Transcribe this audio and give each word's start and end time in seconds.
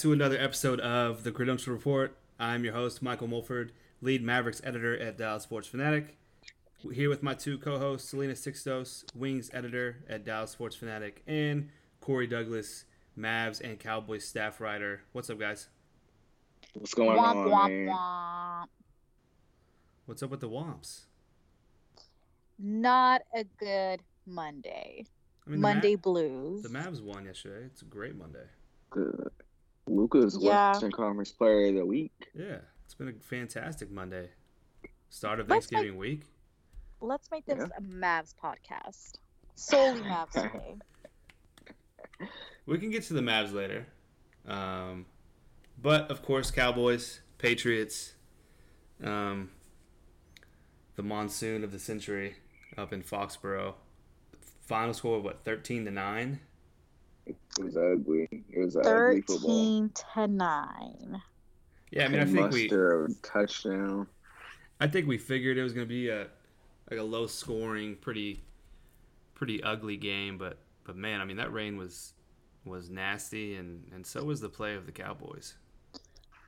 Welcome 0.00 0.12
back 0.12 0.18
to 0.18 0.24
another 0.24 0.42
episode 0.42 0.80
of 0.80 1.24
the 1.24 1.30
Credential 1.30 1.74
Report. 1.74 2.16
I'm 2.38 2.64
your 2.64 2.72
host, 2.72 3.02
Michael 3.02 3.26
Mulford, 3.26 3.72
lead 4.00 4.22
Mavericks 4.22 4.62
editor 4.64 4.98
at 4.98 5.18
Dallas 5.18 5.42
Sports 5.42 5.68
Fanatic. 5.68 6.16
Here 6.90 7.10
with 7.10 7.22
my 7.22 7.34
two 7.34 7.58
co-hosts, 7.58 8.08
Selena 8.08 8.32
Sixtos, 8.32 9.04
Wings 9.14 9.50
editor 9.52 9.98
at 10.08 10.24
Dallas 10.24 10.52
Sports 10.52 10.74
Fanatic, 10.74 11.22
and 11.26 11.68
Corey 12.00 12.26
Douglas, 12.26 12.86
Mavs 13.18 13.60
and 13.60 13.78
Cowboys 13.78 14.24
staff 14.24 14.58
writer. 14.58 15.02
What's 15.12 15.28
up, 15.28 15.38
guys? 15.38 15.68
What's 16.72 16.94
going 16.94 17.18
Womp, 17.18 17.36
on, 17.36 17.48
womp, 17.48 17.84
man? 17.84 17.94
womp. 17.94 18.66
What's 20.06 20.22
up 20.22 20.30
with 20.30 20.40
the 20.40 20.48
Womps? 20.48 21.00
Not 22.58 23.20
a 23.36 23.44
good 23.58 24.00
Monday. 24.24 25.04
I 25.46 25.50
mean, 25.50 25.60
Monday 25.60 25.96
Ma- 25.96 26.00
blues. 26.00 26.62
the 26.62 26.70
Mavs 26.70 27.02
won 27.02 27.26
yesterday. 27.26 27.66
It's 27.66 27.82
a 27.82 27.84
great 27.84 28.16
Monday. 28.16 28.46
Good. 28.88 29.30
Luka's 29.86 30.36
Yeah. 30.40 30.70
Western 30.70 30.92
Conference 30.92 31.32
Player 31.32 31.68
of 31.68 31.74
the 31.74 31.86
Week. 31.86 32.12
Yeah, 32.34 32.58
it's 32.84 32.94
been 32.94 33.08
a 33.08 33.12
fantastic 33.12 33.90
Monday. 33.90 34.30
Start 35.08 35.40
of 35.40 35.48
Let's 35.48 35.66
Thanksgiving 35.66 35.98
week. 35.98 36.22
Let's 37.00 37.30
make 37.30 37.44
this 37.46 37.58
Yeah. 37.58 37.76
a 37.76 37.80
Mavs 37.80 38.34
podcast. 38.40 39.14
Solely 39.56 40.02
Mavs 40.02 40.30
today. 40.32 40.76
We 42.66 42.78
can 42.78 42.90
get 42.90 43.02
to 43.04 43.14
the 43.14 43.20
Mavs 43.20 43.52
later. 43.52 43.86
Um, 44.46 45.06
but 45.80 46.10
of 46.10 46.22
course, 46.22 46.50
Cowboys, 46.50 47.20
Patriots, 47.38 48.14
um, 49.02 49.50
the 50.96 51.02
monsoon 51.02 51.64
of 51.64 51.72
the 51.72 51.78
century 51.78 52.36
up 52.78 52.92
in 52.92 53.02
Foxborough. 53.02 53.74
Final 54.62 54.94
score 54.94 55.20
what 55.20 55.42
thirteen 55.44 55.84
to 55.86 55.90
nine. 55.90 56.40
It 57.58 57.64
was 57.64 57.76
ugly. 57.76 58.28
It 58.50 58.58
was 58.58 58.76
ugly 58.76 59.22
football. 59.22 59.48
Thirteen 59.48 59.90
to 60.14 60.26
nine. 60.26 61.22
Yeah, 61.90 62.04
I 62.04 62.08
mean, 62.08 62.20
I 62.20 62.24
think 62.24 62.52
we, 62.52 62.62
muster 62.62 63.04
a 63.04 63.14
touchdown. 63.22 64.06
I 64.80 64.86
think 64.86 65.08
we 65.08 65.18
figured 65.18 65.58
it 65.58 65.62
was 65.62 65.72
going 65.72 65.86
to 65.86 65.88
be 65.88 66.08
a 66.08 66.28
like 66.90 67.00
a 67.00 67.02
low 67.02 67.26
scoring, 67.26 67.96
pretty, 67.96 68.42
pretty 69.34 69.62
ugly 69.62 69.96
game. 69.96 70.38
But 70.38 70.58
but 70.84 70.96
man, 70.96 71.20
I 71.20 71.24
mean, 71.24 71.36
that 71.38 71.52
rain 71.52 71.76
was 71.76 72.14
was 72.64 72.90
nasty, 72.90 73.56
and 73.56 73.84
and 73.92 74.06
so 74.06 74.22
was 74.24 74.40
the 74.40 74.48
play 74.48 74.74
of 74.74 74.86
the 74.86 74.92
Cowboys. 74.92 75.54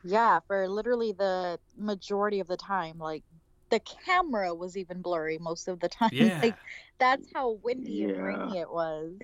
Yeah, 0.05 0.41
for 0.47 0.69
literally 0.69 1.13
the 1.13 1.59
majority 1.77 2.41
of 2.41 2.49
the 2.49 2.57
time. 2.57 2.99
Like 2.99 3.23
the 3.71 3.81
camera 3.81 4.55
was 4.55 4.77
even 4.77 5.01
blurry 5.01 5.39
most 5.39 5.67
of 5.67 5.81
the 5.81 5.89
time. 5.89 6.11
Yeah. 6.13 6.39
Like 6.43 6.57
that's 6.99 7.27
how 7.35 7.53
windy 7.63 8.05
and 8.05 8.23
rainy 8.23 8.59
it 8.59 8.71
was. 8.71 9.15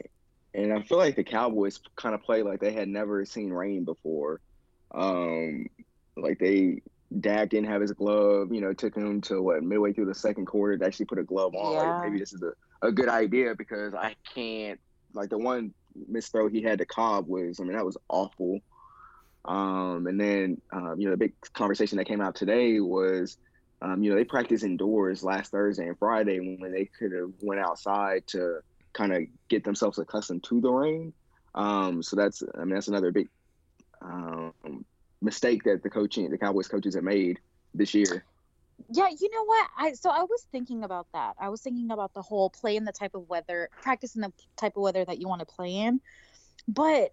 And 0.58 0.72
I 0.72 0.82
feel 0.82 0.98
like 0.98 1.14
the 1.14 1.22
Cowboys 1.22 1.78
kind 1.94 2.16
of 2.16 2.22
played 2.22 2.44
like 2.44 2.58
they 2.58 2.72
had 2.72 2.88
never 2.88 3.24
seen 3.24 3.50
rain 3.52 3.84
before. 3.84 4.40
Um, 4.92 5.66
like 6.16 6.40
they 6.40 6.82
Dak 7.20 7.50
didn't 7.50 7.68
have 7.68 7.80
his 7.80 7.92
glove. 7.92 8.52
You 8.52 8.60
know, 8.60 8.72
took 8.72 8.96
him 8.96 9.20
to 9.22 9.40
what 9.40 9.62
midway 9.62 9.92
through 9.92 10.06
the 10.06 10.16
second 10.16 10.46
quarter 10.46 10.76
to 10.76 10.84
actually 10.84 11.06
put 11.06 11.18
a 11.18 11.22
glove 11.22 11.54
on. 11.54 11.74
Yeah. 11.74 11.82
Like 11.82 12.04
maybe 12.06 12.18
this 12.18 12.32
is 12.32 12.42
a, 12.42 12.52
a 12.86 12.90
good 12.90 13.08
idea 13.08 13.54
because 13.54 13.94
I 13.94 14.16
can't. 14.34 14.80
Like 15.14 15.30
the 15.30 15.38
one 15.38 15.72
missed 16.08 16.32
throw 16.32 16.48
he 16.48 16.60
had 16.60 16.78
to 16.78 16.86
Cobb 16.86 17.28
was. 17.28 17.60
I 17.60 17.62
mean, 17.62 17.74
that 17.74 17.86
was 17.86 17.96
awful. 18.08 18.58
Um, 19.44 20.08
and 20.08 20.20
then 20.20 20.60
um, 20.72 20.96
you 20.98 21.04
know 21.04 21.12
the 21.12 21.18
big 21.18 21.34
conversation 21.52 21.98
that 21.98 22.06
came 22.06 22.20
out 22.20 22.34
today 22.34 22.80
was. 22.80 23.38
Um, 23.80 24.02
you 24.02 24.10
know, 24.10 24.16
they 24.16 24.24
practiced 24.24 24.64
indoors 24.64 25.22
last 25.22 25.52
Thursday 25.52 25.86
and 25.86 25.96
Friday 25.96 26.40
when 26.40 26.72
they 26.72 26.86
could 26.86 27.12
have 27.12 27.30
went 27.40 27.60
outside 27.60 28.26
to 28.26 28.58
kind 28.92 29.12
of 29.12 29.22
get 29.48 29.64
themselves 29.64 29.98
accustomed 29.98 30.44
to 30.44 30.60
the 30.60 30.70
rain. 30.70 31.12
Um, 31.54 32.02
so 32.02 32.16
that's, 32.16 32.42
I 32.54 32.64
mean, 32.64 32.74
that's 32.74 32.88
another 32.88 33.10
big 33.10 33.28
um, 34.02 34.84
mistake 35.20 35.64
that 35.64 35.82
the 35.82 35.90
coaching, 35.90 36.30
the 36.30 36.38
Cowboys 36.38 36.68
coaches 36.68 36.94
have 36.94 37.04
made 37.04 37.38
this 37.74 37.94
year. 37.94 38.24
Yeah, 38.90 39.08
you 39.08 39.28
know 39.30 39.44
what? 39.44 39.68
I 39.76 39.92
so 39.94 40.08
I 40.08 40.22
was 40.22 40.46
thinking 40.52 40.84
about 40.84 41.08
that. 41.12 41.34
I 41.40 41.48
was 41.48 41.60
thinking 41.60 41.90
about 41.90 42.14
the 42.14 42.22
whole 42.22 42.48
play 42.48 42.76
in 42.76 42.84
the 42.84 42.92
type 42.92 43.14
of 43.14 43.28
weather, 43.28 43.70
practice 43.82 44.14
in 44.14 44.20
the 44.20 44.32
type 44.56 44.76
of 44.76 44.82
weather 44.82 45.04
that 45.04 45.18
you 45.18 45.26
want 45.26 45.40
to 45.40 45.46
play 45.46 45.74
in. 45.74 46.00
But 46.68 47.12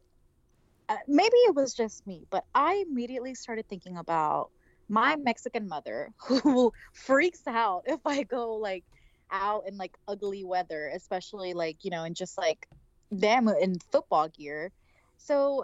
uh, 0.89 0.97
maybe 1.07 1.37
it 1.47 1.55
was 1.55 1.73
just 1.73 2.05
me, 2.05 2.27
but 2.29 2.45
I 2.53 2.85
immediately 2.87 3.33
started 3.33 3.67
thinking 3.67 3.97
about 3.97 4.51
my 4.87 5.15
Mexican 5.15 5.67
mother 5.67 6.11
who 6.17 6.71
freaks 6.93 7.41
out 7.47 7.83
if 7.87 7.99
I 8.05 8.23
go 8.23 8.53
like 8.53 8.83
out 9.31 9.63
in 9.67 9.77
like 9.77 9.95
ugly 10.07 10.43
weather, 10.43 10.91
especially 10.93 11.53
like, 11.53 11.77
you 11.83 11.91
know, 11.91 12.03
and 12.03 12.15
just 12.15 12.37
like 12.37 12.67
them 13.11 13.47
in 13.47 13.75
football 13.91 14.29
gear. 14.29 14.71
So 15.17 15.63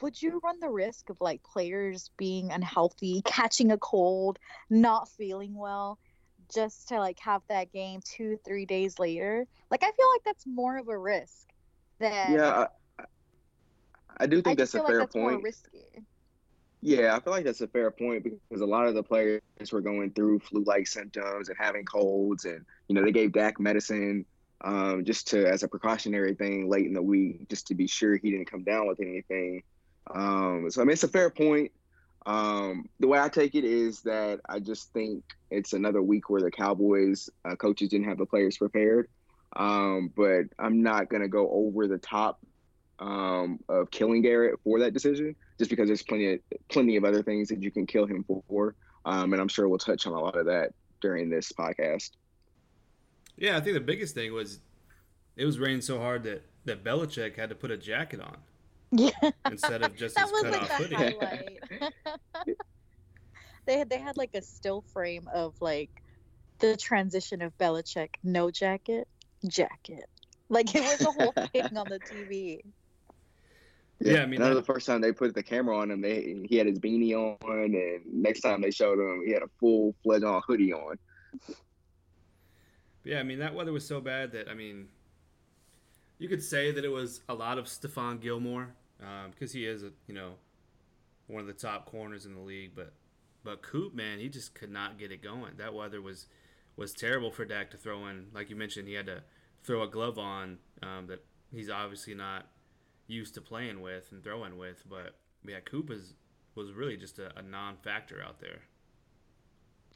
would 0.00 0.20
you 0.20 0.40
run 0.44 0.60
the 0.60 0.70
risk 0.70 1.10
of 1.10 1.16
like 1.20 1.42
players 1.42 2.10
being 2.16 2.52
unhealthy, 2.52 3.22
catching 3.26 3.72
a 3.72 3.78
cold, 3.78 4.38
not 4.70 5.08
feeling 5.08 5.54
well, 5.54 5.98
just 6.54 6.88
to 6.88 6.98
like 6.98 7.18
have 7.20 7.42
that 7.48 7.72
game 7.72 8.00
two, 8.04 8.38
three 8.44 8.66
days 8.66 8.98
later? 8.98 9.46
Like 9.70 9.82
I 9.82 9.90
feel 9.92 10.10
like 10.12 10.22
that's 10.24 10.46
more 10.46 10.76
of 10.78 10.88
a 10.88 10.98
risk 10.98 11.48
than 12.00 12.32
Yeah, 12.34 12.66
I, 12.98 13.04
I 14.18 14.26
do 14.26 14.38
I 14.38 14.40
think 14.42 14.58
that's 14.58 14.74
a 14.74 14.80
fair 14.80 15.00
like 15.00 15.10
that's 15.10 15.14
point. 15.14 15.42
risky. 15.42 15.84
Yeah, 16.80 17.16
I 17.16 17.20
feel 17.20 17.32
like 17.32 17.44
that's 17.44 17.60
a 17.60 17.66
fair 17.66 17.90
point 17.90 18.24
because 18.24 18.60
a 18.60 18.66
lot 18.66 18.86
of 18.86 18.94
the 18.94 19.02
players 19.02 19.40
were 19.72 19.80
going 19.80 20.12
through 20.12 20.38
flu-like 20.40 20.86
symptoms 20.86 21.48
and 21.48 21.58
having 21.58 21.84
colds, 21.84 22.44
and 22.44 22.64
you 22.86 22.94
know 22.94 23.02
they 23.02 23.10
gave 23.10 23.32
Dak 23.32 23.58
medicine 23.58 24.24
um, 24.60 25.04
just 25.04 25.28
to 25.28 25.46
as 25.46 25.62
a 25.62 25.68
precautionary 25.68 26.34
thing 26.34 26.68
late 26.68 26.86
in 26.86 26.92
the 26.92 27.02
week, 27.02 27.48
just 27.48 27.66
to 27.68 27.74
be 27.74 27.86
sure 27.86 28.16
he 28.16 28.30
didn't 28.30 28.50
come 28.50 28.62
down 28.62 28.86
with 28.86 29.00
anything. 29.00 29.62
Um, 30.14 30.70
so 30.70 30.80
I 30.80 30.84
mean, 30.84 30.92
it's 30.92 31.04
a 31.04 31.08
fair 31.08 31.30
point. 31.30 31.72
Um, 32.26 32.88
the 33.00 33.08
way 33.08 33.18
I 33.18 33.28
take 33.28 33.54
it 33.54 33.64
is 33.64 34.02
that 34.02 34.40
I 34.48 34.60
just 34.60 34.92
think 34.92 35.24
it's 35.50 35.72
another 35.72 36.02
week 36.02 36.30
where 36.30 36.42
the 36.42 36.50
Cowboys 36.50 37.30
uh, 37.44 37.56
coaches 37.56 37.88
didn't 37.88 38.08
have 38.08 38.18
the 38.18 38.26
players 38.26 38.56
prepared. 38.56 39.08
Um, 39.56 40.12
but 40.14 40.44
I'm 40.58 40.82
not 40.82 41.08
gonna 41.08 41.28
go 41.28 41.50
over 41.50 41.88
the 41.88 41.98
top 41.98 42.38
um, 42.98 43.60
of 43.68 43.90
killing 43.90 44.22
Garrett 44.22 44.60
for 44.62 44.80
that 44.80 44.92
decision, 44.92 45.34
just 45.58 45.70
because 45.70 45.88
there's 45.88 46.02
plenty 46.02 46.34
of 46.34 46.40
plenty 46.68 46.96
of 46.96 47.04
other 47.04 47.22
things 47.22 47.48
that 47.48 47.62
you 47.62 47.70
can 47.70 47.86
kill 47.86 48.06
him 48.06 48.24
for, 48.48 48.74
um, 49.04 49.32
and 49.32 49.40
I'm 49.42 49.48
sure 49.48 49.68
we'll 49.68 49.78
touch 49.78 50.06
on 50.06 50.12
a 50.12 50.20
lot 50.20 50.36
of 50.36 50.46
that 50.46 50.70
during 51.00 51.28
this 51.30 51.52
podcast. 51.52 52.10
Yeah, 53.36 53.56
I 53.56 53.60
think 53.60 53.74
the 53.74 53.80
biggest 53.80 54.14
thing 54.14 54.32
was 54.32 54.60
it 55.36 55.44
was 55.44 55.58
raining 55.58 55.80
so 55.80 55.98
hard 55.98 56.24
that 56.24 56.42
that 56.64 56.84
Belichick 56.84 57.36
had 57.36 57.48
to 57.50 57.54
put 57.54 57.70
a 57.70 57.76
jacket 57.76 58.20
on 58.20 58.36
Yeah. 58.90 59.10
instead 59.50 59.82
of 59.82 59.94
just 59.96 60.14
that 60.16 60.24
his 60.24 60.32
was 60.32 60.42
cut 60.42 60.52
like 60.52 60.62
off 60.62 60.68
the 60.68 60.74
hoodie. 60.84 60.94
highlight. 60.94 61.58
they 63.66 63.78
had 63.78 63.90
they 63.90 63.98
had 63.98 64.16
like 64.16 64.30
a 64.34 64.42
still 64.42 64.82
frame 64.92 65.28
of 65.32 65.54
like 65.60 65.90
the 66.58 66.76
transition 66.76 67.40
of 67.42 67.56
Belichick, 67.58 68.10
no 68.24 68.50
jacket, 68.50 69.06
jacket. 69.46 70.04
Like 70.48 70.74
it 70.74 70.80
was 70.82 71.00
a 71.02 71.10
whole 71.12 71.32
thing 71.52 71.76
on 71.76 71.86
the 71.88 72.00
TV. 72.00 72.62
Yeah, 74.00 74.22
I 74.22 74.26
mean, 74.26 74.40
that 74.40 74.50
was 74.50 74.58
the 74.58 74.64
first 74.64 74.86
time 74.86 75.00
they 75.00 75.12
put 75.12 75.34
the 75.34 75.42
camera 75.42 75.76
on 75.76 75.90
him. 75.90 76.00
They 76.00 76.44
he 76.48 76.56
had 76.56 76.66
his 76.66 76.78
beanie 76.78 77.14
on, 77.14 77.36
and 77.74 78.00
next 78.06 78.40
time 78.40 78.60
they 78.60 78.70
showed 78.70 78.98
him, 78.98 79.24
he 79.26 79.32
had 79.32 79.42
a 79.42 79.48
full 79.58 79.94
fledged 80.04 80.24
on 80.24 80.40
hoodie 80.46 80.72
on. 80.72 80.98
Yeah, 83.04 83.18
I 83.18 83.22
mean 83.24 83.40
that 83.40 83.54
weather 83.54 83.72
was 83.72 83.86
so 83.86 84.00
bad 84.00 84.32
that 84.32 84.48
I 84.48 84.54
mean, 84.54 84.88
you 86.18 86.28
could 86.28 86.42
say 86.42 86.70
that 86.70 86.84
it 86.84 86.90
was 86.90 87.22
a 87.28 87.34
lot 87.34 87.58
of 87.58 87.66
Stephon 87.66 88.20
Gilmore 88.20 88.74
because 89.30 89.52
he 89.52 89.66
is 89.66 89.82
a 89.82 89.90
you 90.06 90.14
know 90.14 90.34
one 91.26 91.40
of 91.40 91.46
the 91.46 91.52
top 91.52 91.86
corners 91.86 92.24
in 92.24 92.34
the 92.34 92.40
league, 92.40 92.72
but 92.76 92.92
but 93.42 93.62
Coop 93.62 93.94
man, 93.94 94.20
he 94.20 94.28
just 94.28 94.54
could 94.54 94.70
not 94.70 94.98
get 94.98 95.10
it 95.10 95.22
going. 95.22 95.54
That 95.56 95.74
weather 95.74 96.00
was 96.00 96.26
was 96.76 96.92
terrible 96.92 97.32
for 97.32 97.44
Dak 97.44 97.72
to 97.72 97.76
throw 97.76 98.06
in. 98.06 98.26
Like 98.32 98.48
you 98.48 98.56
mentioned, 98.56 98.86
he 98.86 98.94
had 98.94 99.06
to 99.06 99.22
throw 99.64 99.82
a 99.82 99.88
glove 99.88 100.18
on 100.18 100.58
um, 100.82 101.08
that 101.08 101.24
he's 101.50 101.68
obviously 101.68 102.14
not 102.14 102.46
used 103.08 103.34
to 103.34 103.40
playing 103.40 103.80
with 103.80 104.12
and 104.12 104.22
throwing 104.22 104.56
with. 104.56 104.84
But 104.88 105.16
yeah, 105.44 105.60
Coop 105.60 105.90
is 105.90 106.14
was 106.54 106.72
really 106.72 106.96
just 106.96 107.18
a, 107.18 107.36
a 107.38 107.42
non-factor 107.42 108.22
out 108.22 108.40
there. 108.40 108.60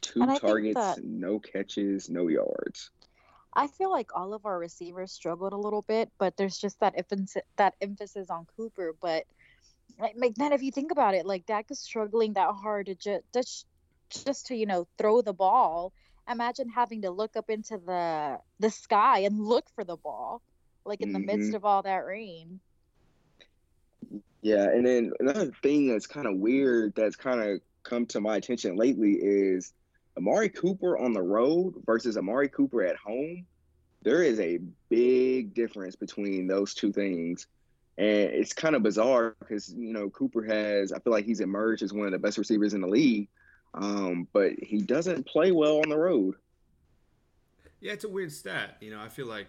Two 0.01 0.23
And 0.23 0.31
I 0.31 0.35
think 0.35 0.43
targets, 0.43 0.75
that- 0.81 1.05
no 1.05 1.39
catches, 1.39 2.09
no 2.11 2.27
yards. 2.29 2.91
I 3.55 3.67
feel 3.67 3.91
like 3.91 4.17
all 4.17 4.33
of 4.33 4.47
our 4.47 4.59
receivers 4.59 5.13
struggled 5.13 5.53
a 5.53 5.59
little 5.59 5.83
bit, 5.83 6.11
but 6.19 6.37
there's 6.39 6.57
just 6.57 6.81
that 6.81 6.95
emphasis 6.97 7.43
that 7.57 7.75
emphasis 7.83 8.31
on 8.31 8.47
Cooper. 8.57 8.95
But 9.01 9.25
like, 10.01 10.15
like 10.17 10.35
then, 10.37 10.53
if 10.55 10.63
you 10.63 10.73
think 10.73 10.91
about 10.91 11.15
it, 11.15 11.27
like 11.27 11.45
Dak 11.45 11.71
is 11.71 11.79
struggling 11.79 12.33
that 12.33 12.51
hard 12.55 12.87
to 12.87 12.95
just 12.95 13.23
just 13.35 13.67
just 14.09 14.47
to 14.47 14.57
you 14.57 14.65
know 14.65 14.87
throw 14.97 15.21
the 15.21 15.35
ball. 15.35 15.93
Imagine 16.31 16.69
having 16.71 17.03
to 17.03 17.11
look 17.11 17.37
up 17.37 17.51
into 17.51 17.77
the 17.77 18.39
the 18.59 18.71
sky 18.71 19.19
and 19.21 19.39
look 19.45 19.69
for 19.75 19.85
the 19.85 19.97
ball, 19.97 20.41
like 20.87 21.03
in 21.03 21.13
the 21.13 21.19
midst 21.19 21.51
Mhm. 21.53 21.57
of 21.57 21.65
all 21.67 21.83
that 21.83 22.07
rain. 22.07 22.59
Yeah, 24.43 24.65
and 24.65 24.85
then 24.85 25.13
another 25.21 25.53
thing 25.63 25.89
that's 25.89 26.07
kind 26.07 26.27
of 26.27 26.37
weird 26.37 26.95
that's 26.97 27.17
kind 27.17 27.41
of 27.41 27.61
come 27.85 28.07
to 28.07 28.21
my 28.21 28.37
attention 28.37 28.77
lately 28.77 29.13
is 29.13 29.73
Amari 30.17 30.49
Cooper 30.49 30.99
on 30.99 31.13
the 31.13 31.23
road 31.23 31.75
versus 31.87 32.17
Amari 32.17 32.49
Cooper 32.49 32.83
at 32.83 32.97
home. 32.97 33.47
There 34.03 34.23
is 34.23 34.41
a 34.41 34.59
big 34.89 35.55
difference 35.55 35.95
between 35.95 36.49
those 36.49 36.75
two 36.75 36.93
things. 36.93 37.47
And 37.99 38.09
it's 38.09 38.53
kind 38.53 38.75
of 38.75 38.83
bizarre 38.83 39.37
because 39.39 39.73
you 39.73 39.93
know 39.93 40.11
Cooper 40.11 40.43
has 40.43 40.93
I 40.93 40.99
feel 40.99 41.13
like 41.13 41.27
he's 41.27 41.41
emerged 41.41 41.83
as 41.83 41.93
one 41.93 42.07
of 42.07 42.13
the 42.13 42.19
best 42.19 42.39
receivers 42.39 42.75
in 42.75 42.81
the 42.81 42.89
league, 42.89 43.29
um, 43.75 44.27
but 44.33 44.53
he 44.61 44.79
doesn't 44.79 45.27
play 45.27 45.53
well 45.53 45.77
on 45.77 45.91
the 45.91 45.97
road. 45.97 46.35
Yeah, 47.81 47.93
it's 47.93 48.05
a 48.05 48.09
weird 48.09 48.33
stat. 48.33 48.79
You 48.81 48.93
know, 48.93 49.01
I 49.01 49.09
feel 49.09 49.27
like 49.27 49.49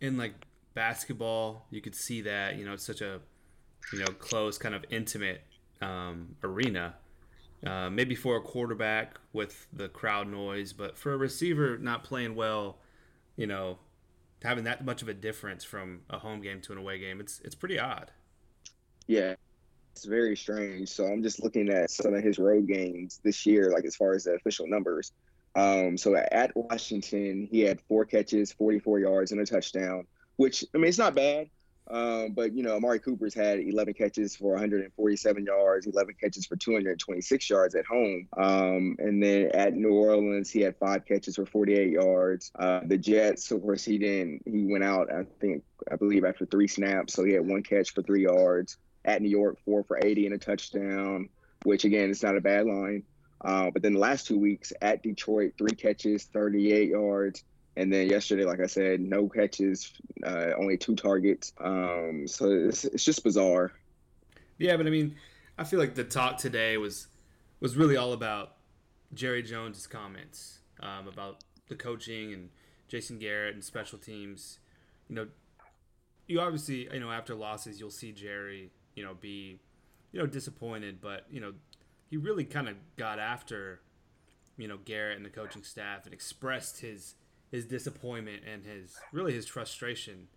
in 0.00 0.18
like 0.18 0.34
basketball, 0.74 1.66
you 1.70 1.80
could 1.80 1.94
see 1.94 2.20
that. 2.22 2.56
You 2.56 2.64
know, 2.64 2.72
it's 2.72 2.86
such 2.86 3.00
a 3.00 3.20
you 3.92 3.98
know 3.98 4.06
close, 4.18 4.58
kind 4.58 4.74
of 4.74 4.84
intimate 4.90 5.42
um, 5.80 6.36
arena. 6.42 6.94
Uh, 7.64 7.90
maybe 7.90 8.14
for 8.14 8.36
a 8.36 8.40
quarterback 8.40 9.18
with 9.34 9.66
the 9.72 9.88
crowd 9.88 10.28
noise, 10.28 10.72
but 10.72 10.96
for 10.96 11.12
a 11.12 11.16
receiver 11.16 11.76
not 11.76 12.02
playing 12.02 12.34
well, 12.34 12.78
you 13.36 13.46
know, 13.46 13.78
having 14.42 14.64
that 14.64 14.82
much 14.82 15.02
of 15.02 15.08
a 15.08 15.14
difference 15.14 15.62
from 15.62 16.00
a 16.08 16.18
home 16.18 16.40
game 16.40 16.62
to 16.62 16.72
an 16.72 16.78
away 16.78 16.98
game, 16.98 17.20
it's 17.20 17.40
it's 17.44 17.54
pretty 17.54 17.78
odd. 17.78 18.10
Yeah, 19.06 19.34
it's 19.92 20.04
very 20.04 20.36
strange. 20.36 20.88
So 20.88 21.04
I'm 21.04 21.22
just 21.22 21.42
looking 21.42 21.68
at 21.68 21.90
some 21.90 22.14
of 22.14 22.22
his 22.22 22.38
road 22.38 22.66
games 22.66 23.20
this 23.22 23.44
year, 23.44 23.70
like 23.70 23.84
as 23.84 23.96
far 23.96 24.14
as 24.14 24.24
the 24.24 24.32
official 24.32 24.66
numbers. 24.66 25.12
Um, 25.56 25.98
so 25.98 26.14
at 26.14 26.52
Washington, 26.54 27.48
he 27.50 27.60
had 27.60 27.80
four 27.88 28.04
catches, 28.04 28.52
44 28.52 29.00
yards, 29.00 29.32
and 29.32 29.40
a 29.40 29.46
touchdown. 29.46 30.06
Which 30.40 30.64
I 30.74 30.78
mean, 30.78 30.88
it's 30.88 30.96
not 30.96 31.14
bad. 31.14 31.50
Um, 31.90 32.32
but 32.32 32.54
you 32.54 32.62
know, 32.62 32.76
Amari 32.76 32.98
Cooper's 32.98 33.34
had 33.34 33.60
11 33.60 33.92
catches 33.92 34.34
for 34.34 34.52
147 34.52 35.44
yards, 35.44 35.86
11 35.86 36.14
catches 36.18 36.46
for 36.46 36.56
226 36.56 37.50
yards 37.50 37.74
at 37.74 37.84
home. 37.84 38.26
Um, 38.38 38.96
and 38.98 39.22
then 39.22 39.50
at 39.52 39.74
New 39.74 39.92
Orleans, 39.92 40.48
he 40.48 40.62
had 40.62 40.78
five 40.78 41.04
catches 41.04 41.36
for 41.36 41.44
48 41.44 41.90
yards. 41.90 42.52
Uh, 42.58 42.80
the 42.86 42.96
Jets, 42.96 43.50
of 43.50 43.60
course, 43.60 43.84
he 43.84 43.98
didn't. 43.98 44.40
He 44.46 44.64
went 44.64 44.82
out, 44.82 45.12
I 45.12 45.24
think, 45.42 45.62
I 45.92 45.96
believe, 45.96 46.24
after 46.24 46.46
three 46.46 46.68
snaps, 46.68 47.12
so 47.12 47.22
he 47.22 47.34
had 47.34 47.46
one 47.46 47.62
catch 47.62 47.92
for 47.92 48.00
three 48.00 48.22
yards. 48.22 48.78
At 49.04 49.20
New 49.20 49.28
York, 49.28 49.58
four 49.66 49.84
for 49.84 50.00
80 50.02 50.24
and 50.24 50.34
a 50.36 50.38
touchdown, 50.38 51.28
which 51.64 51.84
again, 51.84 52.08
it's 52.08 52.22
not 52.22 52.38
a 52.38 52.40
bad 52.40 52.64
line. 52.64 53.02
Uh, 53.44 53.70
but 53.70 53.82
then 53.82 53.92
the 53.92 54.00
last 54.00 54.26
two 54.26 54.38
weeks 54.38 54.72
at 54.80 55.02
Detroit, 55.02 55.52
three 55.58 55.76
catches, 55.76 56.24
38 56.24 56.88
yards. 56.88 57.44
And 57.80 57.90
then 57.90 58.10
yesterday, 58.10 58.44
like 58.44 58.60
I 58.60 58.66
said, 58.66 59.00
no 59.00 59.26
catches, 59.26 59.90
uh, 60.22 60.50
only 60.58 60.76
two 60.76 60.94
targets. 60.94 61.54
Um, 61.58 62.26
so 62.26 62.50
it's, 62.50 62.84
it's 62.84 63.04
just 63.04 63.24
bizarre. 63.24 63.72
Yeah, 64.58 64.76
but 64.76 64.86
I 64.86 64.90
mean, 64.90 65.16
I 65.56 65.64
feel 65.64 65.78
like 65.78 65.94
the 65.94 66.04
talk 66.04 66.36
today 66.36 66.76
was 66.76 67.06
was 67.60 67.78
really 67.78 67.96
all 67.96 68.12
about 68.12 68.56
Jerry 69.14 69.42
Jones's 69.42 69.86
comments 69.86 70.58
um, 70.80 71.08
about 71.08 71.42
the 71.68 71.74
coaching 71.74 72.34
and 72.34 72.50
Jason 72.88 73.18
Garrett 73.18 73.54
and 73.54 73.64
special 73.64 73.98
teams. 73.98 74.58
You 75.08 75.14
know, 75.14 75.28
you 76.26 76.38
obviously 76.38 76.86
you 76.92 77.00
know 77.00 77.10
after 77.10 77.34
losses 77.34 77.80
you'll 77.80 77.90
see 77.90 78.12
Jerry 78.12 78.72
you 78.94 79.02
know 79.02 79.14
be 79.14 79.58
you 80.12 80.20
know 80.20 80.26
disappointed, 80.26 81.00
but 81.00 81.24
you 81.30 81.40
know 81.40 81.54
he 82.10 82.18
really 82.18 82.44
kind 82.44 82.68
of 82.68 82.74
got 82.98 83.18
after 83.18 83.80
you 84.58 84.68
know 84.68 84.76
Garrett 84.84 85.16
and 85.16 85.24
the 85.24 85.30
coaching 85.30 85.62
staff 85.62 86.04
and 86.04 86.12
expressed 86.12 86.82
his 86.82 87.14
his 87.50 87.64
disappointment 87.64 88.42
and 88.50 88.64
his 88.64 88.96
really 89.12 89.32
his 89.32 89.46
frustration. 89.46 90.28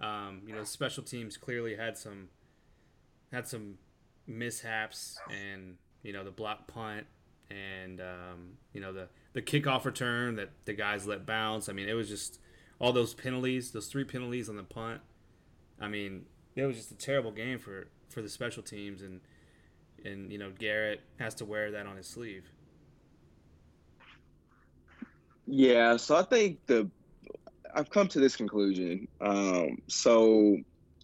Um, 0.00 0.42
you 0.46 0.54
know, 0.54 0.64
special 0.64 1.02
teams 1.02 1.36
clearly 1.36 1.76
had 1.76 1.96
some 1.96 2.28
had 3.32 3.46
some 3.48 3.78
mishaps, 4.26 5.18
and 5.30 5.76
you 6.02 6.12
know 6.12 6.24
the 6.24 6.30
block 6.30 6.66
punt 6.66 7.06
and 7.50 8.00
um, 8.00 8.56
you 8.72 8.80
know 8.80 8.92
the 8.92 9.08
the 9.32 9.42
kickoff 9.42 9.84
return 9.84 10.36
that 10.36 10.50
the 10.64 10.72
guys 10.72 11.06
let 11.06 11.26
bounce. 11.26 11.68
I 11.68 11.72
mean, 11.72 11.88
it 11.88 11.94
was 11.94 12.08
just 12.08 12.40
all 12.78 12.92
those 12.92 13.14
penalties, 13.14 13.70
those 13.70 13.86
three 13.86 14.04
penalties 14.04 14.48
on 14.48 14.56
the 14.56 14.62
punt. 14.62 15.00
I 15.80 15.88
mean, 15.88 16.26
it 16.54 16.64
was 16.64 16.76
just 16.76 16.90
a 16.90 16.96
terrible 16.96 17.32
game 17.32 17.58
for 17.58 17.88
for 18.08 18.22
the 18.22 18.28
special 18.28 18.62
teams, 18.62 19.02
and 19.02 19.20
and 20.04 20.30
you 20.30 20.38
know 20.38 20.50
Garrett 20.58 21.00
has 21.18 21.34
to 21.36 21.44
wear 21.44 21.70
that 21.70 21.86
on 21.86 21.96
his 21.96 22.06
sleeve. 22.06 22.50
Yeah, 25.46 25.96
so 25.96 26.16
I 26.16 26.22
think 26.22 26.64
the 26.66 26.90
I've 27.74 27.90
come 27.90 28.08
to 28.08 28.20
this 28.20 28.36
conclusion. 28.36 29.08
Um, 29.20 29.78
so 29.88 30.58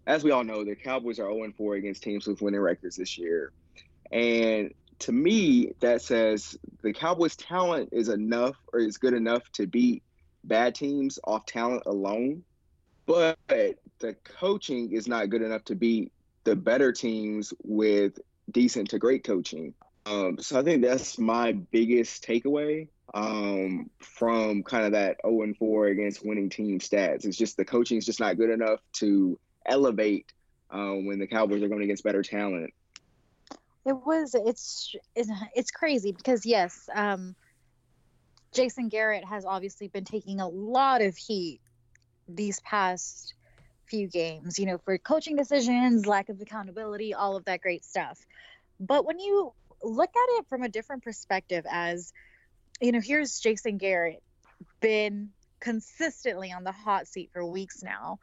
as 0.07 0.25
we 0.25 0.31
all 0.31 0.45
know, 0.45 0.65
the 0.65 0.75
Cowboys 0.75 1.19
are 1.19 1.33
0 1.33 1.53
4 1.57 1.75
against 1.75 2.03
teams 2.03 2.27
with 2.27 2.43
winning 2.43 2.61
records 2.61 2.97
this 2.97 3.19
year. 3.19 3.53
And 4.11 4.73
to 5.01 5.13
me, 5.13 5.73
that 5.81 6.03
says 6.03 6.59
the 6.83 6.93
Cowboys' 6.93 7.37
talent 7.37 7.91
is 7.93 8.09
enough 8.09 8.57
or 8.73 8.81
is 8.81 8.97
good 8.97 9.15
enough 9.15 9.43
to 9.53 9.67
beat 9.67 10.03
bad 10.45 10.75
teams 10.75 11.19
off 11.25 11.47
talent 11.47 11.83
alone. 11.87 12.43
But 13.07 13.39
the 13.99 14.15
coaching 14.25 14.93
is 14.93 15.09
not 15.09 15.31
good 15.31 15.43
enough 15.43 15.65
to 15.65 15.75
beat 15.75 16.13
the 16.45 16.57
better 16.57 16.93
teams 16.93 17.53
with 17.63 18.19
decent 18.51 18.91
to 18.91 18.99
great 18.99 19.25
coaching. 19.25 19.75
Um, 20.09 20.39
so 20.41 20.59
I 20.59 20.63
think 20.63 20.83
that's 20.83 21.19
my 21.19 21.53
biggest 21.53 22.27
takeaway 22.27 22.89
um, 23.13 23.91
from 23.99 24.63
kind 24.63 24.87
of 24.87 24.93
that 24.93 25.19
0 25.23 25.43
and 25.43 25.57
4 25.57 25.89
against 25.89 26.25
winning 26.25 26.49
team 26.49 26.79
stats. 26.79 27.27
It's 27.27 27.37
just 27.37 27.57
the 27.57 27.65
coaching 27.65 27.99
is 27.99 28.07
just 28.07 28.21
not 28.21 28.39
good 28.39 28.51
enough 28.51 28.81
to 28.95 29.39
elevate 29.67 30.33
uh, 30.71 30.93
when 30.93 31.19
the 31.19 31.27
Cowboys 31.27 31.63
are 31.63 31.69
going 31.69 31.83
against 31.83 32.05
better 32.05 32.23
talent. 32.23 32.73
It 33.85 33.97
was 34.05 34.35
it's 34.35 34.95
it's, 35.15 35.71
crazy 35.71 36.13
because 36.13 36.45
yes, 36.45 36.89
um, 36.95 37.35
Jason 38.53 38.89
Garrett 38.89 39.25
has 39.25 39.45
obviously 39.45 39.89
been 39.89 40.05
taking 40.05 40.41
a 40.41 40.49
lot 40.49 41.01
of 41.01 41.17
heat 41.17 41.61
these 42.29 42.61
past 42.61 43.35
few 43.87 44.07
games, 44.09 44.59
you 44.59 44.67
know, 44.67 44.77
for 44.77 44.99
coaching 44.99 45.37
decisions, 45.37 46.07
lack 46.07 46.29
of 46.29 46.41
accountability, 46.41 47.15
all 47.15 47.37
of 47.37 47.47
that 47.47 47.63
great 47.63 47.83
stuff. 47.83 48.27
But 48.79 49.07
when 49.07 49.19
you 49.19 49.55
look 49.83 50.11
at 50.11 50.39
it 50.39 50.47
from 50.49 50.63
a 50.63 50.69
different 50.69 51.03
perspective 51.03 51.65
as 51.71 52.13
you 52.81 52.93
know, 52.93 53.01
here's 53.01 53.41
Jason 53.41 53.77
Garrett, 53.77 54.23
been 54.81 55.31
consistently 55.61 56.53
on 56.53 56.65
the 56.65 56.73
hot 56.73 57.07
seat 57.07 57.31
for 57.33 57.45
weeks 57.45 57.83
now, 57.83 58.19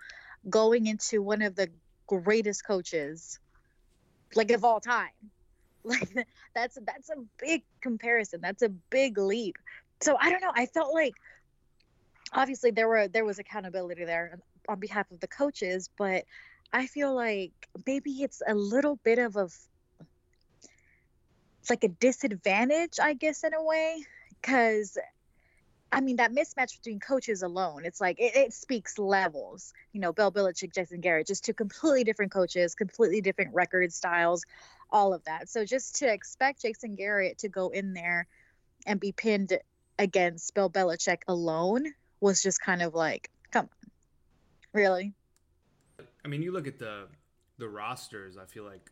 going 0.50 0.88
into 0.88 1.22
one 1.22 1.42
of 1.42 1.56
the 1.56 1.70
greatest 2.08 2.66
coaches, 2.66 3.40
like 4.36 4.52
of 4.52 4.64
all 4.64 4.80
time. 4.80 5.10
Like 5.88 6.28
that's 6.56 6.80
that's 6.84 7.12
a 7.12 7.24
big 7.40 7.62
comparison. 7.80 8.40
That's 8.42 8.64
a 8.64 8.70
big 8.70 9.20
leap. 9.20 9.56
So 10.02 10.18
I 10.20 10.32
don't 10.32 10.42
know. 10.42 10.52
I 10.52 10.66
felt 10.66 10.92
like 10.96 11.14
obviously 12.34 12.72
there 12.72 12.88
were 12.88 13.08
there 13.08 13.24
was 13.24 13.38
accountability 13.38 14.04
there 14.04 14.40
on 14.68 14.80
behalf 14.80 15.12
of 15.12 15.20
the 15.20 15.28
coaches, 15.28 15.92
but 15.96 16.24
I 16.74 16.88
feel 16.88 17.14
like 17.14 17.52
maybe 17.86 18.24
it's 18.24 18.42
a 18.48 18.56
little 18.56 18.96
bit 19.04 19.20
of 19.20 19.36
a 19.36 19.48
it's 21.66 21.72
like 21.72 21.84
a 21.84 21.88
disadvantage, 21.88 23.00
I 23.02 23.16
guess, 23.16 23.44
in 23.44 23.56
a 23.56 23.64
way, 23.64 24.06
because 24.40 25.00
I 25.92 26.00
mean 26.00 26.18
that 26.18 26.32
mismatch 26.32 26.78
between 26.78 27.00
coaches 27.00 27.42
alone, 27.42 27.86
it's 27.86 28.00
like 28.00 28.20
it, 28.20 28.36
it, 28.36 28.54
speaks 28.54 29.00
levels. 29.00 29.74
You 29.92 30.00
know, 30.00 30.14
Bill 30.14 30.32
Belichick, 30.32 30.76
Jason 30.76 31.02
Garrett, 31.02 31.26
just 31.26 31.44
two 31.44 31.56
completely 31.56 32.04
different 32.04 32.32
coaches, 32.32 32.76
completely 32.76 33.20
different 33.20 33.56
record 33.56 33.92
styles, 33.92 34.44
all 34.92 35.12
of 35.12 35.24
that. 35.24 35.50
So 35.50 35.66
just 35.66 35.96
to 35.96 36.14
expect 36.14 36.62
Jason 36.62 36.94
Garrett 36.94 37.40
to 37.40 37.50
go 37.50 37.70
in 37.70 37.94
there 37.94 38.28
and 38.86 39.00
be 39.00 39.12
pinned 39.12 39.58
against 39.98 40.54
Bill 40.54 40.70
Belichick 40.70 41.24
alone 41.28 41.86
was 42.20 42.44
just 42.44 42.62
kind 42.62 42.84
of 42.84 42.94
like, 42.94 43.32
come 43.50 43.66
on, 43.72 43.90
really? 44.72 45.16
I 46.24 46.28
mean, 46.28 46.44
you 46.44 46.52
look 46.52 46.68
at 46.68 46.78
the 46.78 47.08
the 47.58 47.68
rosters. 47.68 48.38
I 48.38 48.46
feel 48.46 48.66
like 48.66 48.92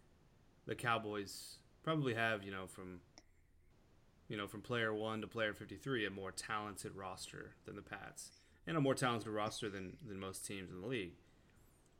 the 0.65 0.73
Cowboys 0.73 1.59
probably 1.83 2.13
have 2.13 2.43
you 2.43 2.51
know 2.51 2.67
from 2.67 3.01
you 4.33 4.37
know, 4.37 4.47
from 4.47 4.61
player 4.61 4.91
one 4.93 5.21
to 5.21 5.27
player 5.27 5.53
53, 5.53 6.05
a 6.05 6.09
more 6.09 6.31
talented 6.31 6.95
roster 6.95 7.51
than 7.65 7.75
the 7.75 7.83
Pats, 7.83 8.31
and 8.65 8.77
a 8.77 8.81
more 8.81 8.95
talented 8.95 9.31
roster 9.31 9.69
than, 9.69 9.97
than 10.07 10.19
most 10.19 10.43
teams 10.45 10.71
in 10.71 10.81
the 10.81 10.87
league. 10.87 11.13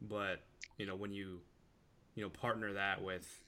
But, 0.02 0.42
you 0.78 0.88
know, 0.88 0.96
when 0.96 1.14
you, 1.14 1.42
you 2.16 2.24
know, 2.24 2.30
partner 2.30 2.74
that 2.74 3.04
with 3.04 3.44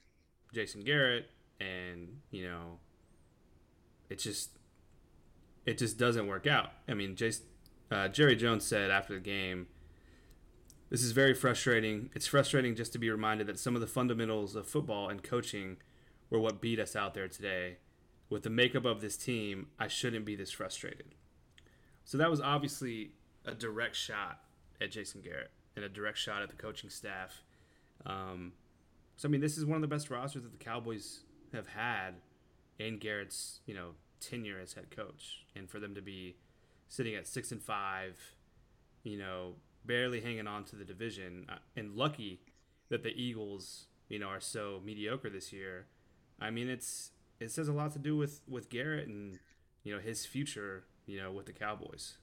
Jason 0.54 0.82
Garrett 0.82 1.30
and, 1.60 2.20
you 2.30 2.48
know, 2.48 2.78
it 4.08 4.20
just, 4.20 4.50
it 5.64 5.78
just 5.78 5.98
doesn't 5.98 6.28
work 6.28 6.46
out. 6.46 6.70
I 6.88 6.94
mean, 6.94 7.16
Jason, 7.16 7.46
uh, 7.90 8.06
Jerry 8.06 8.36
Jones 8.36 8.64
said 8.64 8.90
after 8.90 9.14
the 9.14 9.20
game, 9.20 9.66
this 10.90 11.02
is 11.02 11.10
very 11.10 11.34
frustrating. 11.34 12.10
It's 12.14 12.28
frustrating 12.28 12.76
just 12.76 12.92
to 12.92 12.98
be 12.98 13.10
reminded 13.10 13.48
that 13.48 13.58
some 13.58 13.74
of 13.74 13.80
the 13.80 13.88
fundamentals 13.88 14.54
of 14.54 14.68
football 14.68 15.08
and 15.08 15.22
coaching 15.22 15.78
were 16.30 16.40
what 16.40 16.60
beat 16.60 16.78
us 16.80 16.96
out 16.96 17.14
there 17.14 17.28
today 17.28 17.76
with 18.28 18.42
the 18.42 18.50
makeup 18.50 18.84
of 18.84 19.00
this 19.00 19.16
team, 19.16 19.68
I 19.78 19.88
shouldn't 19.88 20.24
be 20.24 20.34
this 20.34 20.50
frustrated. 20.50 21.14
So 22.04 22.18
that 22.18 22.30
was 22.30 22.40
obviously 22.40 23.12
a 23.44 23.54
direct 23.54 23.96
shot 23.96 24.40
at 24.80 24.90
Jason 24.90 25.20
Garrett 25.20 25.50
and 25.74 25.84
a 25.84 25.88
direct 25.88 26.18
shot 26.18 26.42
at 26.42 26.48
the 26.48 26.56
coaching 26.56 26.90
staff. 26.90 27.42
Um, 28.04 28.52
so 29.16 29.28
I 29.28 29.30
mean, 29.30 29.40
this 29.40 29.56
is 29.56 29.64
one 29.64 29.76
of 29.76 29.82
the 29.82 29.88
best 29.88 30.10
rosters 30.10 30.42
that 30.42 30.52
the 30.58 30.64
Cowboys 30.64 31.20
have 31.52 31.68
had 31.68 32.14
in 32.78 32.98
Garrett's 32.98 33.60
you 33.66 33.74
know 33.74 33.90
tenure 34.20 34.58
as 34.60 34.74
head 34.74 34.90
coach, 34.90 35.44
and 35.54 35.68
for 35.68 35.80
them 35.80 35.94
to 35.94 36.02
be 36.02 36.36
sitting 36.88 37.14
at 37.14 37.26
six 37.26 37.50
and 37.52 37.62
five, 37.62 38.18
you 39.02 39.18
know, 39.18 39.54
barely 39.84 40.20
hanging 40.20 40.46
on 40.46 40.64
to 40.64 40.76
the 40.76 40.84
division, 40.84 41.46
uh, 41.48 41.56
and 41.76 41.94
lucky 41.94 42.40
that 42.88 43.02
the 43.02 43.10
Eagles, 43.10 43.86
you 44.08 44.18
know, 44.18 44.28
are 44.28 44.40
so 44.40 44.80
mediocre 44.84 45.30
this 45.30 45.52
year. 45.52 45.86
I 46.40 46.50
mean, 46.50 46.68
it's 46.68 47.10
it 47.40 47.50
says 47.50 47.68
a 47.68 47.72
lot 47.72 47.92
to 47.92 47.98
do 47.98 48.16
with 48.16 48.40
with 48.48 48.68
Garrett 48.68 49.08
and 49.08 49.38
you 49.84 49.94
know 49.94 50.00
his 50.00 50.26
future, 50.26 50.84
you 51.06 51.20
know, 51.20 51.32
with 51.32 51.46
the 51.46 51.52
Cowboys. 51.52 52.18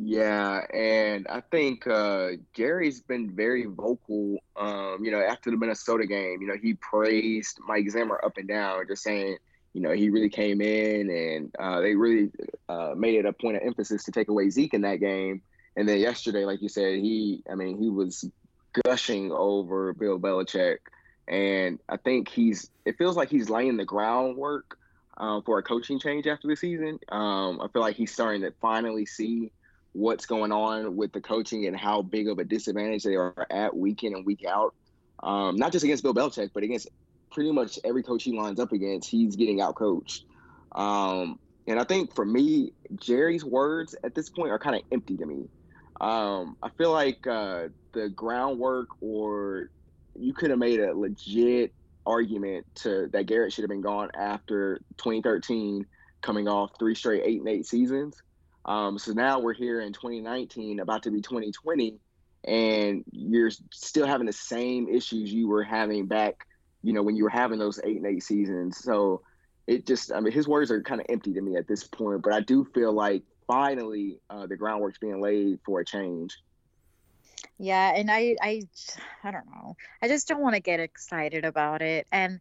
Yeah, 0.00 0.60
and 0.72 1.26
I 1.26 1.40
think 1.40 1.84
uh, 1.88 2.28
Gary's 2.52 3.00
been 3.00 3.34
very 3.34 3.64
vocal. 3.64 4.38
Um, 4.56 5.04
you 5.04 5.10
know, 5.10 5.20
after 5.20 5.50
the 5.50 5.56
Minnesota 5.56 6.06
game, 6.06 6.40
you 6.40 6.46
know, 6.46 6.56
he 6.62 6.74
praised 6.74 7.58
Mike 7.66 7.90
Zimmer 7.90 8.20
up 8.24 8.36
and 8.36 8.46
down, 8.46 8.86
just 8.86 9.02
saying, 9.02 9.38
you 9.72 9.80
know, 9.80 9.90
he 9.90 10.10
really 10.10 10.28
came 10.28 10.60
in 10.60 11.10
and 11.10 11.54
uh, 11.58 11.80
they 11.80 11.96
really 11.96 12.30
uh, 12.68 12.94
made 12.96 13.16
it 13.16 13.26
a 13.26 13.32
point 13.32 13.56
of 13.56 13.62
emphasis 13.64 14.04
to 14.04 14.12
take 14.12 14.28
away 14.28 14.50
Zeke 14.50 14.74
in 14.74 14.82
that 14.82 15.00
game. 15.00 15.42
And 15.76 15.88
then 15.88 15.98
yesterday, 15.98 16.44
like 16.44 16.62
you 16.62 16.68
said, 16.68 17.00
he, 17.00 17.42
I 17.50 17.56
mean, 17.56 17.76
he 17.76 17.88
was 17.88 18.24
gushing 18.84 19.32
over 19.32 19.92
Bill 19.94 20.20
Belichick, 20.20 20.78
and 21.28 21.78
I 21.88 21.96
think 21.96 22.28
he's. 22.28 22.70
It 22.84 22.96
feels 22.98 23.16
like 23.16 23.28
he's 23.28 23.50
laying 23.50 23.76
the 23.76 23.84
groundwork 23.84 24.78
uh, 25.16 25.40
for 25.42 25.58
a 25.58 25.62
coaching 25.62 26.00
change 26.00 26.26
after 26.26 26.48
the 26.48 26.56
season. 26.56 26.98
Um, 27.10 27.60
I 27.60 27.68
feel 27.68 27.82
like 27.82 27.96
he's 27.96 28.12
starting 28.12 28.42
to 28.42 28.52
finally 28.60 29.06
see 29.06 29.52
what's 29.92 30.26
going 30.26 30.52
on 30.52 30.96
with 30.96 31.12
the 31.12 31.20
coaching 31.20 31.66
and 31.66 31.76
how 31.76 32.02
big 32.02 32.28
of 32.28 32.38
a 32.38 32.44
disadvantage 32.44 33.02
they 33.02 33.16
are 33.16 33.46
at 33.50 33.76
week 33.76 34.04
in 34.04 34.14
and 34.14 34.24
week 34.24 34.44
out. 34.46 34.74
Um, 35.22 35.56
not 35.56 35.72
just 35.72 35.84
against 35.84 36.02
Bill 36.02 36.14
Belichick, 36.14 36.50
but 36.54 36.62
against 36.62 36.88
pretty 37.30 37.52
much 37.52 37.78
every 37.84 38.02
coach 38.02 38.24
he 38.24 38.32
lines 38.32 38.60
up 38.60 38.72
against, 38.72 39.10
he's 39.10 39.36
getting 39.36 39.60
out 39.60 39.74
coached. 39.74 40.24
Um, 40.72 41.38
and 41.66 41.78
I 41.78 41.84
think 41.84 42.14
for 42.14 42.24
me, 42.24 42.72
Jerry's 42.96 43.44
words 43.44 43.94
at 44.04 44.14
this 44.14 44.30
point 44.30 44.50
are 44.50 44.58
kind 44.58 44.76
of 44.76 44.82
empty 44.92 45.16
to 45.16 45.26
me. 45.26 45.48
Um, 46.00 46.56
I 46.62 46.70
feel 46.70 46.92
like 46.92 47.26
uh, 47.26 47.68
the 47.92 48.08
groundwork, 48.08 48.88
or 49.00 49.70
you 50.18 50.32
could 50.32 50.50
have 50.50 50.58
made 50.58 50.80
a 50.80 50.94
legit 50.94 51.72
argument 52.06 52.66
to 52.74 53.08
that 53.12 53.26
Garrett 53.26 53.52
should 53.52 53.62
have 53.62 53.70
been 53.70 53.82
gone 53.82 54.10
after 54.14 54.80
2013, 54.96 55.86
coming 56.20 56.48
off 56.48 56.70
three 56.78 56.94
straight 56.94 57.22
eight 57.24 57.40
and 57.40 57.48
eight 57.48 57.66
seasons. 57.66 58.22
Um, 58.64 58.98
so 58.98 59.12
now 59.12 59.38
we're 59.38 59.54
here 59.54 59.80
in 59.80 59.92
2019, 59.92 60.80
about 60.80 61.04
to 61.04 61.10
be 61.10 61.20
2020, 61.20 61.98
and 62.44 63.04
you're 63.12 63.50
still 63.72 64.06
having 64.06 64.26
the 64.26 64.32
same 64.32 64.88
issues 64.88 65.32
you 65.32 65.48
were 65.48 65.62
having 65.62 66.06
back, 66.06 66.46
you 66.82 66.92
know, 66.92 67.02
when 67.02 67.16
you 67.16 67.24
were 67.24 67.30
having 67.30 67.58
those 67.58 67.80
eight 67.84 67.96
and 67.96 68.06
eight 68.06 68.22
seasons. 68.22 68.78
So 68.78 69.22
it 69.66 69.86
just, 69.86 70.12
I 70.12 70.20
mean, 70.20 70.32
his 70.32 70.48
words 70.48 70.70
are 70.70 70.82
kind 70.82 71.00
of 71.00 71.06
empty 71.08 71.32
to 71.34 71.40
me 71.40 71.56
at 71.56 71.68
this 71.68 71.84
point, 71.84 72.22
but 72.22 72.32
I 72.32 72.40
do 72.40 72.64
feel 72.74 72.92
like 72.92 73.22
finally 73.46 74.18
uh, 74.28 74.46
the 74.46 74.56
groundwork's 74.56 74.98
being 74.98 75.20
laid 75.20 75.60
for 75.64 75.80
a 75.80 75.84
change. 75.84 76.36
Yeah, 77.58 77.92
and 77.94 78.10
I, 78.10 78.36
I, 78.40 78.62
I 79.24 79.30
don't 79.30 79.46
know. 79.46 79.76
I 80.00 80.08
just 80.08 80.28
don't 80.28 80.40
want 80.40 80.54
to 80.54 80.60
get 80.60 80.80
excited 80.80 81.44
about 81.44 81.82
it. 81.82 82.06
And 82.12 82.40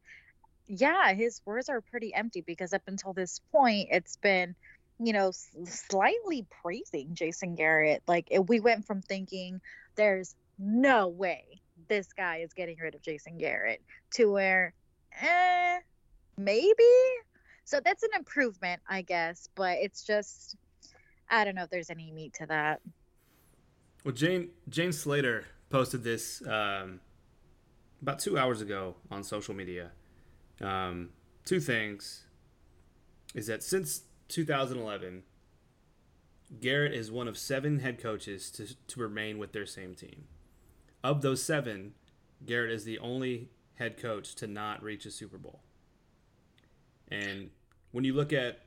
yeah, 0.68 1.14
his 1.14 1.42
words 1.46 1.70
are 1.70 1.82
pretty 1.82 2.14
empty 2.14 2.42
because 2.42 2.74
up 2.74 2.84
until 2.88 3.14
this 3.14 3.42
point, 3.52 3.90
it's 3.92 4.18
been 4.18 4.56
you 5.00 5.14
know, 5.14 5.32
slightly 5.66 6.46
praising 6.62 7.14
Jason 7.14 7.56
Garrett. 7.56 8.02
Like 8.08 8.30
we 8.48 8.60
went 8.60 8.86
from 8.86 9.02
thinking 9.02 9.62
there's 9.96 10.36
no 10.58 11.08
way 11.08 11.62
this 11.88 12.14
guy 12.14 12.38
is 12.38 12.54
getting 12.54 12.78
rid 12.82 12.96
of 12.96 13.02
Jason 13.02 13.38
Garrett 13.38 13.82
to 14.16 14.26
where, 14.26 14.74
eh, 15.22 15.80
maybe. 16.38 16.74
So 17.66 17.80
that's 17.84 18.04
an 18.04 18.10
improvement, 18.16 18.82
I 18.90 19.04
guess, 19.04 19.48
but 19.56 19.78
it's 19.82 20.04
just, 20.04 20.56
I 21.30 21.44
don't 21.44 21.56
know 21.56 21.64
if 21.64 21.70
there's 21.70 21.90
any 21.90 22.12
meat 22.12 22.34
to 22.36 22.48
that. 22.48 22.82
Well, 24.08 24.16
Jane 24.16 24.52
Jane 24.70 24.94
Slater 24.94 25.44
posted 25.70 26.02
this 26.02 26.42
um, 26.48 27.02
about 28.02 28.20
two 28.20 28.38
hours 28.38 28.62
ago 28.62 28.96
on 29.12 29.22
social 29.22 29.54
media. 29.54 29.92
Um, 30.62 31.10
two 31.44 31.60
things 31.60 32.24
is 33.36 33.48
that 33.48 33.64
since 33.64 34.04
2011, 34.30 35.24
Garrett 36.62 36.94
is 36.94 37.12
one 37.12 37.28
of 37.28 37.38
seven 37.38 37.80
head 37.80 38.02
coaches 38.02 38.50
to, 38.52 38.78
to 38.88 39.02
remain 39.02 39.40
with 39.40 39.52
their 39.52 39.66
same 39.66 39.94
team. 39.94 40.24
Of 41.04 41.22
those 41.22 41.44
seven, 41.44 41.92
Garrett 42.46 42.72
is 42.72 42.86
the 42.86 43.00
only 43.00 43.50
head 43.76 43.98
coach 43.98 44.36
to 44.36 44.48
not 44.48 44.82
reach 44.82 45.06
a 45.06 45.12
Super 45.12 45.38
Bowl. 45.38 45.64
And 47.10 47.50
when 47.92 48.06
you 48.06 48.14
look 48.14 48.32
at 48.32 48.62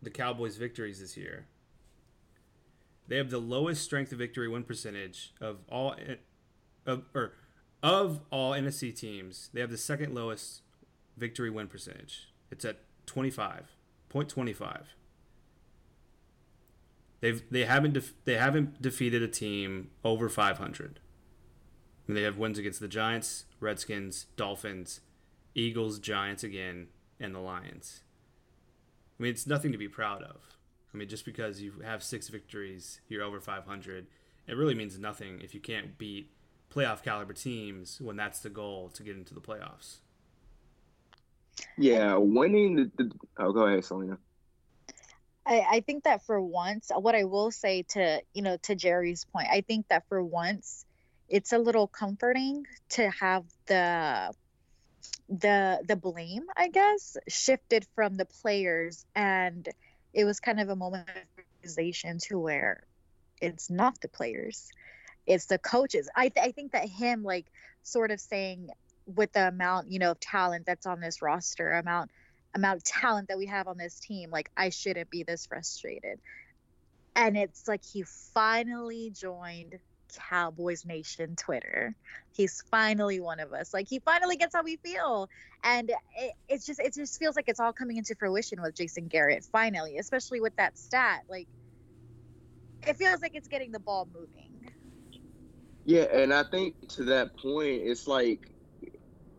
the 0.00 0.08
Cowboys' 0.08 0.56
victories 0.56 1.00
this 1.00 1.18
year, 1.18 1.48
they 3.08 3.16
have 3.16 3.30
the 3.30 3.38
lowest 3.38 3.82
strength 3.82 4.12
of 4.12 4.18
victory 4.18 4.48
win 4.48 4.62
percentage 4.64 5.32
of 5.40 5.58
all 5.68 5.96
of 6.86 7.02
or 7.14 7.32
of 7.82 8.20
all 8.30 8.52
NFC 8.52 8.94
teams. 8.94 9.50
They 9.52 9.60
have 9.60 9.70
the 9.70 9.78
second 9.78 10.14
lowest 10.14 10.62
victory 11.16 11.50
win 11.50 11.68
percentage. 11.68 12.28
It's 12.50 12.64
at 12.64 12.80
25. 13.06 13.72
0.25. 14.12 14.82
They've 17.20 17.42
they 17.50 17.64
haven't 17.64 17.94
def- 17.94 18.14
they 18.24 18.36
haven't 18.36 18.80
defeated 18.80 19.22
a 19.22 19.28
team 19.28 19.90
over 20.04 20.28
500. 20.28 21.00
And 22.06 22.16
they 22.16 22.22
have 22.22 22.38
wins 22.38 22.58
against 22.58 22.80
the 22.80 22.88
Giants, 22.88 23.44
Redskins, 23.60 24.26
Dolphins, 24.36 25.00
Eagles, 25.54 25.98
Giants 25.98 26.42
again, 26.42 26.88
and 27.20 27.34
the 27.34 27.40
Lions. 27.40 28.00
I 29.18 29.24
mean, 29.24 29.30
it's 29.32 29.46
nothing 29.46 29.72
to 29.72 29.78
be 29.78 29.88
proud 29.88 30.22
of. 30.22 30.57
I 30.92 30.96
mean, 30.96 31.08
just 31.08 31.24
because 31.24 31.60
you 31.60 31.74
have 31.84 32.02
six 32.02 32.28
victories, 32.28 33.00
you're 33.08 33.22
over 33.22 33.40
500. 33.40 34.06
It 34.46 34.56
really 34.56 34.74
means 34.74 34.98
nothing 34.98 35.40
if 35.42 35.54
you 35.54 35.60
can't 35.60 35.98
beat 35.98 36.30
playoff 36.74 37.02
caliber 37.02 37.32
teams 37.32 38.00
when 38.00 38.16
that's 38.16 38.40
the 38.40 38.50
goal 38.50 38.90
to 38.94 39.02
get 39.02 39.16
into 39.16 39.34
the 39.34 39.40
playoffs. 39.40 39.98
Yeah, 41.76 42.16
winning 42.16 42.76
the, 42.76 42.90
the 42.96 43.12
oh, 43.38 43.52
go 43.52 43.66
ahead, 43.66 43.84
Selena. 43.84 44.18
I, 45.44 45.66
I 45.70 45.80
think 45.80 46.04
that 46.04 46.24
for 46.24 46.40
once, 46.40 46.90
what 46.94 47.14
I 47.14 47.24
will 47.24 47.50
say 47.50 47.82
to 47.90 48.22
you 48.32 48.42
know 48.42 48.58
to 48.62 48.74
Jerry's 48.74 49.24
point, 49.24 49.48
I 49.50 49.62
think 49.62 49.88
that 49.88 50.04
for 50.08 50.22
once, 50.22 50.84
it's 51.28 51.52
a 51.52 51.58
little 51.58 51.86
comforting 51.86 52.66
to 52.90 53.10
have 53.10 53.44
the 53.66 54.32
the 55.28 55.82
the 55.86 55.96
blame, 55.96 56.46
I 56.56 56.68
guess, 56.68 57.16
shifted 57.28 57.86
from 57.94 58.16
the 58.16 58.24
players, 58.24 59.04
and 59.14 59.68
it 60.18 60.24
was 60.24 60.40
kind 60.40 60.58
of 60.58 60.68
a 60.68 60.74
moment 60.74 61.08
of 61.08 61.44
realization 61.62 62.18
to 62.18 62.40
where 62.40 62.82
it's 63.40 63.70
not 63.70 64.00
the 64.00 64.08
players, 64.08 64.68
it's 65.28 65.46
the 65.46 65.58
coaches. 65.58 66.08
I 66.16 66.28
th- 66.28 66.44
I 66.44 66.50
think 66.50 66.72
that 66.72 66.88
him 66.88 67.22
like 67.22 67.46
sort 67.84 68.10
of 68.10 68.20
saying 68.20 68.70
with 69.14 69.32
the 69.32 69.46
amount 69.46 69.92
you 69.92 70.00
know 70.00 70.10
of 70.10 70.18
talent 70.18 70.66
that's 70.66 70.86
on 70.86 70.98
this 70.98 71.22
roster 71.22 71.70
amount 71.70 72.10
amount 72.56 72.78
of 72.78 72.82
talent 72.82 73.28
that 73.28 73.38
we 73.38 73.46
have 73.46 73.68
on 73.68 73.78
this 73.78 73.98
team 74.00 74.30
like 74.30 74.50
i 74.56 74.68
shouldn't 74.68 75.08
be 75.08 75.22
this 75.22 75.46
frustrated 75.46 76.18
and 77.16 77.36
it's 77.36 77.66
like 77.66 77.82
he 77.84 78.02
finally 78.34 79.10
joined 79.10 79.78
cowboys 80.16 80.84
nation 80.84 81.34
twitter 81.36 81.94
he's 82.32 82.62
finally 82.70 83.20
one 83.20 83.40
of 83.40 83.52
us 83.52 83.74
like 83.74 83.86
he 83.88 83.98
finally 84.00 84.36
gets 84.36 84.54
how 84.54 84.62
we 84.62 84.76
feel 84.76 85.28
and 85.64 85.90
it, 86.16 86.32
it's 86.48 86.64
just 86.64 86.80
it 86.80 86.94
just 86.94 87.18
feels 87.18 87.36
like 87.36 87.44
it's 87.48 87.60
all 87.60 87.72
coming 87.72 87.96
into 87.96 88.14
fruition 88.18 88.60
with 88.62 88.74
jason 88.74 89.08
garrett 89.08 89.46
finally 89.50 89.98
especially 89.98 90.40
with 90.40 90.54
that 90.56 90.76
stat 90.78 91.20
like 91.28 91.48
it 92.86 92.96
feels 92.96 93.20
like 93.20 93.32
it's 93.34 93.48
getting 93.48 93.72
the 93.72 93.80
ball 93.80 94.08
moving 94.12 94.72
yeah 95.84 96.04
and 96.12 96.32
i 96.32 96.44
think 96.50 96.74
to 96.88 97.04
that 97.04 97.30
point 97.36 97.82
it's 97.84 98.06
like 98.06 98.40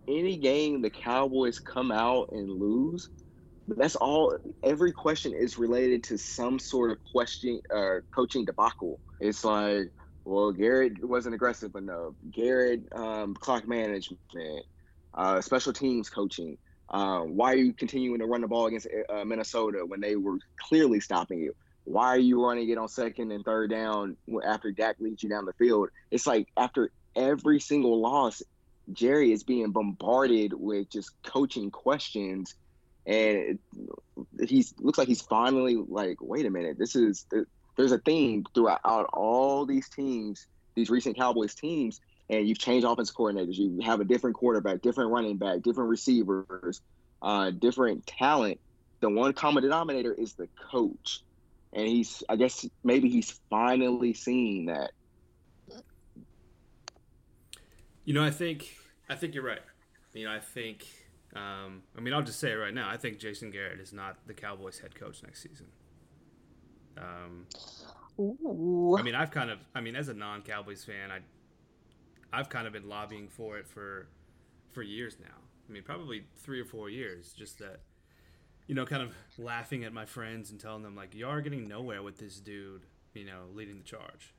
any 0.10 0.38
game 0.38 0.82
the 0.82 0.90
Cowboys 0.90 1.60
come 1.60 1.92
out 1.92 2.30
and 2.32 2.50
lose, 2.50 3.10
that's 3.68 3.96
all. 3.96 4.36
Every 4.64 4.92
question 4.92 5.34
is 5.34 5.58
related 5.58 6.04
to 6.06 6.18
some 6.18 6.58
sort 6.58 6.92
of 6.92 6.98
question 7.12 7.62
or 7.70 7.98
uh, 7.98 8.02
coaching 8.14 8.46
debacle. 8.46 9.00
It's 9.20 9.44
like, 9.44 9.92
well, 10.29 10.51
Garrett 10.51 11.03
wasn't 11.03 11.33
aggressive 11.33 11.75
enough. 11.75 12.13
Garrett 12.29 12.83
um, 12.91 13.33
clock 13.33 13.67
management, 13.67 14.19
uh, 15.15 15.41
special 15.41 15.74
teams 15.74 16.09
coaching. 16.09 16.57
Um, 16.89 17.36
why 17.36 17.53
are 17.53 17.57
you 17.57 17.74
continuing 17.74 18.19
to 18.19 18.27
run 18.27 18.41
the 18.41 18.48
ball 18.48 18.67
against 18.67 18.88
uh, 19.09 19.25
Minnesota 19.25 19.83
when 19.86 20.01
they 20.01 20.15
were 20.15 20.38
clearly 20.57 21.00
stopping 21.00 21.39
you? 21.39 21.55
Why 21.86 22.09
are 22.09 22.19
you 22.19 22.45
running 22.45 22.69
it 22.69 22.77
on 22.77 22.88
second 22.88 23.31
and 23.31 23.43
third 23.43 23.71
down 23.71 24.17
after 24.45 24.71
Dak 24.71 24.98
leads 25.00 25.24
you 25.24 25.29
down 25.29 25.45
the 25.45 25.53
field? 25.53 25.89
It's 26.12 26.27
like 26.27 26.48
after 26.55 26.91
every 27.15 27.59
single 27.59 28.00
loss, 28.00 28.43
Jerry 28.93 29.31
is 29.31 29.43
being 29.43 29.71
bombarded 29.71 30.53
with 30.53 30.91
just 30.91 31.12
coaching 31.24 31.71
questions, 31.71 32.53
and 33.07 33.57
he's 34.48 34.75
looks 34.77 35.00
like 35.00 35.07
he's 35.07 35.21
finally 35.21 35.75
like, 35.75 36.17
wait 36.21 36.45
a 36.45 36.51
minute, 36.51 36.77
this 36.77 36.95
is 36.95 37.25
there's 37.79 37.93
a 37.93 37.98
theme 37.98 38.43
throughout 38.53 39.05
all 39.13 39.65
these 39.65 39.88
teams, 39.88 40.48
these 40.75 40.89
recent 40.89 41.15
Cowboys 41.15 41.55
teams, 41.55 42.01
and 42.29 42.45
you've 42.45 42.59
changed 42.59 42.86
offense 42.86 43.09
coordinators. 43.09 43.55
You 43.55 43.79
have 43.86 44.01
a 44.01 44.03
different 44.03 44.36
quarterback, 44.36 44.81
different 44.81 45.12
running 45.12 45.38
back, 45.38 45.62
different 45.62 45.89
receivers, 45.89 46.81
uh, 47.21 47.51
different 47.51 48.05
talent. 48.05 48.59
The 49.00 49.09
one 49.09 49.31
common 49.31 49.63
denominator 49.63 50.13
is 50.13 50.33
the 50.33 50.50
coach. 50.69 51.21
and 51.71 51.88
he's 51.88 52.21
I 52.27 52.36
guess 52.36 52.67
maybe 52.83 53.07
he's 53.07 53.39
finally 53.50 54.13
seeing 54.13 54.65
that. 54.65 54.91
You 58.03 58.13
know, 58.13 58.25
I 58.25 58.31
think 58.31 58.75
I 59.07 59.15
think 59.15 59.33
you're 59.33 59.45
right. 59.45 59.62
You 60.13 60.25
know, 60.25 60.33
I 60.33 60.39
think 60.39 60.86
um, 61.33 61.83
I 61.98 62.01
mean 62.01 62.13
I'll 62.13 62.24
just 62.24 62.41
say 62.41 62.51
it 62.51 62.55
right 62.55 62.74
now. 62.74 62.89
I 62.89 62.98
think 62.98 63.19
Jason 63.19 63.51
Garrett 63.51 63.79
is 63.79 63.93
not 63.93 64.17
the 64.27 64.33
Cowboys 64.33 64.79
head 64.79 64.95
coach 64.95 65.24
next 65.24 65.43
season. 65.43 65.67
Um, 67.00 67.46
Ooh. 68.20 68.98
I 69.00 69.01
mean, 69.01 69.15
I've 69.15 69.32
kind 69.32 69.50
of 69.50 69.60
I 69.74 69.82
mean 69.82 69.96
as 69.96 70.10
a 70.10 70.13
non-Cowboys 70.13 70.84
fan, 70.84 71.12
I 71.12 71.20
I've 72.38 72.50
kind 72.50 72.68
of 72.68 72.74
been 72.74 72.88
lobbying 72.88 73.27
for 73.27 73.58
it 73.58 73.68
for 73.68 74.08
for 74.72 74.84
years 74.84 75.18
now. 75.20 75.36
I 75.68 75.72
mean, 75.72 75.84
probably 75.84 76.25
three 76.38 76.60
or 76.60 76.65
four 76.65 76.89
years. 76.89 77.34
Just 77.34 77.60
that, 77.60 77.79
you 78.68 78.75
know, 78.75 78.86
kind 78.86 79.01
of 79.01 79.13
laughing 79.38 79.84
at 79.84 79.94
my 79.94 80.06
friends 80.06 80.51
and 80.51 80.60
telling 80.60 80.84
them 80.84 80.96
like, 80.96 81.15
"You 81.15 81.27
are 81.27 81.41
getting 81.41 81.68
nowhere 81.68 82.03
with 82.03 82.18
this 82.18 82.39
dude," 82.39 82.86
you 83.13 83.25
know, 83.25 83.46
leading 83.53 83.77
the 83.77 83.84
charge. 83.84 84.34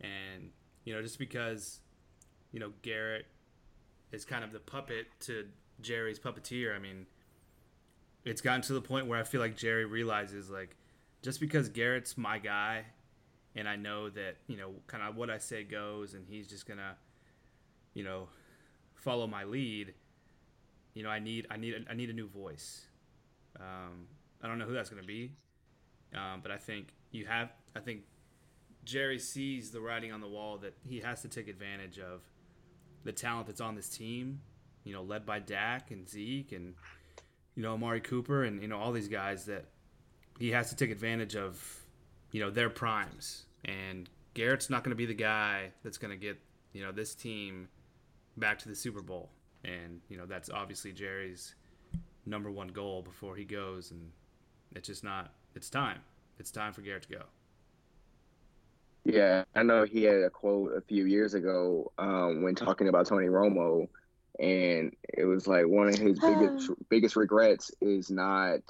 And 0.00 0.50
you 0.84 0.92
know, 0.94 1.02
just 1.02 1.18
because, 1.18 1.80
you 2.50 2.58
know, 2.58 2.72
Garrett 2.82 3.26
is 4.10 4.24
kind 4.24 4.42
of 4.44 4.52
the 4.52 4.58
puppet 4.58 5.06
to 5.20 5.46
Jerry's 5.80 6.18
puppeteer. 6.18 6.74
I 6.74 6.78
mean, 6.78 7.06
it's 8.24 8.40
gotten 8.40 8.62
to 8.62 8.72
the 8.72 8.80
point 8.80 9.06
where 9.06 9.18
I 9.18 9.22
feel 9.22 9.40
like 9.40 9.56
Jerry 9.56 9.84
realizes 9.84 10.50
like, 10.50 10.76
just 11.22 11.40
because 11.40 11.68
Garrett's 11.68 12.18
my 12.18 12.38
guy, 12.38 12.84
and 13.54 13.68
I 13.68 13.76
know 13.76 14.10
that 14.10 14.36
you 14.46 14.56
know, 14.56 14.72
kind 14.86 15.02
of 15.02 15.16
what 15.16 15.30
I 15.30 15.38
say 15.38 15.64
goes, 15.64 16.14
and 16.14 16.26
he's 16.28 16.48
just 16.48 16.66
gonna, 16.66 16.96
you 17.94 18.04
know, 18.04 18.28
follow 18.94 19.26
my 19.26 19.44
lead 19.44 19.94
you 20.94 21.02
know, 21.02 21.08
I 21.08 21.18
need 21.18 21.46
I 21.50 21.56
need 21.56 21.86
I 21.90 21.94
need 21.94 22.10
a 22.10 22.12
new 22.12 22.28
voice. 22.28 22.86
Um, 23.58 24.06
I 24.42 24.48
don't 24.48 24.58
know 24.58 24.66
who 24.66 24.74
that's 24.74 24.90
to 24.90 25.02
be, 25.02 25.32
um, 26.14 26.40
but 26.42 26.50
I 26.50 26.58
think 26.58 26.88
you 27.10 27.26
have. 27.26 27.50
I 27.74 27.80
think 27.80 28.02
Jerry 28.84 29.18
sees 29.18 29.70
the 29.70 29.80
writing 29.80 30.12
on 30.12 30.20
the 30.20 30.28
wall 30.28 30.58
that 30.58 30.74
he 30.86 31.00
has 31.00 31.22
to 31.22 31.28
take 31.28 31.48
advantage 31.48 31.98
of 31.98 32.20
the 33.04 33.12
talent 33.12 33.46
that's 33.46 33.60
on 33.60 33.74
this 33.74 33.88
team. 33.88 34.40
You 34.84 34.92
know, 34.92 35.02
led 35.02 35.24
by 35.24 35.38
Dak 35.38 35.90
and 35.90 36.08
Zeke 36.08 36.52
and 36.52 36.74
you 37.54 37.62
know 37.62 37.72
Amari 37.72 38.00
Cooper 38.00 38.44
and 38.44 38.60
you 38.60 38.68
know 38.68 38.78
all 38.78 38.92
these 38.92 39.08
guys 39.08 39.46
that 39.46 39.64
he 40.38 40.50
has 40.50 40.70
to 40.70 40.76
take 40.76 40.90
advantage 40.90 41.36
of. 41.36 41.78
You 42.30 42.40
know 42.40 42.48
their 42.48 42.70
primes, 42.70 43.44
and 43.62 44.08
Garrett's 44.32 44.70
not 44.70 44.82
going 44.82 44.92
to 44.92 44.96
be 44.96 45.04
the 45.04 45.12
guy 45.12 45.72
that's 45.84 45.98
going 45.98 46.12
to 46.12 46.16
get 46.16 46.38
you 46.72 46.82
know 46.82 46.90
this 46.90 47.14
team 47.14 47.68
back 48.38 48.58
to 48.60 48.70
the 48.70 48.74
Super 48.74 49.02
Bowl 49.02 49.28
and 49.64 50.00
you 50.08 50.16
know 50.16 50.26
that's 50.26 50.50
obviously 50.50 50.92
Jerry's 50.92 51.54
number 52.26 52.50
one 52.50 52.68
goal 52.68 53.02
before 53.02 53.36
he 53.36 53.44
goes, 53.44 53.90
and 53.90 54.10
it's 54.74 54.88
just 54.88 55.04
not. 55.04 55.32
It's 55.54 55.70
time. 55.70 55.98
It's 56.38 56.50
time 56.50 56.72
for 56.72 56.80
Garrett 56.80 57.02
to 57.04 57.08
go. 57.08 57.22
Yeah, 59.04 59.44
I 59.54 59.62
know 59.62 59.84
he 59.84 60.04
had 60.04 60.16
a 60.16 60.30
quote 60.30 60.72
a 60.76 60.80
few 60.80 61.04
years 61.06 61.34
ago 61.34 61.92
um, 61.98 62.42
when 62.42 62.54
talking 62.54 62.88
about 62.88 63.06
Tony 63.06 63.26
Romo, 63.26 63.88
and 64.38 64.94
it 65.16 65.24
was 65.24 65.46
like 65.46 65.66
one 65.66 65.88
of 65.88 65.98
his 65.98 66.18
biggest 66.18 66.70
biggest 66.88 67.16
regrets 67.16 67.70
is 67.80 68.10
not 68.10 68.60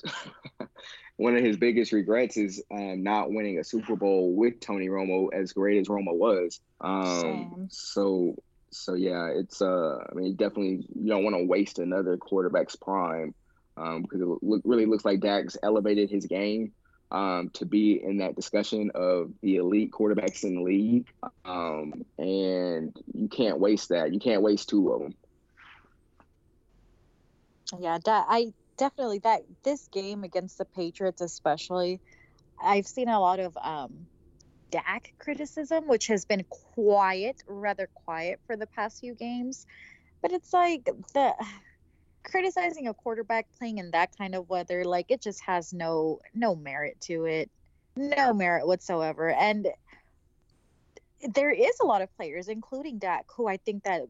one 1.16 1.36
of 1.36 1.44
his 1.44 1.56
biggest 1.56 1.92
regrets 1.92 2.36
is 2.36 2.62
um, 2.70 3.02
not 3.02 3.30
winning 3.30 3.58
a 3.58 3.64
Super 3.64 3.96
Bowl 3.96 4.34
with 4.34 4.60
Tony 4.60 4.88
Romo, 4.88 5.28
as 5.32 5.52
great 5.52 5.78
as 5.78 5.88
Romo 5.88 6.14
was. 6.14 6.60
Um, 6.80 7.68
so 7.70 8.34
so 8.70 8.94
yeah, 8.94 9.28
it's 9.28 9.62
uh, 9.62 9.98
I 10.10 10.14
mean, 10.14 10.34
definitely 10.34 10.86
you 10.94 11.08
don't 11.08 11.24
want 11.24 11.36
to 11.36 11.44
waste 11.44 11.78
another 11.78 12.16
quarterback's 12.16 12.76
prime 12.76 13.34
um, 13.76 14.02
because 14.02 14.20
it 14.20 14.26
look, 14.42 14.62
really 14.64 14.86
looks 14.86 15.04
like 15.04 15.20
Dak's 15.20 15.56
elevated 15.62 16.10
his 16.10 16.26
game 16.26 16.72
um, 17.10 17.50
to 17.54 17.66
be 17.66 18.02
in 18.02 18.18
that 18.18 18.34
discussion 18.34 18.90
of 18.94 19.30
the 19.42 19.56
elite 19.56 19.92
quarterbacks 19.92 20.44
in 20.44 20.56
the 20.56 20.62
league, 20.62 21.06
um, 21.44 22.04
and 22.18 22.98
you 23.14 23.28
can't 23.28 23.60
waste 23.60 23.90
that. 23.90 24.12
You 24.12 24.20
can't 24.20 24.42
waste 24.42 24.70
two 24.70 24.90
of 24.90 25.02
them. 25.02 25.14
Yeah, 27.78 27.98
I 28.06 28.52
definitely 28.76 29.20
that 29.20 29.42
this 29.62 29.88
game 29.88 30.24
against 30.24 30.58
the 30.58 30.64
Patriots, 30.64 31.20
especially, 31.20 32.00
I've 32.62 32.86
seen 32.86 33.08
a 33.08 33.20
lot 33.20 33.40
of 33.40 33.56
um, 33.56 34.06
Dak 34.70 35.12
criticism, 35.18 35.88
which 35.88 36.06
has 36.08 36.24
been 36.24 36.44
quiet, 36.48 37.42
rather 37.46 37.88
quiet 38.04 38.40
for 38.46 38.56
the 38.56 38.66
past 38.66 39.00
few 39.00 39.14
games. 39.14 39.66
But 40.20 40.32
it's 40.32 40.52
like 40.52 40.88
the 41.14 41.34
criticizing 42.24 42.88
a 42.88 42.94
quarterback 42.94 43.46
playing 43.58 43.78
in 43.78 43.90
that 43.92 44.16
kind 44.16 44.34
of 44.34 44.48
weather, 44.48 44.84
like 44.84 45.10
it 45.10 45.20
just 45.20 45.42
has 45.44 45.72
no 45.72 46.20
no 46.34 46.54
merit 46.54 47.00
to 47.02 47.24
it. 47.24 47.50
No 47.96 48.32
merit 48.32 48.66
whatsoever. 48.66 49.30
And 49.30 49.68
there 51.34 51.50
is 51.50 51.78
a 51.80 51.86
lot 51.86 52.02
of 52.02 52.14
players, 52.16 52.48
including 52.48 52.98
Dak, 52.98 53.26
who 53.36 53.46
I 53.46 53.58
think 53.58 53.84
that 53.84 54.02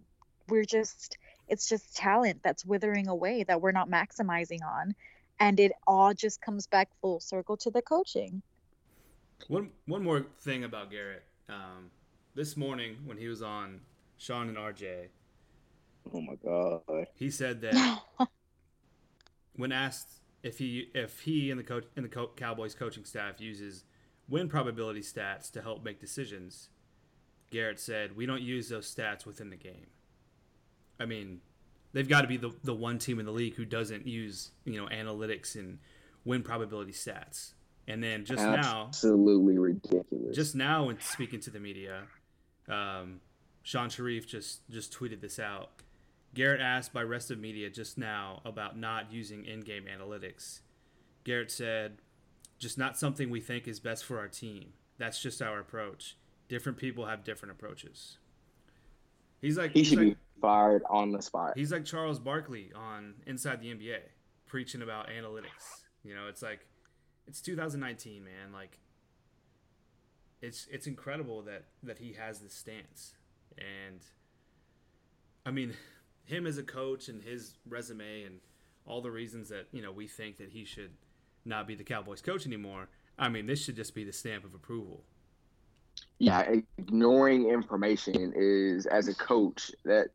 we're 0.49 0.65
just 0.65 1.17
it's 1.53 1.69
just 1.69 1.95
talent 1.95 2.43
that's 2.43 2.65
withering 2.65 3.09
away 3.09 3.45
that 3.45 3.61
we're 3.61 3.73
not 3.73 3.91
maximizing 3.91 4.63
on. 4.65 4.95
And 5.39 5.61
it 5.61 5.73
all 5.87 6.15
just 6.15 6.41
comes 6.41 6.67
back 6.67 6.89
full 7.03 7.21
circle 7.21 7.59
to 7.59 7.71
the 7.71 7.83
coaching. 7.83 8.41
One 9.49 9.71
one 9.87 10.03
more 10.03 10.25
thing 10.41 10.65
about 10.65 10.91
Garrett. 10.91 11.25
Um, 11.51 11.91
this 12.35 12.57
morning 12.57 12.97
when 13.05 13.19
he 13.19 13.29
was 13.29 13.43
on 13.43 13.81
Shan 14.17 14.49
and 14.49 14.57
RJ. 14.57 15.09
Oh 16.15 16.21
my 16.23 16.37
god. 16.43 17.07
He 17.15 17.29
said 17.29 17.61
that 17.61 18.01
when 19.57 19.73
asked 19.73 20.23
if 20.43 20.59
he 20.59 20.89
if 20.95 21.21
he 21.21 21.51
and 21.51 21.61
the 21.61 21.65
coach 21.65 21.85
and 21.97 22.05
the 22.07 22.09
co- 22.09 22.31
Cowboys 22.35 22.75
coaching 22.75 23.05
staff 23.05 23.43
uses 23.43 23.85
win 24.27 24.49
probability 24.49 25.01
stats 25.01 25.51
to 25.51 25.61
help 25.61 25.85
make 25.85 26.01
decisions, 26.01 26.71
Garrett 27.51 27.79
said 27.79 28.17
we 28.17 28.25
don't 28.25 28.41
use 28.41 28.71
those 28.71 28.93
stats 28.93 29.27
within 29.27 29.51
the 29.51 29.57
game. 29.57 29.89
I 31.03 31.07
mean, 31.07 31.41
they've 31.93 32.09
got 32.09 32.23
to 32.23 32.29
be 32.29 32.37
the 32.37 32.53
the 32.63 32.75
one 32.75 32.99
team 32.99 33.19
in 33.19 33.27
the 33.27 33.33
league 33.33 33.57
who 33.57 33.65
doesn't 33.65 34.07
use 34.07 34.51
you 34.65 34.81
know 34.81 34.87
analytics 34.87 35.57
and 35.57 35.79
win 36.25 36.43
probability 36.43 36.93
stats. 36.93 37.53
And 37.89 38.03
then 38.03 38.25
just 38.25 38.41
absolutely 38.41 38.63
now, 38.63 38.85
absolutely 38.87 39.59
ridiculous. 39.59 40.37
Just 40.37 40.55
now, 40.55 40.87
when 40.87 41.01
speaking 41.01 41.41
to 41.41 41.51
the 41.51 41.59
media, 41.59 42.05
um, 42.69 43.21
Shan 43.63 43.91
Shariff 43.91 44.27
just 44.27 44.69
just 44.71 44.97
tweeted 44.97 45.21
this 45.21 45.39
out. 45.39 45.71
Garrett 46.33 46.61
asked 46.61 46.93
by 46.93 47.03
rest 47.03 47.31
of 47.31 47.39
media 47.39 47.69
just 47.69 47.99
now 47.99 48.41
about 48.45 48.79
not 48.79 49.13
using 49.13 49.45
in-game 49.45 49.85
analytics. 49.85 50.61
Garrett 51.25 51.51
said, 51.51 51.99
"Just 52.59 52.79
not 52.79 52.97
something 52.97 53.31
we 53.31 53.41
think 53.41 53.67
is 53.67 53.81
best 53.81 54.05
for 54.05 54.19
our 54.19 54.29
team. 54.29 54.73
That's 54.99 55.21
just 55.21 55.43
our 55.43 55.59
approach. 55.59 56.17
Different 56.49 56.79
people 56.79 57.07
have 57.07 57.25
different 57.25 57.53
approaches." 57.53 58.19
He's 59.43 59.59
like 59.59 59.73
he 59.73 59.85
should 59.85 59.99
like, 59.99 60.09
be 60.09 60.17
fired 60.41 60.83
on 60.89 61.11
the 61.11 61.21
spot. 61.21 61.53
He's 61.57 61.73
like 61.73 61.85
Charles 61.85 62.19
Barkley 62.19 62.71
on 62.75 63.15
Inside 63.27 63.61
the 63.61 63.75
NBA, 63.75 63.99
preaching 64.47 64.81
about 64.81 65.09
analytics. 65.09 65.83
You 66.05 66.15
know, 66.15 66.29
it's 66.29 66.43
like 66.43 66.67
it's 67.27 67.41
2019, 67.43 68.25
man. 68.25 68.53
Like 68.53 68.79
it's 70.41 70.69
it's 70.71 70.87
incredible 70.87 71.43
that 71.43 71.65
that 71.83 71.99
he 71.99 72.15
has 72.15 72.39
this 72.39 72.55
stance, 72.55 73.15
and 73.59 74.01
I 75.45 75.51
mean, 75.51 75.75
him 76.25 76.47
as 76.47 76.57
a 76.57 76.63
coach 76.63 77.09
and 77.09 77.23
his 77.23 77.57
resume 77.69 78.23
and 78.23 78.41
all 78.87 79.01
the 79.01 79.11
reasons 79.11 79.49
that 79.49 79.67
you 79.73 79.83
know 79.83 79.93
we 79.93 80.07
think 80.07 80.39
that 80.39 80.51
he 80.51 80.65
should 80.65 80.93
not 81.45 81.67
be 81.67 81.75
the 81.75 81.85
Cowboys 81.85 82.23
coach 82.23 82.47
anymore. 82.47 82.89
I 83.19 83.29
mean, 83.29 83.47
this 83.47 83.63
should 83.63 83.77
just 83.77 83.95
be 83.95 84.05
the 84.05 84.13
stamp 84.13 84.45
of 84.45 84.55
approval. 84.55 85.05
Yeah, 86.23 86.55
ignoring 86.79 87.49
information 87.49 88.33
is 88.37 88.87
as 88.87 89.09
a 89.09 89.15
coach 89.15 89.71
that 89.85 90.09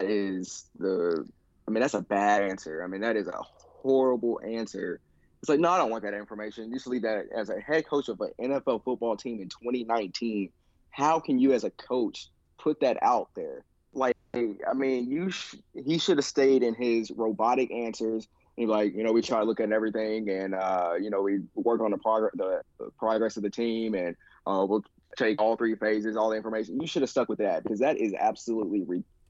is 0.00 0.66
the. 0.78 1.26
I 1.68 1.70
mean, 1.70 1.80
that's 1.80 1.94
a 1.94 2.02
bad 2.02 2.42
answer. 2.42 2.84
I 2.84 2.86
mean, 2.86 3.00
that 3.00 3.16
is 3.16 3.26
a 3.26 3.40
horrible 3.82 4.40
answer 4.44 5.00
it's 5.46 5.48
like, 5.48 5.60
no, 5.60 5.70
I 5.70 5.78
don't 5.78 5.90
want 5.90 6.02
that 6.02 6.12
information. 6.12 6.72
You 6.72 6.78
should 6.80 6.90
leave 6.90 7.02
that 7.02 7.26
as 7.32 7.50
a 7.50 7.60
head 7.60 7.86
coach 7.86 8.08
of 8.08 8.20
an 8.20 8.32
NFL 8.40 8.82
football 8.82 9.16
team 9.16 9.40
in 9.40 9.48
2019. 9.48 10.50
How 10.90 11.20
can 11.20 11.38
you, 11.38 11.52
as 11.52 11.62
a 11.62 11.70
coach, 11.70 12.30
put 12.58 12.80
that 12.80 12.98
out 13.00 13.28
there? 13.36 13.64
Like, 13.92 14.16
I 14.34 14.74
mean, 14.74 15.08
you 15.08 15.30
sh- 15.30 15.54
he 15.72 15.98
should 15.98 16.18
have 16.18 16.24
stayed 16.24 16.64
in 16.64 16.74
his 16.74 17.12
robotic 17.12 17.70
answers. 17.70 18.26
And 18.58 18.68
like, 18.68 18.94
you 18.96 19.04
know, 19.04 19.12
we 19.12 19.22
try 19.22 19.38
to 19.38 19.44
look 19.44 19.60
at 19.60 19.70
everything, 19.70 20.30
and 20.30 20.52
uh, 20.52 20.94
you 21.00 21.10
know, 21.10 21.22
we 21.22 21.42
work 21.54 21.80
on 21.80 21.92
the 21.92 21.98
progress, 21.98 22.32
the, 22.34 22.62
the 22.80 22.90
progress 22.98 23.36
of 23.36 23.44
the 23.44 23.50
team, 23.50 23.94
and 23.94 24.16
uh, 24.46 24.66
we'll 24.68 24.82
take 25.16 25.40
all 25.40 25.56
three 25.56 25.74
phases, 25.74 26.16
all 26.16 26.30
the 26.30 26.36
information. 26.36 26.80
You 26.80 26.86
should 26.86 27.02
have 27.02 27.10
stuck 27.10 27.28
with 27.28 27.38
that 27.38 27.62
because 27.62 27.80
that 27.80 27.96
is 27.96 28.14
absolutely 28.14 28.82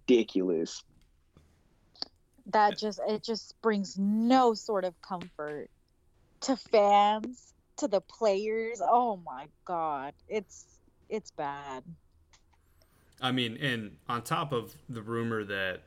ridiculous. 0.09 0.83
That 2.47 2.79
just 2.79 3.01
it 3.09 3.25
just 3.25 3.61
brings 3.63 3.99
no 3.99 4.55
sort 4.55 4.85
of 4.85 5.01
comfort 5.03 5.69
to 6.43 6.57
fans, 6.57 7.55
to 7.79 7.89
the 7.89 8.01
players. 8.01 8.81
Oh 8.83 9.21
my 9.25 9.47
god, 9.65 10.15
it's 10.29 10.67
it's 11.09 11.31
bad. 11.31 11.83
I 13.21 13.33
mean, 13.33 13.57
and 13.57 13.97
on 14.09 14.23
top 14.23 14.53
of 14.53 14.75
the 14.89 15.03
rumor 15.03 15.43
that 15.45 15.83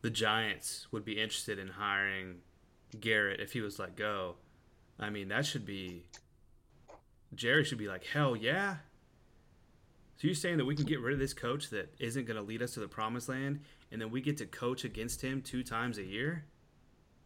the 0.00 0.10
Giants 0.10 0.86
would 0.90 1.04
be 1.04 1.20
interested 1.20 1.58
in 1.58 1.68
hiring 1.68 2.36
Garrett 2.98 3.40
if 3.40 3.52
he 3.52 3.60
was 3.60 3.78
let 3.78 3.94
go, 3.94 4.36
I 4.98 5.10
mean 5.10 5.28
that 5.28 5.46
should 5.46 5.66
be 5.66 6.04
Jerry 7.34 7.64
should 7.64 7.78
be 7.78 7.88
like, 7.88 8.04
hell 8.04 8.36
yeah. 8.36 8.76
So 10.16 10.26
you're 10.26 10.34
saying 10.34 10.56
that 10.58 10.64
we 10.64 10.74
can 10.74 10.84
get 10.84 11.00
rid 11.00 11.12
of 11.12 11.20
this 11.20 11.32
coach 11.32 11.70
that 11.70 11.94
isn't 12.00 12.26
going 12.26 12.36
to 12.36 12.42
lead 12.42 12.60
us 12.62 12.72
to 12.74 12.80
the 12.80 12.88
promised 12.88 13.28
land, 13.28 13.60
and 13.92 14.00
then 14.00 14.10
we 14.10 14.20
get 14.20 14.36
to 14.38 14.46
coach 14.46 14.84
against 14.84 15.22
him 15.22 15.42
two 15.42 15.62
times 15.62 15.98
a 15.98 16.02
year? 16.02 16.44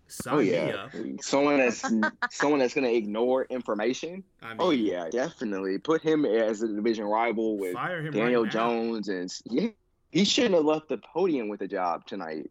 Sign 0.09 0.35
oh 0.35 0.39
yeah, 0.41 0.89
someone 1.23 1.57
that's 1.57 1.81
someone 2.31 2.59
that's 2.59 2.75
going 2.75 2.87
to 2.87 2.95
ignore 2.95 3.45
information. 3.45 4.23
I 4.43 4.47
oh, 4.47 4.49
mean, 4.51 4.59
oh 4.61 4.71
yeah, 4.71 5.09
definitely 5.09 5.79
put 5.79 6.03
him 6.03 6.27
as 6.27 6.61
a 6.61 6.69
division 6.69 7.07
rival 7.07 7.57
with 7.57 7.75
Daniel 7.75 8.43
right 8.43 8.53
Jones, 8.53 9.09
and 9.09 9.33
yeah, 9.47 9.69
he 10.11 10.25
shouldn't 10.25 10.55
have 10.55 10.67
left 10.67 10.91
the 10.91 10.99
podium 10.99 11.49
with 11.49 11.63
a 11.63 11.69
job 11.69 12.07
tonight. 12.07 12.51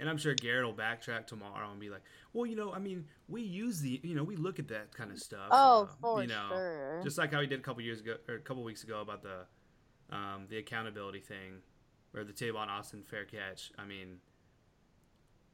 And 0.00 0.08
I'm 0.08 0.16
sure 0.16 0.34
Garrett 0.34 0.64
will 0.64 0.74
backtrack 0.74 1.26
tomorrow 1.26 1.70
and 1.70 1.78
be 1.78 1.90
like, 1.90 2.00
"Well, 2.32 2.46
you 2.46 2.56
know, 2.56 2.72
I 2.72 2.78
mean, 2.78 3.04
we 3.28 3.42
use 3.42 3.80
the, 3.80 4.00
you 4.02 4.14
know, 4.14 4.24
we 4.24 4.34
look 4.34 4.58
at 4.58 4.66
that 4.68 4.94
kind 4.94 5.12
of 5.12 5.18
stuff. 5.18 5.48
Oh, 5.50 5.82
uh, 5.82 5.86
for 6.00 6.22
you 6.22 6.28
know, 6.28 6.46
sure. 6.48 7.00
Just 7.04 7.18
like 7.18 7.32
how 7.32 7.40
he 7.42 7.46
did 7.46 7.60
a 7.60 7.62
couple 7.62 7.82
years 7.82 8.00
ago 8.00 8.16
or 8.26 8.36
a 8.36 8.40
couple 8.40 8.64
weeks 8.64 8.82
ago 8.82 9.02
about 9.02 9.22
the, 9.22 9.44
um, 10.10 10.46
the 10.48 10.56
accountability 10.56 11.20
thing, 11.20 11.60
or 12.14 12.24
the 12.24 12.32
Tavon 12.32 12.68
Austin 12.68 13.02
fair 13.02 13.26
catch. 13.26 13.72
I 13.78 13.84
mean, 13.84 14.20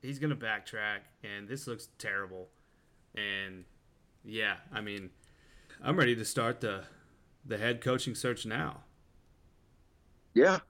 he's 0.00 0.20
gonna 0.20 0.36
backtrack, 0.36 1.00
and 1.24 1.48
this 1.48 1.66
looks 1.66 1.88
terrible. 1.98 2.48
And 3.16 3.64
yeah, 4.24 4.58
I 4.72 4.80
mean, 4.80 5.10
I'm 5.82 5.96
ready 5.96 6.14
to 6.14 6.24
start 6.24 6.60
the 6.60 6.84
the 7.44 7.58
head 7.58 7.80
coaching 7.80 8.14
search 8.14 8.46
now. 8.46 8.84
Yeah, 10.34 10.60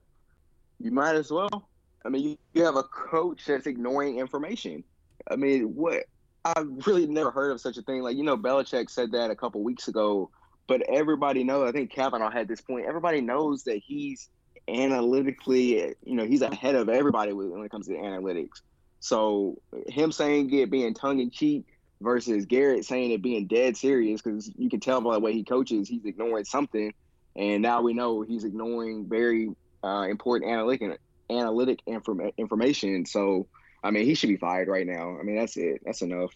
you 0.80 0.90
might 0.92 1.16
as 1.16 1.30
well. 1.30 1.68
I 2.07 2.09
mean, 2.09 2.23
you, 2.23 2.38
you 2.55 2.64
have 2.64 2.77
a 2.77 2.85
coach 2.85 3.45
that's 3.47 3.66
ignoring 3.66 4.19
information. 4.19 4.85
I 5.29 5.37
mean, 5.37 5.75
what? 5.75 6.05
I've 6.45 6.87
really 6.87 7.07
never 7.07 7.33
heard 7.33 7.51
of 7.51 7.61
such 7.61 7.77
a 7.77 7.83
thing. 7.83 8.03
Like, 8.03 8.16
you 8.16 8.23
know, 8.23 8.37
Belichick 8.37 8.88
said 8.88 9.12
that 9.12 9.33
a 9.33 9.35
couple 9.35 9.64
weeks 9.64 9.88
ago, 9.88 10.31
but 10.69 10.83
everybody 10.83 11.42
knows, 11.42 11.69
I 11.69 11.73
think 11.73 11.90
Kavanaugh 11.90 12.31
had 12.31 12.47
this 12.47 12.61
point. 12.61 12.87
Everybody 12.87 13.21
knows 13.21 13.64
that 13.64 13.81
he's 13.85 14.29
analytically, 14.69 15.95
you 16.05 16.14
know, 16.14 16.25
he's 16.25 16.42
ahead 16.42 16.77
of 16.77 16.88
everybody 16.88 17.33
when 17.33 17.64
it 17.64 17.71
comes 17.71 17.88
to 17.88 17.95
analytics. 17.95 18.61
So 19.01 19.61
him 19.88 20.12
saying 20.12 20.53
it 20.55 20.71
being 20.71 20.95
tongue 20.95 21.21
in 21.21 21.31
cheek 21.31 21.64
versus 22.01 22.47
Garrett 22.47 22.85
saying 22.85 23.11
it 23.11 23.23
being 23.23 23.47
dead 23.47 23.77
serious, 23.77 24.23
because 24.23 24.51
you 24.57 24.71
can 24.71 24.81
tell 24.81 25.01
by 25.01 25.14
the 25.14 25.21
way 25.21 25.33
he 25.33 25.45
coaches, 25.45 25.88
he's 25.88 26.05
ignoring 26.05 26.45
something. 26.45 26.92
And 27.35 27.62
now 27.62 27.83
we 27.83 27.92
know 27.92 28.23
he's 28.23 28.45
ignoring 28.45 29.09
very 29.09 29.51
uh, 29.83 30.03
important 30.09 30.51
analytic 30.51 30.83
analytic 31.30 31.80
inform- 31.86 32.32
information. 32.36 33.06
So, 33.06 33.46
I 33.82 33.90
mean, 33.90 34.04
he 34.04 34.14
should 34.14 34.28
be 34.28 34.36
fired 34.36 34.68
right 34.68 34.86
now. 34.86 35.18
I 35.18 35.22
mean, 35.22 35.36
that's 35.36 35.56
it. 35.56 35.82
That's 35.84 36.02
enough. 36.02 36.34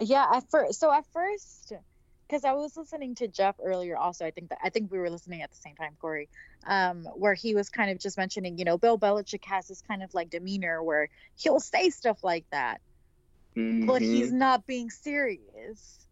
Yeah, 0.00 0.26
at 0.32 0.48
first, 0.50 0.80
so 0.80 0.90
at 0.90 1.04
first, 1.12 1.74
because 2.26 2.44
I 2.44 2.52
was 2.52 2.76
listening 2.76 3.14
to 3.16 3.28
Jeff 3.28 3.56
earlier. 3.62 3.96
Also, 3.96 4.24
I 4.24 4.30
think 4.30 4.50
that 4.50 4.58
I 4.62 4.70
think 4.70 4.90
we 4.90 4.98
were 4.98 5.10
listening 5.10 5.42
at 5.42 5.50
the 5.50 5.56
same 5.56 5.74
time, 5.74 5.96
Corey, 6.00 6.28
um, 6.66 7.04
where 7.14 7.34
he 7.34 7.54
was 7.54 7.68
kind 7.68 7.90
of 7.90 7.98
just 7.98 8.16
mentioning, 8.16 8.56
you 8.56 8.64
know, 8.64 8.78
Bill 8.78 8.98
Belichick 8.98 9.44
has 9.44 9.68
this 9.68 9.82
kind 9.82 10.02
of 10.02 10.14
like 10.14 10.30
demeanor 10.30 10.82
where 10.82 11.08
he'll 11.36 11.60
say 11.60 11.90
stuff 11.90 12.22
like 12.22 12.44
that, 12.50 12.80
mm-hmm. 13.56 13.86
but 13.86 14.00
he's 14.00 14.32
not 14.32 14.66
being 14.66 14.90
serious. 14.90 16.06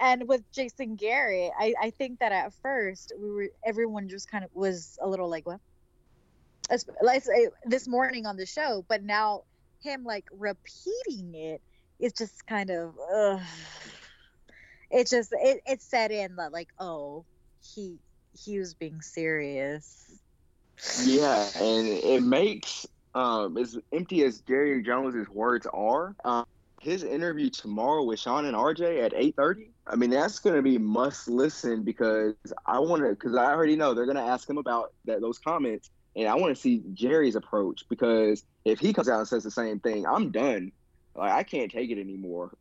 And 0.00 0.26
with 0.26 0.42
Jason 0.52 0.96
Garrett, 0.96 1.52
I, 1.56 1.74
I 1.80 1.90
think 1.90 2.20
that 2.20 2.32
at 2.32 2.52
first 2.54 3.12
we 3.16 3.30
were 3.30 3.48
everyone 3.64 4.08
just 4.08 4.28
kind 4.30 4.42
of 4.42 4.50
was 4.54 4.98
a 5.00 5.08
little 5.08 5.28
like, 5.28 5.46
what? 5.46 5.60
Let's 7.02 7.26
say 7.26 7.48
this 7.64 7.86
morning 7.86 8.26
on 8.26 8.36
the 8.36 8.46
show, 8.46 8.84
but 8.88 9.02
now 9.02 9.42
him 9.82 10.04
like 10.04 10.24
repeating 10.32 11.34
it 11.34 11.60
is 11.98 12.12
just 12.12 12.46
kind 12.46 12.70
of 12.70 12.94
ugh. 13.14 13.40
it 14.90 15.08
just 15.08 15.32
it, 15.32 15.60
it 15.66 15.82
set 15.82 16.10
in 16.10 16.36
that 16.36 16.52
like 16.52 16.68
oh 16.78 17.24
he 17.74 17.98
he 18.32 18.58
was 18.58 18.74
being 18.74 19.00
serious 19.00 20.20
yeah 21.04 21.46
and 21.60 21.88
it 21.88 22.22
makes 22.22 22.86
um 23.14 23.56
as 23.56 23.78
empty 23.92 24.24
as 24.24 24.40
jerry 24.40 24.82
jones's 24.82 25.28
words 25.28 25.66
are 25.72 26.16
um, 26.24 26.44
his 26.80 27.04
interview 27.04 27.50
tomorrow 27.50 28.02
with 28.02 28.18
shan 28.18 28.46
and 28.46 28.56
rj 28.56 29.04
at 29.04 29.12
8.30 29.12 29.68
i 29.86 29.96
mean 29.96 30.10
that's 30.10 30.38
going 30.38 30.56
to 30.56 30.62
be 30.62 30.78
must 30.78 31.28
listen 31.28 31.82
because 31.82 32.34
i 32.66 32.78
want 32.78 33.02
to 33.02 33.10
because 33.10 33.36
i 33.36 33.46
already 33.46 33.76
know 33.76 33.94
they're 33.94 34.06
going 34.06 34.16
to 34.16 34.22
ask 34.22 34.48
him 34.48 34.58
about 34.58 34.92
that 35.04 35.20
those 35.20 35.38
comments 35.38 35.90
and 36.16 36.28
I 36.28 36.34
want 36.34 36.54
to 36.54 36.60
see 36.60 36.82
Jerry's 36.92 37.36
approach 37.36 37.84
because 37.88 38.44
if 38.64 38.78
he 38.78 38.92
comes 38.92 39.08
out 39.08 39.18
and 39.18 39.28
says 39.28 39.44
the 39.44 39.50
same 39.50 39.80
thing, 39.80 40.06
I'm 40.06 40.30
done. 40.30 40.72
Like 41.14 41.32
I 41.32 41.42
can't 41.42 41.70
take 41.70 41.90
it 41.90 41.98
anymore. 41.98 42.52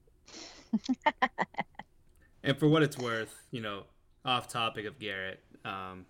and 2.43 2.57
for 2.57 2.67
what 2.67 2.83
it's 2.83 2.97
worth, 2.97 3.33
you 3.51 3.61
know, 3.61 3.83
off 4.23 4.47
topic 4.47 4.85
of 4.85 4.99
Garrett, 4.99 5.39
um, 5.65 6.05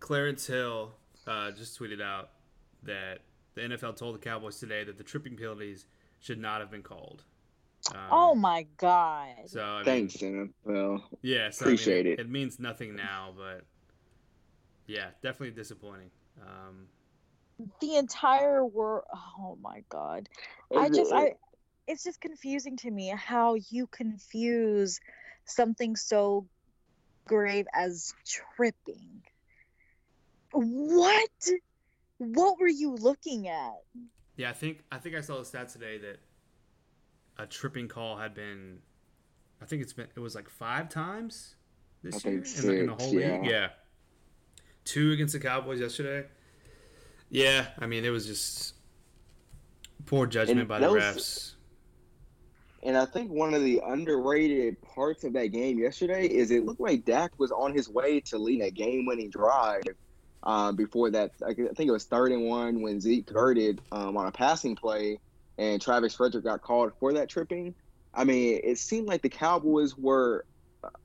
Clarence 0.00 0.46
Hill 0.46 0.92
uh, 1.26 1.50
just 1.52 1.78
tweeted 1.78 2.00
out 2.00 2.30
that 2.82 3.20
the 3.54 3.62
NFL 3.62 3.96
told 3.96 4.14
the 4.14 4.18
Cowboys 4.18 4.58
today 4.58 4.84
that 4.84 4.98
the 4.98 5.04
tripping 5.04 5.36
penalties 5.36 5.86
should 6.20 6.38
not 6.38 6.60
have 6.60 6.70
been 6.70 6.82
called. 6.82 7.24
Um, 7.90 8.00
oh 8.10 8.34
my 8.34 8.66
god! 8.76 9.28
So 9.46 9.60
I 9.60 9.76
mean, 9.78 9.84
thanks, 9.84 10.16
NFL. 10.16 11.02
Yeah, 11.22 11.50
so, 11.50 11.64
appreciate 11.64 12.00
I 12.00 12.02
mean, 12.02 12.12
it. 12.12 12.20
It 12.20 12.30
means 12.30 12.60
nothing 12.60 12.94
now, 12.94 13.34
but 13.36 13.64
yeah, 14.86 15.06
definitely 15.20 15.50
disappointing. 15.50 16.10
Um, 16.40 16.86
the 17.80 17.96
entire 17.96 18.64
world. 18.64 19.04
Oh 19.14 19.58
my 19.60 19.84
god! 19.88 20.28
I 20.76 20.88
just 20.88 21.12
I. 21.12 21.34
It's 21.86 22.04
just 22.04 22.20
confusing 22.20 22.76
to 22.78 22.90
me 22.90 23.08
how 23.08 23.54
you 23.70 23.86
confuse 23.88 25.00
something 25.44 25.96
so 25.96 26.46
grave 27.26 27.66
as 27.74 28.14
tripping. 28.56 29.22
What? 30.52 31.48
What 32.18 32.60
were 32.60 32.68
you 32.68 32.94
looking 32.94 33.48
at? 33.48 33.74
Yeah, 34.36 34.50
I 34.50 34.52
think 34.52 34.84
I 34.90 34.98
think 34.98 35.16
I 35.16 35.20
saw 35.20 35.38
the 35.38 35.44
stats 35.44 35.72
today 35.72 35.98
that 35.98 36.20
a 37.38 37.46
tripping 37.46 37.88
call 37.88 38.16
had 38.16 38.34
been 38.34 38.78
I 39.60 39.64
think 39.64 39.82
it's 39.82 39.92
been 39.92 40.08
it 40.14 40.20
was 40.20 40.34
like 40.34 40.48
five 40.48 40.88
times 40.88 41.56
this 42.02 42.24
year 42.24 42.34
in 42.34 42.42
the, 42.42 42.80
in 42.80 42.86
the, 42.86 42.94
whole 42.94 43.14
yeah. 43.14 43.38
league. 43.38 43.50
Yeah 43.50 43.68
two 44.84 45.12
against 45.12 45.32
the 45.32 45.40
Cowboys 45.40 45.80
yesterday. 45.80 46.26
Yeah, 47.30 47.66
I 47.78 47.86
mean 47.86 48.04
it 48.04 48.10
was 48.10 48.26
just 48.26 48.74
poor 50.06 50.26
judgment 50.26 50.60
and 50.60 50.68
by 50.68 50.80
the 50.80 50.90
was, 50.90 51.02
refs. 51.02 51.52
And 52.84 52.96
I 52.96 53.04
think 53.04 53.30
one 53.30 53.54
of 53.54 53.62
the 53.62 53.80
underrated 53.86 54.80
parts 54.82 55.22
of 55.22 55.32
that 55.34 55.48
game 55.48 55.78
yesterday 55.78 56.26
is 56.26 56.50
it 56.50 56.64
looked 56.64 56.80
like 56.80 57.04
Dak 57.04 57.32
was 57.38 57.52
on 57.52 57.72
his 57.72 57.88
way 57.88 58.20
to 58.22 58.38
leading 58.38 58.66
a 58.66 58.70
game-winning 58.70 59.30
drive. 59.30 59.84
Um, 60.42 60.74
before 60.74 61.08
that, 61.10 61.30
I 61.46 61.54
think 61.54 61.78
it 61.78 61.92
was 61.92 62.04
third 62.04 62.32
and 62.32 62.46
one 62.46 62.82
when 62.82 63.00
Zeke 63.00 63.26
converted 63.26 63.80
um, 63.92 64.16
on 64.16 64.26
a 64.26 64.32
passing 64.32 64.74
play, 64.74 65.20
and 65.58 65.80
Travis 65.80 66.16
Frederick 66.16 66.42
got 66.42 66.62
called 66.62 66.92
for 66.98 67.12
that 67.12 67.28
tripping. 67.28 67.76
I 68.12 68.24
mean, 68.24 68.60
it 68.64 68.78
seemed 68.78 69.06
like 69.06 69.22
the 69.22 69.28
Cowboys 69.28 69.96
were, 69.96 70.44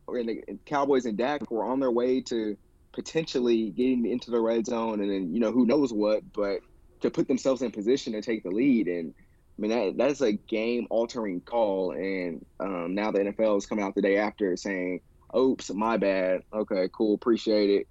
or 0.08 0.20
uh, 0.20 0.24
the 0.24 0.58
Cowboys 0.66 1.06
and 1.06 1.16
Dak 1.16 1.52
were 1.52 1.64
on 1.64 1.80
their 1.80 1.92
way 1.92 2.22
to 2.22 2.58
potentially 2.98 3.70
getting 3.70 4.06
into 4.08 4.32
the 4.32 4.40
red 4.42 4.66
zone 4.66 5.00
and 5.02 5.12
then 5.12 5.34
you 5.34 5.40
know 5.40 5.52
who 5.52 5.66
knows 5.66 5.94
what, 5.94 6.22
but 6.34 6.62
to 7.02 7.12
put 7.12 7.28
themselves 7.28 7.62
in 7.62 7.72
position 7.72 8.14
to 8.14 8.22
take 8.22 8.44
the 8.44 8.50
lead 8.50 8.88
and. 8.88 9.14
I 9.60 9.62
mean 9.64 9.72
that 9.72 9.98
that's 9.98 10.22
a 10.22 10.34
game 10.34 10.86
altering 10.92 11.42
call, 11.42 11.90
and 11.90 12.46
um, 12.60 12.94
now 12.94 13.10
the 13.10 13.22
NFL 13.22 13.58
is 13.58 13.66
coming 13.66 13.84
out 13.84 13.96
the 13.96 14.04
day 14.04 14.18
after 14.18 14.56
saying, 14.56 15.02
"Oops, 15.36 15.74
my 15.74 15.98
bad. 15.98 16.42
Okay, 16.54 16.88
cool, 16.96 17.16
appreciate 17.16 17.72
it. 17.72 17.88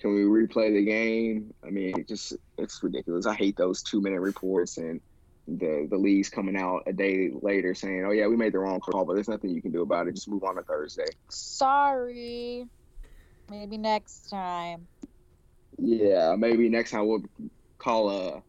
Can 0.00 0.12
we 0.16 0.22
replay 0.22 0.74
the 0.74 0.84
game?" 0.84 1.54
I 1.64 1.70
mean, 1.70 1.94
it 1.96 2.08
just 2.08 2.32
it's 2.58 2.82
ridiculous. 2.82 3.24
I 3.24 3.36
hate 3.36 3.56
those 3.56 3.84
two 3.84 4.00
minute 4.00 4.18
reports 4.20 4.78
and 4.78 5.00
the 5.46 5.86
the 5.88 5.96
league's 5.96 6.28
coming 6.28 6.56
out 6.56 6.82
a 6.86 6.92
day 6.92 7.30
later 7.40 7.74
saying, 7.74 8.04
"Oh 8.06 8.10
yeah, 8.10 8.26
we 8.26 8.36
made 8.36 8.52
the 8.52 8.58
wrong 8.58 8.80
call, 8.80 9.04
but 9.04 9.14
there's 9.14 9.28
nothing 9.28 9.50
you 9.50 9.62
can 9.62 9.72
do 9.72 9.82
about 9.82 10.08
it. 10.08 10.14
Just 10.14 10.28
move 10.28 10.42
on 10.42 10.56
to 10.56 10.62
Thursday." 10.62 11.06
Sorry. 11.30 12.66
Maybe 13.50 13.78
next 13.78 14.28
time. 14.28 14.86
Yeah, 15.78 16.34
maybe 16.36 16.68
next 16.68 16.90
time 16.90 17.06
we'll 17.06 17.24
call 17.78 18.10
a 18.10 18.42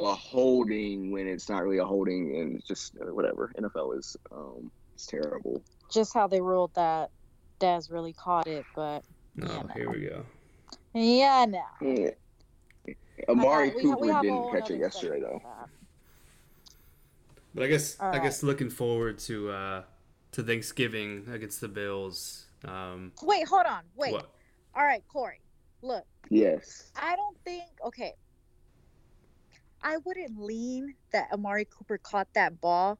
a 0.00 0.14
holding 0.14 1.12
when 1.12 1.28
it's 1.28 1.48
not 1.48 1.62
really 1.62 1.78
a 1.78 1.84
holding 1.84 2.36
and 2.36 2.56
it's 2.56 2.66
just 2.66 2.94
uh, 3.00 3.14
whatever. 3.14 3.52
NFL 3.58 3.98
is 3.98 4.16
um 4.32 4.70
it's 4.94 5.06
terrible. 5.06 5.62
Just 5.90 6.12
how 6.14 6.26
they 6.26 6.40
ruled 6.40 6.74
that 6.74 7.10
Dez 7.60 7.90
really 7.90 8.12
caught 8.12 8.46
it, 8.46 8.64
but 8.74 9.04
no, 9.36 9.46
oh, 9.50 9.68
here 9.74 9.90
we 9.90 10.00
go. 10.00 10.24
Yeah, 10.92 11.46
no. 11.48 11.62
Yeah. 11.80 12.10
Amari 13.28 13.70
got, 13.70 13.80
Cooper 13.80 14.00
we, 14.00 14.12
we 14.12 14.20
didn't 14.20 14.50
catch 14.50 14.70
it 14.70 14.80
yesterday 14.80 15.20
though. 15.20 15.40
But 17.54 17.64
I 17.64 17.66
guess 17.68 17.96
I 18.00 18.18
guess 18.18 18.42
looking 18.42 18.70
forward 18.70 19.18
to 19.20 19.50
uh 19.50 19.82
to 20.32 20.42
Thanksgiving 20.42 21.26
against 21.32 21.60
the 21.60 21.68
Bills. 21.68 22.46
Um, 22.66 23.12
Wait, 23.22 23.46
hold 23.46 23.66
on. 23.66 23.82
Wait. 23.94 24.12
What? 24.12 24.30
All 24.74 24.84
right, 24.84 25.02
Corey. 25.08 25.40
Look. 25.82 26.04
Yes. 26.30 26.90
I 26.96 27.16
don't 27.16 27.36
think. 27.44 27.68
Okay. 27.84 28.14
I 29.82 29.98
wouldn't 29.98 30.40
lean 30.40 30.94
that 31.12 31.28
Amari 31.32 31.66
Cooper 31.66 31.98
caught 31.98 32.28
that 32.34 32.60
ball, 32.60 32.98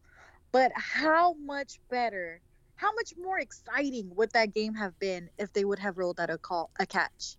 but 0.53 0.70
how 0.74 1.33
much 1.35 1.81
better 1.88 2.42
how 2.77 2.92
much 2.94 3.14
more 3.16 3.38
exciting 3.38 4.11
would 4.14 4.31
that 4.33 4.53
game 4.53 4.74
have 4.74 4.98
been 4.98 5.31
if 5.38 5.53
they 5.53 5.64
would 5.64 5.79
have 5.79 5.96
rolled 5.96 6.20
out 6.20 6.31
a 6.31 6.38
call 6.38 6.70
a 6.79 6.87
catch? 6.87 7.37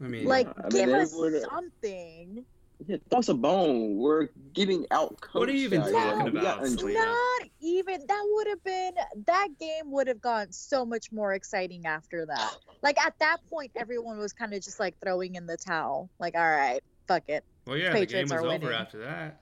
I 0.00 0.04
mean, 0.04 0.24
Like, 0.26 0.46
I 0.46 0.62
mean, 0.62 0.70
give 0.70 0.90
they 0.90 0.94
us 0.94 1.44
something. 1.50 2.44
Yeah, 2.86 2.96
toss 3.10 3.28
a 3.28 3.34
bone. 3.34 3.96
We're 3.96 4.28
getting 4.52 4.86
out. 4.92 5.16
What 5.32 5.48
are 5.48 5.52
you 5.52 5.64
even 5.64 5.82
coached 5.82 5.94
talking 5.94 6.10
out 6.20 6.22
here. 6.22 6.32
We 6.32 6.40
got 6.40 6.58
about. 6.58 6.94
Not 6.94 7.48
even 7.60 8.04
that 8.06 8.24
would 8.34 8.46
have 8.46 8.62
been 8.62 8.92
that 9.26 9.48
game 9.58 9.90
would 9.90 10.06
have 10.06 10.20
gone 10.20 10.52
so 10.52 10.86
much 10.86 11.10
more 11.10 11.34
exciting 11.34 11.86
after 11.86 12.24
that. 12.26 12.56
Like 12.82 12.98
at 13.04 13.18
that 13.18 13.38
point, 13.50 13.72
everyone 13.74 14.18
was 14.18 14.32
kind 14.32 14.54
of 14.54 14.62
just 14.62 14.78
like 14.78 14.94
throwing 15.02 15.34
in 15.34 15.46
the 15.46 15.56
towel. 15.56 16.08
Like, 16.20 16.36
all 16.36 16.48
right, 16.48 16.80
fuck 17.08 17.24
it. 17.28 17.42
well, 17.66 17.76
yeah, 17.76 17.92
Patriots 17.92 18.12
the 18.12 18.18
game 18.18 18.22
was 18.24 18.32
over 18.44 18.48
winning. 18.66 18.72
after 18.80 18.98
that. 19.00 19.40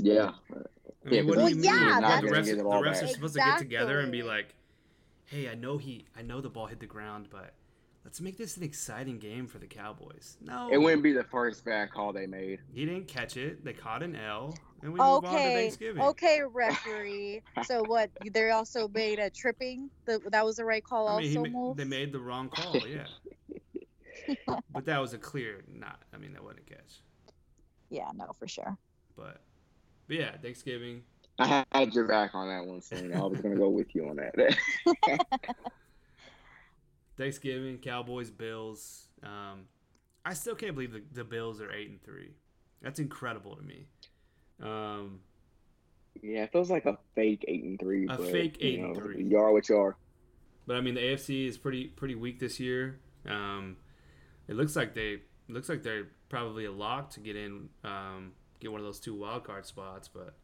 Yeah. 0.00 0.32
I 0.52 0.58
Yeah, 1.08 1.20
mean, 1.22 1.26
what 1.28 1.36
but 1.38 1.46
do 1.48 1.54
you 1.54 1.62
Well, 1.62 1.74
mean? 1.76 1.88
yeah, 1.88 1.94
the 1.94 2.00
that's- 2.00 2.22
refs, 2.24 2.46
the 2.50 2.56
the 2.56 2.62
ball 2.64 2.82
refs 2.82 2.98
are 2.98 3.06
back. 3.06 3.14
supposed 3.14 3.34
to 3.34 3.40
get 3.40 3.58
together 3.58 4.00
and 4.00 4.10
be 4.10 4.24
like, 4.24 4.54
"Hey, 5.26 5.48
I 5.48 5.54
know 5.54 5.78
he, 5.78 6.04
I 6.16 6.22
know 6.22 6.40
the 6.40 6.50
ball 6.50 6.66
hit 6.66 6.80
the 6.80 6.86
ground, 6.86 7.28
but 7.30 7.54
let's 8.06 8.20
make 8.20 8.38
this 8.38 8.56
an 8.56 8.62
exciting 8.62 9.18
game 9.18 9.48
for 9.48 9.58
the 9.58 9.66
Cowboys." 9.66 10.36
No, 10.40 10.70
It 10.72 10.78
wouldn't 10.78 11.02
be 11.02 11.12
the 11.12 11.24
first 11.24 11.64
bad 11.64 11.90
call 11.90 12.12
they 12.12 12.26
made. 12.26 12.60
he 12.72 12.86
didn't 12.86 13.08
catch 13.08 13.36
it. 13.36 13.64
They 13.64 13.72
caught 13.72 14.02
an 14.04 14.14
L, 14.14 14.56
and 14.82 14.92
we 14.92 14.98
move 15.00 15.24
on 15.24 15.24
to 15.24 15.28
Thanksgiving. 15.30 16.02
okay, 16.02 16.40
referee. 16.48 17.42
so 17.64 17.82
what? 17.84 18.10
They 18.32 18.50
also 18.50 18.86
made 18.88 19.18
a 19.18 19.28
tripping. 19.28 19.90
The, 20.04 20.20
that 20.30 20.44
was 20.44 20.56
the 20.56 20.64
right 20.64 20.84
call. 20.84 21.08
I 21.08 21.20
mean, 21.20 21.30
he 21.30 21.36
also, 21.36 21.50
ma- 21.50 21.72
they 21.74 21.84
made 21.84 22.12
the 22.12 22.20
wrong 22.20 22.48
call. 22.48 22.76
Yeah, 22.86 24.58
but 24.72 24.84
that 24.86 25.00
was 25.00 25.12
a 25.12 25.18
clear 25.18 25.62
not. 25.72 26.02
I 26.12 26.16
mean, 26.16 26.32
that 26.32 26.42
wasn't 26.42 26.60
a 26.66 26.74
catch. 26.74 27.00
Yeah, 27.90 28.10
no, 28.14 28.32
for 28.38 28.48
sure. 28.48 28.76
But, 29.16 29.40
but 30.08 30.16
yeah, 30.16 30.36
Thanksgiving. 30.38 31.02
I 31.38 31.64
had 31.72 31.94
your 31.94 32.08
back 32.08 32.34
on 32.34 32.48
that 32.48 32.64
one, 32.66 32.80
Selena. 32.80 33.22
I 33.22 33.26
was 33.26 33.40
gonna 33.40 33.56
go 33.56 33.68
with 33.68 33.94
you 33.94 34.08
on 34.08 34.16
that. 34.16 34.56
Thanksgiving, 37.16 37.78
Cowboys, 37.78 38.30
Bills. 38.30 39.08
Um, 39.22 39.64
I 40.24 40.34
still 40.34 40.54
can't 40.54 40.74
believe 40.74 40.92
the, 40.92 41.02
the 41.12 41.24
Bills 41.24 41.60
are 41.60 41.72
eight 41.72 41.88
and 41.90 42.02
three. 42.02 42.30
That's 42.82 42.98
incredible 42.98 43.56
to 43.56 43.62
me. 43.62 43.86
Um, 44.62 45.20
yeah, 46.22 46.44
it 46.44 46.52
feels 46.52 46.70
like 46.70 46.86
a 46.86 46.98
fake 47.14 47.44
eight 47.48 47.64
and 47.64 47.78
three. 47.78 48.04
A 48.04 48.08
but, 48.16 48.30
fake 48.30 48.58
eight 48.60 48.78
you 48.78 48.84
and 48.86 48.96
three. 48.96 49.22
You 49.24 49.38
are 49.38 49.52
what 49.52 49.68
you 49.68 49.76
are. 49.78 49.96
but 50.66 50.76
I 50.76 50.80
mean, 50.80 50.94
the 50.94 51.00
AFC 51.00 51.46
is 51.48 51.58
pretty 51.58 51.86
pretty 51.88 52.14
weak 52.14 52.38
this 52.40 52.58
year. 52.60 52.98
Um, 53.28 53.76
it 54.48 54.56
looks 54.56 54.76
like 54.76 54.94
they 54.94 55.20
looks 55.48 55.68
like 55.68 55.82
they're 55.82 56.08
probably 56.28 56.64
a 56.64 56.72
lock 56.72 57.10
to 57.10 57.20
get 57.20 57.36
in, 57.36 57.68
um, 57.84 58.32
get 58.60 58.70
one 58.72 58.80
of 58.80 58.86
those 58.86 58.98
two 59.00 59.14
wild 59.14 59.44
card 59.44 59.64
spots. 59.66 60.08
But, 60.08 60.34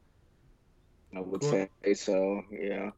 I 1.17 1.21
would 1.21 1.41
Cool. 1.41 1.69
say 1.85 1.95
so. 1.95 2.43
Yeah. 2.51 2.91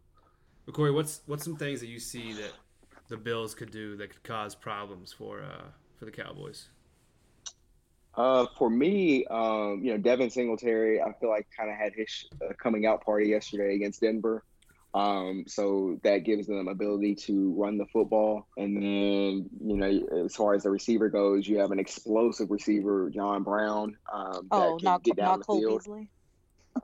but 0.66 0.74
Corey, 0.74 0.90
what's 0.90 1.22
what's 1.26 1.44
some 1.44 1.56
things 1.56 1.80
that 1.80 1.88
you 1.88 1.98
see 1.98 2.32
that 2.34 2.52
the 3.08 3.16
Bills 3.16 3.54
could 3.54 3.70
do 3.70 3.96
that 3.96 4.10
could 4.10 4.22
cause 4.22 4.54
problems 4.54 5.12
for 5.12 5.40
uh, 5.40 5.64
for 5.98 6.04
the 6.04 6.10
Cowboys? 6.10 6.68
Uh, 8.16 8.46
for 8.56 8.70
me, 8.70 9.26
um, 9.26 9.80
you 9.82 9.90
know, 9.90 9.98
Devin 9.98 10.30
Singletary, 10.30 11.02
I 11.02 11.12
feel 11.20 11.30
like 11.30 11.48
kind 11.56 11.68
of 11.68 11.76
had 11.76 11.92
his 11.94 12.26
uh, 12.40 12.52
coming 12.62 12.86
out 12.86 13.04
party 13.04 13.28
yesterday 13.28 13.74
against 13.74 14.00
Denver. 14.00 14.44
Um, 14.94 15.44
so 15.48 15.98
that 16.04 16.18
gives 16.18 16.46
them 16.46 16.68
ability 16.68 17.16
to 17.26 17.52
run 17.54 17.78
the 17.78 17.86
football. 17.86 18.46
And 18.56 18.76
then, 18.76 19.50
you 19.60 19.76
know, 19.76 20.24
as 20.24 20.36
far 20.36 20.54
as 20.54 20.62
the 20.62 20.70
receiver 20.70 21.08
goes, 21.08 21.48
you 21.48 21.58
have 21.58 21.72
an 21.72 21.80
explosive 21.80 22.52
receiver, 22.52 23.10
John 23.10 23.42
Brown, 23.42 23.96
um, 24.12 24.46
that 24.52 24.56
Oh, 24.56 24.76
can 24.76 24.84
not 24.84 25.02
get 25.02 25.16
down 25.16 25.26
not 25.26 25.38
the 25.40 25.44
Cole 25.46 25.58
field. 25.58 25.78
Beasley. 25.80 26.10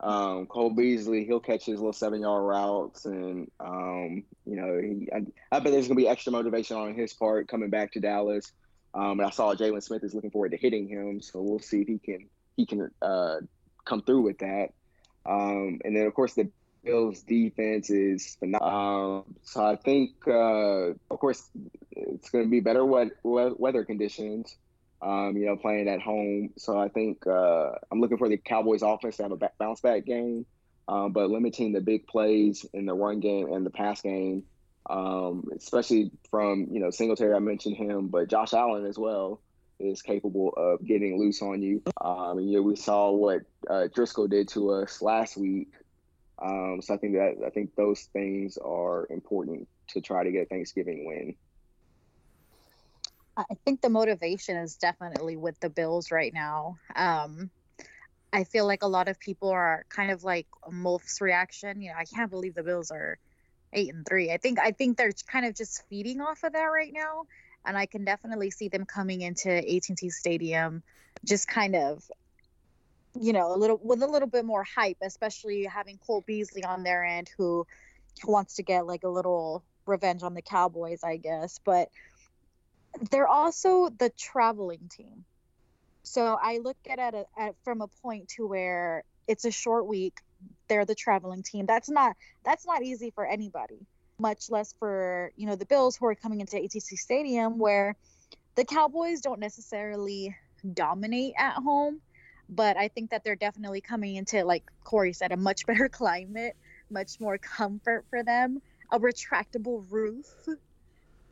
Um, 0.03 0.47
Cole 0.47 0.71
Beasley, 0.71 1.27
he'll 1.27 1.41
catch 1.41 1.67
his 1.67 1.77
little 1.77 1.93
seven 1.93 2.23
yard 2.23 2.43
routes, 2.43 3.05
and 3.05 3.51
um, 3.61 4.25
you 4.47 4.57
know, 4.57 4.81
he, 4.81 5.09
I, 5.13 5.27
I 5.55 5.61
bet 5.61 5.73
there's 5.73 5.89
gonna 5.89 5.97
be 5.97 6.09
extra 6.09 6.33
motivation 6.33 6.77
on 6.77 6.95
his 6.95 7.13
part 7.13 7.49
coming 7.49 7.71
back 7.71 7.93
to 7.93 8.01
Dallas. 8.01 8.51
Um, 8.95 9.21
and 9.21 9.23
I 9.23 9.31
saw 9.31 9.55
Jaylon 9.55 9.83
Smith 9.83 10.03
is 10.03 10.15
looking 10.15 10.31
forward 10.31 10.53
to 10.53 10.57
hitting 10.57 10.89
him, 10.89 11.21
so 11.21 11.41
we'll 11.43 11.61
see 11.61 11.83
if 11.83 11.89
he 11.89 11.99
can 11.99 12.29
he 12.57 12.67
can 12.67 12.91
uh, 13.03 13.37
come 13.85 14.03
through 14.03 14.23
with 14.23 14.39
that. 14.39 14.71
Um, 15.27 15.81
and 15.85 15.95
then 15.95 16.07
of 16.07 16.15
course 16.15 16.35
the 16.35 16.51
Bills 16.83 17.21
defense 17.21 17.91
is 17.91 18.37
phenomenal. 18.41 19.19
Um, 19.19 19.35
so 19.43 19.65
I 19.65 19.77
think 19.77 20.13
uh, 20.27 20.95
of 21.11 21.19
course 21.21 21.47
it's 21.93 22.31
going 22.31 22.45
to 22.45 22.51
be 22.51 22.61
better 22.61 22.85
wet, 22.85 23.11
weather 23.23 23.85
conditions 23.85 24.57
um, 25.03 25.37
you 25.37 25.47
know, 25.47 25.57
playing 25.57 25.89
at 25.89 26.01
home. 26.01 26.51
So 26.57 26.79
I 26.79 26.89
think 26.89 27.27
uh, 27.27 27.73
I'm 27.91 28.01
looking 28.01 28.19
for 28.19 28.29
the 28.29 28.37
Cowboys 28.37 28.83
offense 28.83 29.17
to 29.17 29.25
have 29.25 29.33
a 29.33 29.51
bounce 29.59 29.81
back 29.81 30.05
game, 30.05 30.47
um, 30.89 31.13
but 31.13 31.31
limiting 31.31 31.73
the 31.73 31.81
big 31.81 32.07
plays 32.07 32.67
in 32.73 32.87
the 32.87 32.95
run 32.95 33.21
game 33.21 33.53
and 33.53 33.65
the 33.65 33.71
pass 33.71 34.03
game, 34.03 34.45
um, 34.89 35.49
especially 35.57 36.11
from, 36.31 36.69
you 36.71 36.81
know, 36.81 36.91
Singletary, 36.91 37.35
I 37.35 37.39
mentioned 37.39 37.77
him, 37.77 38.09
but 38.09 38.29
Josh 38.29 38.53
Allen 38.53 38.87
as 38.87 38.99
well 38.99 39.41
is 39.79 40.03
capable 40.03 40.53
of 40.57 40.85
getting 40.85 41.19
loose 41.19 41.41
on 41.41 41.63
you. 41.63 41.83
Um, 42.01 42.39
and, 42.39 42.51
you 42.51 42.57
know, 42.57 42.63
we 42.63 42.77
saw 42.77 43.11
what 43.13 43.43
uh, 43.69 43.89
Driskel 43.95 44.29
did 44.29 44.49
to 44.49 44.73
us 44.73 45.01
last 45.01 45.37
week. 45.37 45.73
Um, 46.43 46.81
so 46.83 46.95
I 46.95 46.97
think 46.97 47.15
that 47.15 47.37
I 47.47 47.51
think 47.51 47.75
those 47.77 48.03
things 48.13 48.59
are 48.59 49.07
important 49.11 49.69
to 49.89 50.01
try 50.01 50.25
to 50.25 50.31
get 50.31 50.43
a 50.43 50.47
Thanksgiving 50.47 51.07
win. 51.07 51.35
I 53.49 53.55
think 53.65 53.81
the 53.81 53.89
motivation 53.89 54.57
is 54.57 54.77
definitely 54.77 55.37
with 55.37 55.59
the 55.61 55.71
Bills 55.71 56.11
right 56.11 56.33
now. 56.33 56.79
Um, 56.95 57.51
I 58.33 58.45
feel 58.45 58.67
like 58.67 58.83
a 58.83 58.89
lot 58.89 59.09
of 59.09 59.19
people 59.19 59.51
are 59.51 59.85
kind 59.89 60.11
of 60.11 60.25
like 60.25 60.47
Wolf's 60.71 61.21
reaction. 61.21 61.81
You 61.81 61.91
know, 61.91 61.97
I 61.99 62.05
can't 62.05 62.31
believe 62.31 62.55
the 62.55 62.63
Bills 62.63 62.91
are 62.91 63.19
eight 63.73 63.93
and 63.93 64.07
three. 64.07 64.31
I 64.31 64.37
think 64.37 64.59
I 64.59 64.73
think 64.73 64.97
they're 64.97 65.13
kind 65.27 65.47
of 65.47 65.55
just 65.55 65.87
feeding 65.89 66.21
off 66.21 66.45
of 66.45 66.53
that 66.53 66.65
right 66.65 66.93
now, 66.93 67.27
and 67.65 67.77
I 67.77 67.87
can 67.87 68.05
definitely 68.05 68.51
see 68.51 68.69
them 68.69 68.85
coming 68.85 69.21
into 69.21 69.51
AT&T 69.51 70.11
Stadium, 70.11 70.83
just 71.25 71.49
kind 71.49 71.77
of, 71.77 72.09
you 73.21 73.33
know, 73.33 73.55
a 73.55 73.57
little 73.57 73.81
with 73.83 74.03
a 74.03 74.07
little 74.07 74.29
bit 74.29 74.45
more 74.45 74.65
hype, 74.65 74.99
especially 75.03 75.65
having 75.65 75.99
Cole 75.99 76.23
Beasley 76.27 76.65
on 76.65 76.83
their 76.83 77.05
end, 77.05 77.31
who 77.37 77.67
wants 78.25 78.57
to 78.57 78.63
get 78.63 78.87
like 78.87 79.05
a 79.05 79.09
little 79.09 79.65
revenge 79.87 80.23
on 80.23 80.35
the 80.35 80.43
Cowboys, 80.43 81.03
I 81.03 81.17
guess, 81.17 81.59
but 81.65 81.91
they're 83.11 83.29
also 83.29 83.89
the 83.89 84.11
traveling 84.11 84.91
team. 84.91 85.25
So 86.03 86.37
I 86.41 86.59
look 86.59 86.77
at 86.89 87.15
it 87.15 87.27
at, 87.39 87.55
from 87.65 87.83
a 87.83 87.89
point 88.03 88.29
to 88.37 88.47
where 88.47 89.05
it's 89.29 89.45
a 89.45 89.51
short 89.51 89.87
week. 89.87 90.19
They're 90.69 90.85
the 90.85 90.95
traveling 90.95 91.43
team. 91.43 91.67
That's 91.67 91.91
not 91.91 92.17
that's 92.45 92.67
not 92.67 92.83
easy 92.83 93.11
for 93.15 93.27
anybody, 93.27 93.87
much 94.19 94.51
less 94.51 94.75
for 94.79 95.33
you 95.37 95.47
know 95.47 95.57
the 95.57 95.67
Bills 95.67 95.97
who 95.97 96.07
are 96.07 96.15
coming 96.15 96.41
into 96.41 96.57
ATC 96.57 96.97
Stadium, 96.97 97.59
where 97.59 97.97
the 98.55 98.65
Cowboys 98.65 99.21
don't 99.21 99.41
necessarily 99.41 100.35
dominate 100.75 101.35
at 101.39 101.55
home, 101.55 102.01
but 102.49 102.77
I 102.77 102.89
think 102.89 103.11
that 103.11 103.23
they're 103.25 103.37
definitely 103.37 103.81
coming 103.81 104.17
into 104.17 104.45
like 104.45 104.65
Corey 104.85 105.13
said, 105.13 105.33
a 105.33 105.37
much 105.37 105.67
better 105.67 105.89
climate, 105.89 106.57
much 106.91 107.21
more 107.21 107.39
comfort 107.39 108.05
for 108.09 108.23
them, 108.23 108.63
a 108.91 108.99
retractable 108.99 109.85
roof, 109.91 110.27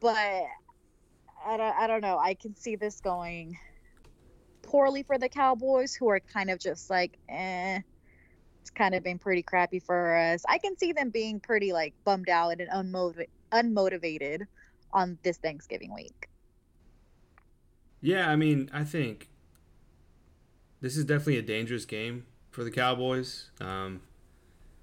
but 0.00 0.44
I 1.48 1.56
don't, 1.56 1.76
I 1.76 1.86
don't 1.86 2.02
know. 2.02 2.18
I 2.18 2.34
can 2.34 2.54
see 2.54 2.76
this 2.76 3.00
going 3.00 3.58
poorly 4.62 5.02
for 5.02 5.16
the 5.16 5.30
Cowboys, 5.30 5.94
who 5.94 6.08
are 6.10 6.20
kind 6.20 6.50
of 6.50 6.58
just 6.58 6.90
like, 6.90 7.16
eh, 7.30 7.80
it's 8.60 8.70
kind 8.70 8.94
of 8.94 9.02
been 9.02 9.18
pretty 9.18 9.42
crappy 9.42 9.78
for 9.78 10.14
us. 10.14 10.44
I 10.46 10.58
can 10.58 10.76
see 10.76 10.92
them 10.92 11.08
being 11.08 11.40
pretty 11.40 11.72
like 11.72 11.94
bummed 12.04 12.28
out 12.28 12.60
and 12.60 12.68
unmotiv- 12.70 13.28
unmotivated 13.50 14.42
on 14.92 15.18
this 15.22 15.38
Thanksgiving 15.38 15.94
week. 15.94 16.28
Yeah, 18.02 18.28
I 18.30 18.36
mean, 18.36 18.68
I 18.72 18.84
think 18.84 19.30
this 20.82 20.98
is 20.98 21.06
definitely 21.06 21.38
a 21.38 21.42
dangerous 21.42 21.86
game 21.86 22.26
for 22.50 22.62
the 22.62 22.70
Cowboys. 22.70 23.50
Um, 23.58 24.02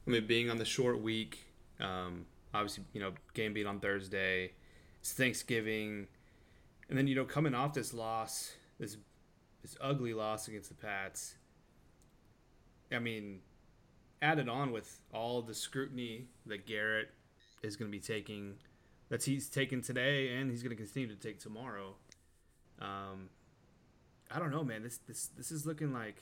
I 0.08 0.10
mean, 0.10 0.26
being 0.26 0.50
on 0.50 0.58
the 0.58 0.66
short 0.66 1.00
week, 1.00 1.46
um, 1.80 2.26
obviously, 2.56 2.86
you 2.92 3.00
know, 3.00 3.14
game 3.36 3.54
being 3.54 3.68
on 3.68 3.80
Thursday, 3.80 4.54
it's 5.00 5.14
Thanksgiving, 5.14 6.08
and 6.90 6.98
then 6.98 7.08
you 7.08 7.16
know, 7.16 7.26
coming 7.26 7.54
off 7.56 7.74
this 7.74 7.94
loss, 7.94 8.54
this 8.80 8.98
this 9.62 9.76
ugly 9.82 10.14
loss 10.14 10.48
against 10.48 10.70
the 10.70 10.76
Pats. 10.76 11.36
I 12.92 13.00
mean, 13.00 13.40
added 14.22 14.48
on 14.48 14.72
with 14.72 15.02
all 15.14 15.42
the 15.42 15.54
scrutiny 15.56 16.28
that 16.46 16.66
Garrett 16.68 17.10
is 17.64 17.76
going 17.76 17.90
to 17.90 17.98
be 17.98 18.02
taking, 18.02 18.56
that 19.10 19.24
he's 19.24 19.50
taken 19.50 19.82
today, 19.82 20.36
and 20.36 20.52
he's 20.52 20.62
going 20.62 20.76
to 20.76 20.82
continue 20.82 21.08
to 21.08 21.16
take 21.16 21.40
tomorrow. 21.40 21.96
Um, 22.80 23.30
I 24.30 24.38
don't 24.40 24.52
know, 24.52 24.64
man. 24.64 24.84
This 24.84 25.00
this 25.08 25.28
this 25.38 25.52
is 25.52 25.66
looking 25.66 25.94
like 25.94 26.22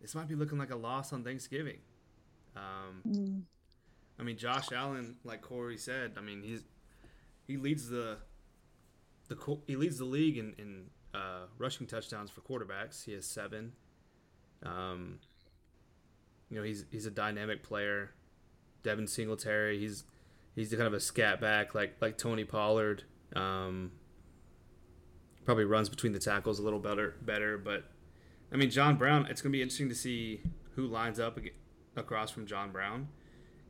this 0.00 0.14
might 0.14 0.28
be 0.28 0.34
looking 0.34 0.58
like 0.58 0.70
a 0.70 0.76
loss 0.76 1.12
on 1.12 1.24
Thanksgiving. 1.24 1.78
Um, 2.56 3.02
Mm. 3.06 3.42
I 4.18 4.22
mean, 4.22 4.36
Josh 4.36 4.70
Allen, 4.70 5.16
like 5.24 5.40
Corey 5.40 5.78
said, 5.78 6.12
I 6.18 6.20
mean 6.20 6.42
he's 6.42 6.62
he 7.46 7.56
leads 7.56 7.88
the 7.88 8.18
the 9.30 9.58
he 9.66 9.76
leads 9.76 9.98
the 9.98 10.04
league 10.04 10.36
in 10.36 10.54
in 10.58 10.84
uh, 11.14 11.46
rushing 11.56 11.86
touchdowns 11.86 12.30
for 12.30 12.40
quarterbacks. 12.42 13.04
He 13.04 13.12
has 13.12 13.24
seven. 13.24 13.72
Um, 14.62 15.20
you 16.50 16.58
know, 16.58 16.64
he's 16.64 16.84
he's 16.90 17.06
a 17.06 17.10
dynamic 17.10 17.62
player. 17.62 18.10
Devin 18.82 19.06
Singletary. 19.06 19.78
He's 19.78 20.04
he's 20.54 20.70
kind 20.70 20.82
of 20.82 20.92
a 20.92 21.00
scat 21.00 21.40
back 21.40 21.74
like 21.74 21.94
like 22.00 22.18
Tony 22.18 22.44
Pollard. 22.44 23.04
Um, 23.34 23.92
probably 25.44 25.64
runs 25.64 25.88
between 25.88 26.12
the 26.12 26.18
tackles 26.18 26.58
a 26.58 26.62
little 26.62 26.80
better 26.80 27.14
better, 27.22 27.56
but 27.56 27.84
I 28.52 28.56
mean 28.56 28.70
John 28.70 28.96
Brown. 28.96 29.26
It's 29.30 29.40
gonna 29.40 29.52
be 29.52 29.62
interesting 29.62 29.88
to 29.88 29.94
see 29.94 30.42
who 30.74 30.86
lines 30.86 31.20
up 31.20 31.38
across 31.96 32.30
from 32.30 32.46
John 32.46 32.72
Brown. 32.72 33.08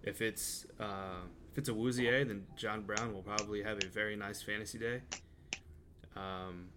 If 0.03 0.23
it's 0.23 0.65
uh, 0.81 1.21
if 1.53 1.59
it's 1.59 1.69
a 1.69 1.73
Awuzie, 1.73 2.27
then 2.27 2.47
John 2.57 2.83
Brown 2.83 3.13
will 3.13 3.23
probably 3.23 3.63
have 3.63 3.79
a 3.85 3.89
very 3.89 4.17
nice 4.17 4.41
fantasy 4.41 4.79
day. 4.79 5.03
Um, 6.17 6.69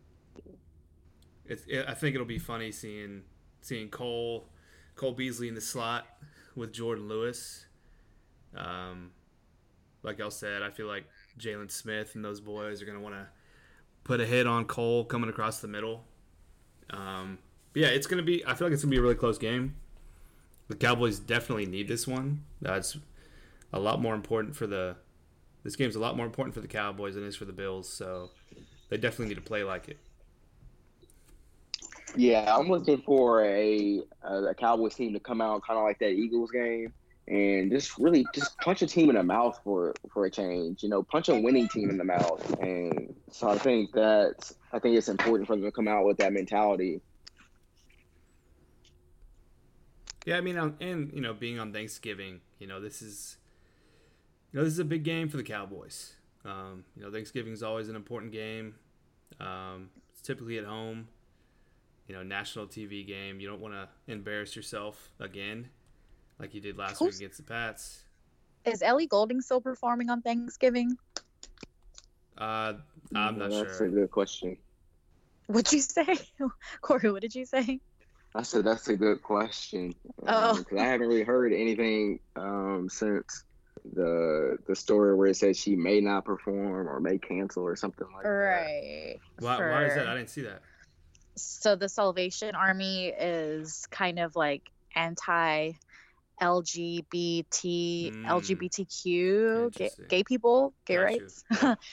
it's 1.45 1.65
it, 1.67 1.85
I 1.87 1.93
think 1.93 2.15
it'll 2.15 2.27
be 2.27 2.39
funny 2.39 2.71
seeing 2.71 3.23
seeing 3.61 3.89
Cole 3.89 4.49
Cole 4.95 5.13
Beasley 5.13 5.47
in 5.47 5.55
the 5.55 5.61
slot 5.61 6.05
with 6.55 6.73
Jourdan 6.73 7.07
Lewis. 7.07 7.65
Um, 8.55 9.11
like 10.03 10.21
I 10.21 10.29
said, 10.29 10.61
I 10.61 10.69
feel 10.69 10.87
like 10.87 11.05
Jaylon 11.39 11.71
Smith 11.71 12.15
and 12.15 12.23
those 12.23 12.39
boys 12.39 12.81
are 12.81 12.85
gonna 12.85 12.99
want 12.99 13.15
to 13.15 13.27
put 14.03 14.19
a 14.19 14.25
hit 14.25 14.45
on 14.47 14.65
Cole 14.65 15.05
coming 15.05 15.29
across 15.29 15.59
the 15.59 15.67
middle. 15.67 16.03
Um, 16.89 17.39
yeah, 17.73 17.87
it's 17.87 18.07
gonna 18.07 18.23
be. 18.23 18.45
I 18.45 18.53
feel 18.53 18.67
like 18.67 18.73
it's 18.73 18.83
gonna 18.83 18.91
be 18.91 18.97
a 18.97 19.01
really 19.01 19.15
close 19.15 19.37
game. 19.37 19.75
The 20.67 20.75
Cowboys 20.75 21.19
definitely 21.19 21.65
need 21.65 21.87
this 21.87 22.07
one. 22.07 22.43
That's 22.61 22.97
a 23.71 23.79
lot 23.79 24.01
more 24.01 24.15
important 24.15 24.55
for 24.55 24.67
the. 24.67 24.95
This 25.63 25.75
game's 25.75 25.95
a 25.95 25.99
lot 25.99 26.17
more 26.17 26.25
important 26.25 26.53
for 26.53 26.61
the 26.61 26.67
Cowboys 26.67 27.15
than 27.15 27.23
it 27.23 27.27
is 27.27 27.35
for 27.35 27.45
the 27.45 27.53
Bills. 27.53 27.87
So 27.87 28.31
they 28.93 28.97
definitely 28.99 29.29
need 29.29 29.41
to 29.41 29.41
play 29.41 29.63
like 29.63 29.89
it. 29.89 29.97
Yeah, 32.15 32.55
I'm 32.55 32.69
looking 32.69 33.01
for 33.01 33.43
a 33.43 34.03
a 34.21 34.53
Cowboys 34.53 34.93
team 34.93 35.13
to 35.13 35.19
come 35.19 35.41
out 35.41 35.65
kind 35.65 35.79
of 35.79 35.83
like 35.83 35.97
that 35.97 36.11
Eagles 36.11 36.51
game 36.51 36.93
and 37.27 37.71
just 37.71 37.97
really 37.97 38.23
just 38.35 38.55
punch 38.59 38.83
a 38.83 38.87
team 38.87 39.09
in 39.09 39.15
the 39.15 39.23
mouth 39.23 39.59
for 39.63 39.95
for 40.13 40.27
a 40.27 40.29
change. 40.29 40.83
You 40.83 40.89
know, 40.89 41.01
punch 41.01 41.27
a 41.29 41.35
winning 41.35 41.67
team 41.69 41.89
in 41.89 41.97
the 41.97 42.03
mouth, 42.03 42.55
and 42.61 43.15
so 43.31 43.49
I 43.49 43.57
think 43.57 43.93
that 43.93 44.51
I 44.71 44.77
think 44.77 44.95
it's 44.95 45.09
important 45.09 45.47
for 45.47 45.55
them 45.55 45.65
to 45.65 45.71
come 45.71 45.87
out 45.87 46.05
with 46.05 46.17
that 46.17 46.31
mentality. 46.31 47.01
Yeah, 50.27 50.37
I 50.37 50.41
mean, 50.41 50.75
and 50.79 51.11
you 51.11 51.21
know, 51.21 51.33
being 51.33 51.57
on 51.57 51.73
Thanksgiving, 51.73 52.41
you 52.59 52.67
know, 52.67 52.79
this 52.79 53.01
is 53.01 53.37
you 54.51 54.59
know 54.59 54.65
this 54.65 54.73
is 54.73 54.79
a 54.79 54.85
big 54.85 55.03
game 55.03 55.29
for 55.29 55.37
the 55.37 55.43
Cowboys. 55.43 56.13
Um, 56.45 56.83
you 56.95 57.03
know, 57.03 57.11
Thanksgiving 57.11 57.53
is 57.53 57.63
always 57.63 57.89
an 57.89 57.95
important 57.95 58.31
game. 58.31 58.75
Um, 59.39 59.89
it's 60.11 60.21
typically 60.21 60.57
at 60.57 60.65
home 60.65 61.07
you 62.07 62.15
know, 62.15 62.23
national 62.23 62.67
TV 62.67 63.05
game. 63.05 63.39
You 63.39 63.47
don't 63.47 63.61
want 63.61 63.73
to 63.73 63.87
embarrass 64.07 64.55
yourself 64.55 65.11
again, 65.19 65.69
like 66.39 66.53
you 66.53 66.61
did 66.61 66.77
last 66.77 66.99
Who's, 66.99 67.15
week 67.15 67.21
against 67.21 67.37
the 67.37 67.43
Pats. 67.43 68.03
Is 68.65 68.81
Ellie 68.81 69.07
Goulding 69.07 69.41
still 69.41 69.61
performing 69.61 70.09
on 70.09 70.21
Thanksgiving? 70.21 70.97
Uh, 72.37 72.73
I'm 73.15 73.37
not 73.37 73.49
That's 73.49 73.55
sure. 73.55 73.65
That's 73.65 73.81
a 73.81 73.87
good 73.87 74.11
question. 74.11 74.57
What'd 75.47 75.73
you 75.73 75.81
say, 75.81 76.17
Corey? 76.81 77.11
What 77.11 77.21
did 77.21 77.35
you 77.35 77.45
say? 77.45 77.79
I 78.35 78.41
said 78.41 78.63
that's 78.63 78.87
a 78.87 78.95
good 78.95 79.21
question. 79.21 79.93
Oh, 80.25 80.57
um, 80.57 80.65
I 80.79 80.85
haven't 80.85 81.07
really 81.07 81.23
heard 81.23 81.53
anything 81.53 82.19
um, 82.35 82.87
since 82.89 83.43
the 83.93 84.57
the 84.67 84.75
story 84.75 85.15
where 85.15 85.27
it 85.27 85.35
says 85.35 85.57
she 85.59 85.75
may 85.75 85.99
not 85.99 86.25
perform 86.25 86.87
or 86.87 86.99
may 86.99 87.17
cancel 87.17 87.63
or 87.63 87.75
something 87.75 88.07
like 88.15 88.25
right. 88.25 89.19
that. 89.39 89.45
Right. 89.45 89.59
Why, 89.59 89.69
why 89.71 89.85
is 89.85 89.95
that? 89.95 90.07
I 90.07 90.15
didn't 90.15 90.29
see 90.29 90.41
that 90.41 90.61
so 91.35 91.75
the 91.75 91.89
Salvation 91.89 92.55
Army 92.55 93.07
is 93.07 93.87
kind 93.89 94.19
of 94.19 94.35
like 94.35 94.69
anti 94.95 95.73
LGBT, 96.41 97.53
mm. 97.53 98.25
LGBTQ, 98.25 99.73
gay, 99.73 99.91
gay, 100.09 100.23
people, 100.23 100.73
gay 100.85 100.95
Got 100.95 101.03
rights. 101.03 101.43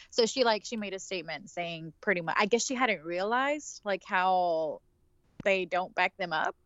so 0.11 0.27
she 0.27 0.45
like 0.45 0.65
she 0.65 0.77
made 0.77 0.95
a 0.95 0.99
statement 0.99 1.51
saying 1.51 1.93
pretty 2.01 2.21
much. 2.21 2.37
I 2.39 2.47
guess 2.47 2.67
she 2.67 2.75
hadn't 2.75 3.05
realized 3.05 3.81
like 3.85 4.03
how 4.05 4.81
they 5.45 5.65
don't 5.67 5.95
back 5.95 6.17
them 6.17 6.33
up. 6.33 6.57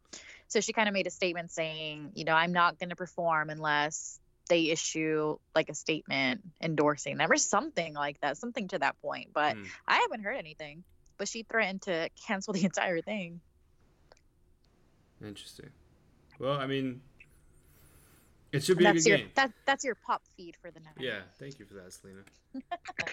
So 0.48 0.60
she 0.60 0.72
kind 0.72 0.88
of 0.88 0.94
made 0.94 1.06
a 1.06 1.10
statement 1.10 1.50
saying, 1.50 2.12
you 2.14 2.24
know, 2.24 2.34
I'm 2.34 2.52
not 2.52 2.78
going 2.78 2.90
to 2.90 2.96
perform 2.96 3.50
unless 3.50 4.20
they 4.48 4.70
issue 4.70 5.38
like 5.54 5.68
a 5.68 5.74
statement 5.74 6.42
endorsing 6.60 7.16
them 7.16 7.30
or 7.30 7.36
something 7.36 7.94
like 7.94 8.20
that, 8.20 8.36
something 8.36 8.68
to 8.68 8.78
that 8.78 9.00
point. 9.00 9.30
But 9.32 9.56
mm. 9.56 9.66
I 9.86 9.96
haven't 9.96 10.22
heard 10.22 10.36
anything 10.36 10.84
but 11.18 11.28
she 11.28 11.42
threatened 11.42 11.82
to 11.82 12.08
cancel 12.26 12.52
the 12.52 12.64
entire 12.64 13.00
thing. 13.00 13.40
Interesting. 15.24 15.70
Well, 16.38 16.58
I 16.58 16.66
mean, 16.66 17.00
it 18.52 18.64
should 18.64 18.78
be 18.78 18.84
a 18.84 18.92
good 18.92 19.04
your, 19.04 19.18
game. 19.18 19.30
That 19.34 19.52
that's 19.64 19.84
your 19.84 19.94
pop 19.94 20.22
feed 20.36 20.56
for 20.60 20.70
the 20.70 20.80
night. 20.80 20.94
Yeah, 20.98 21.20
thank 21.38 21.58
you 21.58 21.64
for 21.64 21.74
that, 21.74 21.92
Selena. 21.92 22.20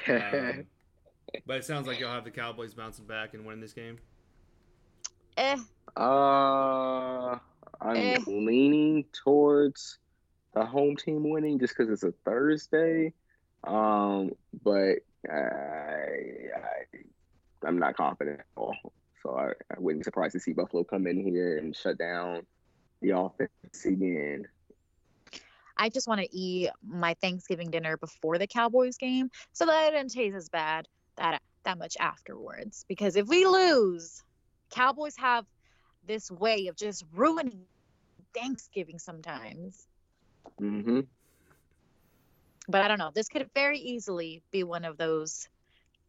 um, 0.57 0.65
but 1.45 1.57
it 1.57 1.65
sounds 1.65 1.87
like 1.87 1.99
you'll 1.99 2.11
have 2.11 2.23
the 2.23 2.31
Cowboys 2.31 2.73
bouncing 2.73 3.05
back 3.05 3.33
and 3.33 3.45
winning 3.45 3.61
this 3.61 3.73
game. 3.73 3.97
Eh. 5.37 5.55
Uh, 5.95 7.37
I'm 7.79 7.95
eh. 7.95 8.17
leaning 8.27 9.05
towards 9.13 9.99
the 10.53 10.65
home 10.65 10.95
team 10.95 11.29
winning 11.29 11.59
just 11.59 11.75
because 11.77 11.91
it's 11.91 12.03
a 12.03 12.13
Thursday. 12.25 13.13
Um, 13.63 14.31
but 14.63 14.99
I, 15.29 15.35
I 15.35 16.85
I'm 17.65 17.77
not 17.77 17.95
confident 17.95 18.39
at 18.39 18.45
all. 18.55 18.75
So 19.23 19.35
I, 19.35 19.51
I 19.73 19.79
wouldn't 19.79 20.01
be 20.01 20.03
surprised 20.03 20.33
to 20.33 20.39
see 20.39 20.53
Buffalo 20.53 20.83
come 20.83 21.07
in 21.07 21.21
here 21.21 21.57
and 21.57 21.75
shut 21.75 21.97
down 21.97 22.41
the 23.01 23.15
offense 23.15 23.85
again. 23.85 24.47
I 25.77 25.89
just 25.89 26.07
want 26.07 26.21
to 26.21 26.35
eat 26.35 26.69
my 26.85 27.15
Thanksgiving 27.21 27.71
dinner 27.71 27.97
before 27.97 28.37
the 28.37 28.47
Cowboys 28.47 28.97
game 28.97 29.29
so 29.53 29.65
that 29.65 29.89
it 29.89 29.91
doesn't 29.91 30.09
taste 30.09 30.35
as 30.35 30.49
bad 30.49 30.87
that 31.17 31.41
that 31.63 31.77
much 31.77 31.95
afterwards. 31.99 32.85
Because 32.87 33.15
if 33.15 33.27
we 33.27 33.45
lose, 33.45 34.23
Cowboys 34.71 35.15
have 35.17 35.45
this 36.07 36.31
way 36.31 36.67
of 36.67 36.75
just 36.75 37.05
ruining 37.13 37.65
Thanksgiving 38.33 38.99
sometimes. 38.99 39.87
Mm-hmm. 40.61 41.01
But 42.67 42.81
I 42.81 42.87
don't 42.87 42.99
know. 42.99 43.11
This 43.13 43.27
could 43.27 43.49
very 43.53 43.79
easily 43.79 44.43
be 44.51 44.63
one 44.63 44.85
of 44.85 44.97
those 44.97 45.47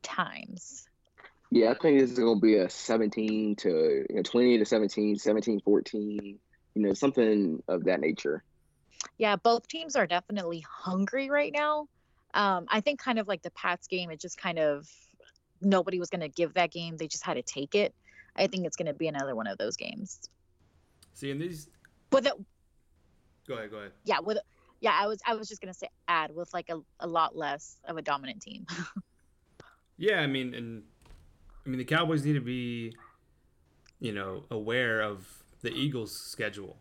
times. 0.03 0.87
Yeah, 1.51 1.71
I 1.71 1.75
think 1.75 1.99
this 1.99 2.11
is 2.11 2.19
going 2.19 2.37
to 2.37 2.41
be 2.41 2.57
a 2.57 2.71
17 2.71 3.57
to 3.57 4.07
you 4.09 4.17
know, 4.17 4.23
20 4.23 4.59
to 4.59 4.65
17, 4.65 5.17
17 5.17 5.61
14, 5.61 6.39
you 6.75 6.83
know, 6.83 6.95
something 6.95 7.63
of 7.69 7.85
that 7.85 8.01
nature. 8.01 8.43
Yeah, 9.19 9.37
both 9.37 9.69
teams 9.69 9.97
are 9.97 10.07
definitely 10.07 10.65
hungry 10.67 11.31
right 11.31 11.53
now. 11.53 11.89
Um, 12.35 12.67
I 12.69 12.81
think 12.81 13.01
kind 13.01 13.19
of 13.19 13.29
like 13.29 13.43
the 13.43 13.51
Pats 13.51 13.87
game, 13.87 14.11
it 14.11 14.21
just 14.21 14.39
kind 14.39 14.59
of 14.59 14.89
nobody 15.61 15.99
was 15.99 16.09
going 16.09 16.21
to 16.21 16.29
give 16.29 16.55
that 16.55 16.71
game. 16.71 16.97
They 16.97 17.09
just 17.09 17.25
had 17.25 17.35
to 17.35 17.43
take 17.43 17.75
it. 17.75 17.95
I 18.35 18.47
think 18.47 18.67
it's 18.67 18.77
going 18.77 18.87
to 18.87 18.95
be 18.95 19.09
another 19.09 19.35
one 19.35 19.47
of 19.47 19.59
those 19.59 19.77
games. 19.77 20.21
See, 21.15 21.31
in 21.31 21.39
these. 21.39 21.69
With 22.11 22.27
it. 22.27 22.33
Go 23.47 23.55
ahead. 23.55 23.71
Go 23.71 23.79
ahead. 23.79 23.93
Yeah. 24.05 24.21
With. 24.21 24.39
Yeah, 24.81 24.99
I 25.01 25.07
was. 25.07 25.21
I 25.25 25.35
was 25.35 25.49
just 25.49 25.61
gonna 25.61 25.75
say 25.75 25.89
add 26.09 26.35
with 26.35 26.53
like 26.53 26.69
a, 26.69 26.81
a 26.99 27.07
lot 27.07 27.37
less 27.37 27.77
of 27.85 27.97
a 27.97 28.03
dominant 28.03 28.43
team. 28.43 28.67
yeah, 29.97 30.19
I 30.19 30.27
mean, 30.27 30.55
and 30.55 30.83
I 31.65 31.69
mean, 31.69 31.79
the 31.79 31.85
Cowboys 31.85 32.25
need 32.25 32.33
to 32.33 32.41
be, 32.41 32.95
you 34.01 34.13
know, 34.13 34.45
aware 34.51 35.01
of 35.01 35.45
the 35.61 35.73
Eagles' 35.73 36.17
schedule. 36.17 36.79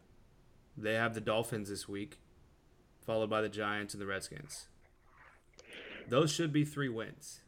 They 0.76 0.95
have 0.95 1.14
the 1.14 1.22
Dolphins 1.22 1.70
this 1.70 1.88
week, 1.88 2.18
followed 3.05 3.30
by 3.30 3.41
the 3.41 3.49
Giants 3.49 3.93
and 3.93 4.01
the 4.01 4.07
Redskins. 4.07 4.68
Those 6.09 6.32
should 6.32 6.51
be 6.51 6.66
three 6.66 6.89
wins. 6.89 7.41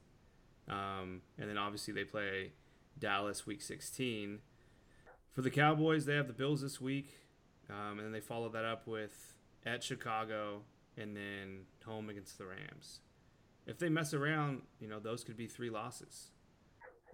Um, 0.70 1.22
and 1.38 1.49
then 1.49 1.57
obviously 1.57 1.93
they 1.93 2.03
play 2.03 2.51
Dallas 2.97 3.45
week 3.45 3.61
16. 3.61 4.39
For 5.32 5.41
the 5.41 5.49
Cowboys, 5.49 6.05
they 6.05 6.16
have 6.16 6.28
the 6.28 6.34
Bills 6.34 6.61
this 6.61 6.80
week, 6.80 7.18
um, 7.74 7.97
and 7.97 8.05
then 8.05 8.11
they 8.11 8.19
follow 8.19 8.49
that 8.49 8.65
up 8.65 8.88
with 8.88 9.36
at 9.65 9.84
Chicago 9.84 10.61
and 10.97 11.15
then 11.15 11.61
home 11.86 12.09
against 12.09 12.38
the 12.38 12.45
Rams. 12.45 12.99
If 13.65 13.80
they 13.80 13.89
mess 13.89 14.13
around, 14.13 14.61
you 14.80 14.88
know, 14.88 14.99
those 14.99 15.24
could 15.24 15.38
be 15.38 15.47
three 15.47 15.69
losses. 15.69 16.32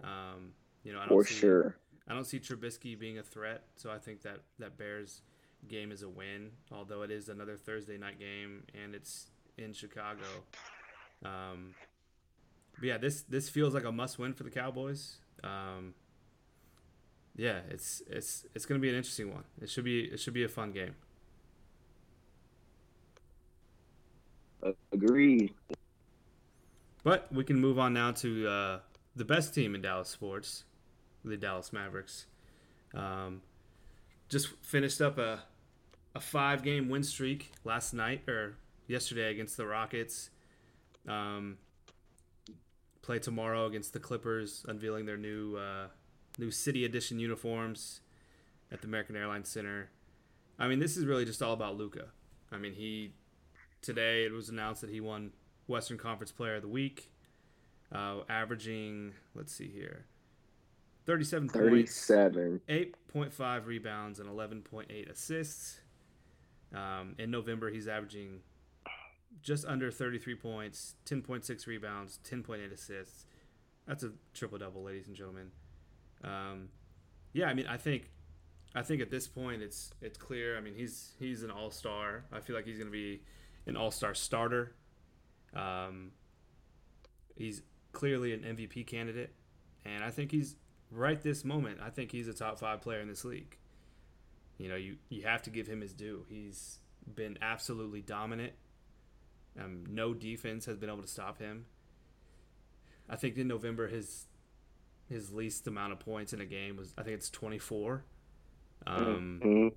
Um, 0.02 0.52
you 0.82 0.92
know, 0.92 0.98
I 0.98 1.06
don't 1.06 1.18
for 1.18 1.24
see, 1.24 1.34
sure. 1.34 1.76
I 2.08 2.14
don't 2.14 2.24
see 2.24 2.40
Trubisky 2.40 2.98
being 2.98 3.18
a 3.18 3.22
threat, 3.22 3.64
so 3.76 3.90
I 3.90 3.98
think 3.98 4.22
that 4.22 4.40
that 4.58 4.76
Bears 4.76 5.22
game 5.68 5.92
is 5.92 6.02
a 6.02 6.08
win. 6.08 6.50
Although 6.72 7.02
it 7.02 7.10
is 7.10 7.28
another 7.28 7.56
Thursday 7.56 7.98
night 7.98 8.18
game 8.18 8.64
and 8.82 8.94
it's 8.94 9.28
in 9.56 9.72
Chicago. 9.72 10.24
Um, 11.24 11.74
but 12.78 12.86
yeah, 12.86 12.98
this 12.98 13.22
this 13.22 13.48
feels 13.48 13.74
like 13.74 13.84
a 13.84 13.92
must 13.92 14.18
win 14.18 14.32
for 14.32 14.42
the 14.42 14.50
Cowboys. 14.50 15.18
Um, 15.44 15.94
yeah, 17.36 17.60
it's 17.70 18.02
it's 18.08 18.46
it's 18.54 18.66
going 18.66 18.80
to 18.80 18.82
be 18.82 18.88
an 18.88 18.96
interesting 18.96 19.32
one. 19.32 19.44
It 19.60 19.70
should 19.70 19.84
be 19.84 20.00
it 20.00 20.20
should 20.20 20.34
be 20.34 20.44
a 20.44 20.48
fun 20.48 20.72
game. 20.72 20.94
Agreed. 24.92 25.54
But 27.02 27.32
we 27.32 27.44
can 27.44 27.58
move 27.58 27.78
on 27.78 27.94
now 27.94 28.12
to 28.12 28.46
uh, 28.46 28.78
the 29.16 29.24
best 29.24 29.54
team 29.54 29.74
in 29.74 29.80
Dallas 29.80 30.08
sports, 30.08 30.64
the 31.24 31.36
Dallas 31.36 31.72
Mavericks. 31.72 32.26
Um, 32.94 33.40
just 34.28 34.48
finished 34.62 35.00
up 35.00 35.18
a 35.18 35.40
a 36.14 36.20
five 36.20 36.62
game 36.62 36.88
win 36.88 37.02
streak 37.02 37.52
last 37.64 37.94
night, 37.94 38.28
or 38.28 38.56
yesterday 38.86 39.30
against 39.30 39.56
the 39.56 39.66
Rockets. 39.66 40.30
Um, 41.08 41.56
play 43.02 43.18
tomorrow 43.18 43.66
against 43.66 43.92
the 43.92 44.00
Clippers, 44.00 44.64
unveiling 44.68 45.06
their 45.06 45.16
new 45.16 45.56
uh, 45.56 45.86
new 46.40 46.50
City 46.50 46.84
Edition 46.84 47.20
uniforms 47.20 48.00
at 48.72 48.80
the 48.80 48.88
American 48.88 49.14
Airlines 49.14 49.48
Center. 49.48 49.90
I 50.58 50.66
mean, 50.66 50.78
this 50.78 50.96
is 50.96 51.06
really 51.06 51.24
just 51.24 51.42
all 51.42 51.52
about 51.52 51.76
Luka. 51.76 52.06
I 52.50 52.56
mean, 52.56 52.72
he 52.72 53.12
today 53.82 54.24
it 54.24 54.32
was 54.32 54.48
announced 54.48 54.80
that 54.80 54.90
he 54.90 55.00
won 55.00 55.32
Western 55.66 55.98
Conference 55.98 56.32
Player 56.32 56.56
of 56.56 56.62
the 56.62 56.68
Week, 56.68 57.10
uh, 57.92 58.20
averaging 58.28 59.12
let's 59.34 59.52
see 59.52 59.68
here, 59.68 60.06
thirty-seven 61.06 61.48
points, 61.48 62.06
37. 62.06 62.60
eight 62.68 62.94
point 63.08 63.32
five 63.32 63.66
rebounds, 63.66 64.18
and 64.18 64.28
eleven 64.28 64.62
point 64.62 64.90
eight 64.90 65.08
assists. 65.08 65.80
Um, 66.74 67.16
in 67.18 67.30
November, 67.30 67.70
he's 67.70 67.88
averaging 67.88 68.40
just 69.42 69.64
under 69.64 69.90
33 69.90 70.36
points, 70.36 70.94
10.6 71.04 71.66
rebounds, 71.66 72.20
10.8 72.28 72.72
assists. 72.72 73.24
That's 73.88 74.04
a 74.04 74.12
triple 74.34 74.58
double, 74.58 74.84
ladies 74.84 75.08
and 75.08 75.16
gentlemen. 75.16 75.50
Um, 76.22 76.68
yeah, 77.32 77.46
I 77.46 77.54
mean, 77.54 77.66
I 77.66 77.76
think, 77.76 78.10
I 78.74 78.82
think 78.82 79.00
at 79.00 79.10
this 79.10 79.26
point 79.26 79.62
it's 79.62 79.92
it's 80.00 80.18
clear. 80.18 80.56
I 80.56 80.60
mean, 80.60 80.74
he's 80.74 81.14
he's 81.18 81.42
an 81.42 81.50
all 81.50 81.70
star. 81.70 82.24
I 82.32 82.40
feel 82.40 82.54
like 82.56 82.66
he's 82.66 82.78
going 82.78 82.88
to 82.88 82.92
be 82.92 83.22
an 83.66 83.76
all 83.76 83.90
star 83.90 84.14
starter. 84.14 84.74
Um, 85.54 86.12
he's 87.36 87.62
clearly 87.92 88.32
an 88.32 88.40
MVP 88.40 88.86
candidate, 88.86 89.34
and 89.84 90.04
I 90.04 90.10
think 90.10 90.30
he's 90.30 90.56
right 90.90 91.20
this 91.20 91.44
moment. 91.44 91.78
I 91.82 91.90
think 91.90 92.12
he's 92.12 92.28
a 92.28 92.34
top 92.34 92.58
five 92.58 92.80
player 92.80 93.00
in 93.00 93.08
this 93.08 93.24
league. 93.24 93.56
You 94.58 94.68
know, 94.68 94.76
you 94.76 94.96
you 95.08 95.22
have 95.22 95.42
to 95.42 95.50
give 95.50 95.66
him 95.66 95.80
his 95.80 95.92
due. 95.92 96.26
He's 96.28 96.78
been 97.14 97.38
absolutely 97.40 98.02
dominant. 98.02 98.52
Um, 99.58 99.84
no 99.88 100.14
defense 100.14 100.66
has 100.66 100.76
been 100.76 100.90
able 100.90 101.02
to 101.02 101.08
stop 101.08 101.38
him. 101.38 101.66
I 103.08 103.16
think 103.16 103.36
in 103.36 103.48
November 103.48 103.88
his 103.88 104.26
his 105.10 105.32
least 105.32 105.66
amount 105.68 105.92
of 105.92 106.00
points 106.00 106.32
in 106.34 106.40
a 106.40 106.46
game 106.46 106.76
was 106.78 106.94
I 106.98 107.04
think 107.04 107.16
it's 107.16 107.30
24. 107.30 108.04
Um, 108.86 109.44
Mhm. 109.44 109.74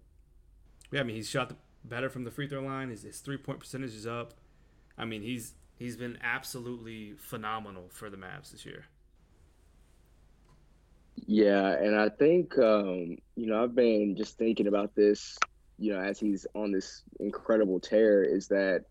yeah, 0.91 1.01
I 1.01 1.03
mean 1.03 1.15
he's 1.15 1.29
shot 1.29 1.49
the, 1.49 1.55
better 1.83 2.09
from 2.09 2.23
the 2.23 2.31
free 2.31 2.47
throw 2.47 2.61
line. 2.61 2.89
His, 2.89 3.03
his 3.03 3.19
three 3.19 3.37
point 3.37 3.59
percentage 3.59 3.95
is 3.95 4.07
up. 4.07 4.35
I 4.97 5.05
mean 5.05 5.21
he's 5.21 5.55
he's 5.77 5.97
been 5.97 6.17
absolutely 6.23 7.13
phenomenal 7.17 7.89
for 7.89 8.09
the 8.09 8.17
Mavs 8.17 8.51
this 8.51 8.65
year. 8.65 8.85
Yeah, 11.27 11.71
and 11.73 11.95
I 11.95 12.09
think 12.09 12.57
um, 12.57 13.17
you 13.35 13.47
know 13.47 13.63
I've 13.63 13.75
been 13.75 14.15
just 14.17 14.37
thinking 14.37 14.67
about 14.67 14.95
this, 14.95 15.37
you 15.77 15.93
know, 15.93 15.99
as 15.99 16.19
he's 16.19 16.45
on 16.55 16.71
this 16.71 17.03
incredible 17.19 17.79
tear, 17.79 18.23
is 18.23 18.47
that 18.49 18.85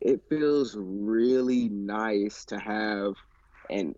it 0.00 0.22
feels 0.28 0.76
really 0.78 1.68
nice 1.70 2.44
to 2.46 2.58
have 2.58 3.14
an 3.70 3.94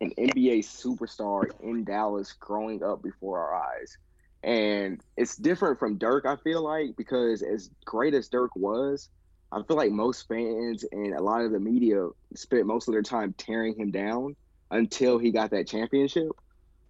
an 0.00 0.12
NBA 0.18 0.58
superstar 0.60 1.48
in 1.60 1.84
Dallas 1.84 2.32
growing 2.32 2.82
up 2.82 3.02
before 3.02 3.38
our 3.38 3.54
eyes. 3.54 3.96
And 4.42 5.00
it's 5.16 5.36
different 5.36 5.78
from 5.78 5.98
Dirk, 5.98 6.26
I 6.26 6.36
feel 6.36 6.62
like, 6.62 6.96
because 6.96 7.42
as 7.42 7.70
great 7.84 8.14
as 8.14 8.28
Dirk 8.28 8.54
was, 8.54 9.08
I 9.50 9.62
feel 9.62 9.76
like 9.76 9.90
most 9.90 10.28
fans 10.28 10.84
and 10.92 11.14
a 11.14 11.22
lot 11.22 11.42
of 11.42 11.52
the 11.52 11.60
media 11.60 12.08
spent 12.34 12.66
most 12.66 12.88
of 12.88 12.92
their 12.92 13.02
time 13.02 13.34
tearing 13.38 13.74
him 13.78 13.90
down 13.90 14.36
until 14.70 15.18
he 15.18 15.30
got 15.30 15.50
that 15.50 15.66
championship 15.66 16.30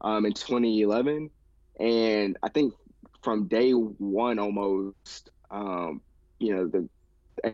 um, 0.01 0.27
in 0.27 0.33
2011. 0.33 1.31
And 1.79 2.37
I 2.43 2.49
think 2.49 2.75
from 3.23 3.47
day 3.47 3.73
one, 3.73 4.39
almost, 4.39 5.31
um, 5.51 6.01
you 6.39 6.55
know, 6.55 6.67
the 6.67 6.89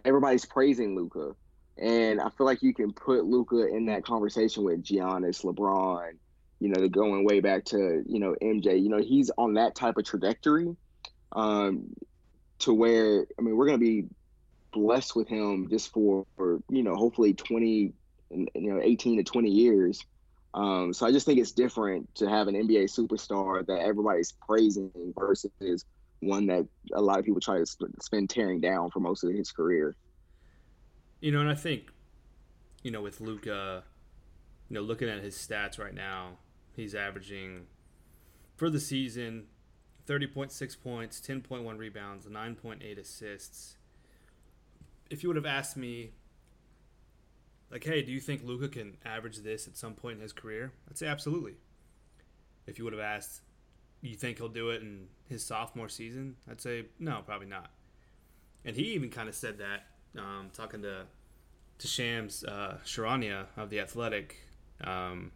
everybody's 0.05 0.45
praising 0.45 0.95
Luka, 0.95 1.35
and 1.79 2.21
I 2.21 2.29
feel 2.31 2.47
like 2.47 2.63
you 2.63 2.75
can 2.75 2.93
put 2.93 3.25
Luka 3.25 3.67
in 3.67 3.87
that 3.87 4.05
conversation 4.05 4.65
with 4.65 4.83
Giannis, 4.83 5.45
LeBron, 5.45 6.13
you 6.61 6.69
know, 6.69 6.89
going 6.89 7.25
way 7.25 7.41
back 7.41 7.65
to 7.67 8.03
you 8.07 8.21
know 8.21 8.35
MJ. 8.43 8.83
You 8.83 8.89
know, 8.89 8.99
he's 8.99 9.31
on 9.37 9.55
that 9.55 9.75
type 9.75 9.97
of 9.97 10.05
trajectory, 10.05 10.77
um, 11.33 11.95
to 12.61 12.73
where 12.73 13.27
I 13.39 13.43
mean, 13.43 13.57
we're 13.57 13.67
gonna 13.67 13.79
be 13.79 14.07
blessed 14.73 15.15
with 15.15 15.29
him 15.29 15.69
just 15.71 15.93
for, 15.93 16.27
for 16.37 16.61
you 16.69 16.83
know, 16.83 16.95
hopefully 16.97 17.35
20, 17.35 17.93
you 18.31 18.49
know, 18.55 18.81
18 18.83 19.19
to 19.19 19.23
20 19.23 19.51
years. 19.51 20.05
Um, 20.55 20.93
so 20.93 21.07
I 21.07 21.13
just 21.13 21.25
think 21.25 21.39
it's 21.39 21.53
different 21.53 22.15
to 22.17 22.29
have 22.29 22.49
an 22.49 22.55
NBA 22.55 22.85
superstar 22.85 23.65
that 23.67 23.81
everybody's 23.81 24.33
praising 24.33 24.91
versus 25.17 25.85
one 26.21 26.47
that 26.47 26.67
a 26.93 27.01
lot 27.01 27.19
of 27.19 27.25
people 27.25 27.41
try 27.41 27.59
to 27.59 27.67
sp- 27.67 27.97
spend 28.01 28.31
tearing 28.31 28.61
down 28.61 28.91
for 28.91 29.01
most 29.01 29.25
of 29.25 29.33
his 29.33 29.51
career. 29.51 29.97
You 31.23 31.31
know, 31.31 31.39
and 31.39 31.49
I 31.49 31.55
think, 31.55 31.93
you 32.83 32.91
know, 32.91 33.01
with 33.01 33.21
Luka, 33.21 33.85
you 34.69 34.75
know, 34.75 34.81
looking 34.81 35.09
at 35.09 35.23
his 35.23 35.37
stats 35.37 35.79
right 35.79 35.95
now, 35.95 36.39
he's 36.75 36.97
averaging 36.97 37.67
for 38.57 38.69
the 38.69 38.81
season 38.81 39.45
30.6 40.09 40.83
points, 40.83 41.21
10.1 41.21 41.79
rebounds, 41.79 42.27
9.8 42.27 42.99
assists. 42.99 43.77
If 45.11 45.23
you 45.23 45.29
would 45.29 45.37
have 45.37 45.47
asked 45.47 45.77
me, 45.77 46.11
like, 47.71 47.85
hey, 47.85 48.03
do 48.03 48.11
you 48.11 48.21
think 48.21 48.43
Luka 48.43 48.69
can 48.69 48.97
average 49.05 49.39
this 49.39 49.69
at 49.69 49.77
some 49.77 49.95
point 49.95 50.17
in 50.17 50.23
his 50.23 50.33
career? 50.33 50.73
I'd 50.91 50.99
say 50.99 51.07
absolutely. 51.07 51.55
If 52.67 52.79
you 52.79 52.85
would 52.85 52.95
have 52.95 53.03
asked, 53.03 53.43
you 54.01 54.17
think 54.17 54.39
he'll 54.39 54.49
do 54.49 54.71
it 54.71 54.83
in 54.83 55.07
his 55.29 55.45
sophomore 55.45 55.89
season? 55.89 56.35
I'd 56.51 56.61
say 56.61 56.87
no, 56.99 57.23
probably 57.25 57.47
not. 57.47 57.71
And 58.65 58.75
he 58.75 58.95
even 58.95 59.09
kind 59.09 59.29
of 59.29 59.37
said 59.37 59.59
that, 59.59 59.87
um, 60.17 60.51
talking 60.53 60.83
to 60.83 61.05
to 61.79 61.89
Shams 61.89 62.45
uh, 62.45 62.79
Charania 62.85 63.47
of 63.57 63.71
the 63.71 63.81
Athletic. 63.81 64.37
Um, 64.83 65.33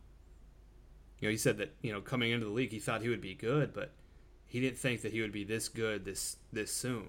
you 1.20 1.28
know, 1.28 1.32
he 1.32 1.38
said 1.38 1.58
that 1.58 1.74
you 1.82 1.92
know 1.92 2.00
coming 2.00 2.30
into 2.30 2.46
the 2.46 2.52
league, 2.52 2.72
he 2.72 2.78
thought 2.78 3.02
he 3.02 3.08
would 3.08 3.20
be 3.20 3.34
good, 3.34 3.72
but 3.72 3.92
he 4.46 4.60
didn't 4.60 4.78
think 4.78 5.02
that 5.02 5.12
he 5.12 5.20
would 5.20 5.32
be 5.32 5.44
this 5.44 5.68
good 5.68 6.04
this 6.04 6.36
this 6.52 6.72
soon. 6.72 7.08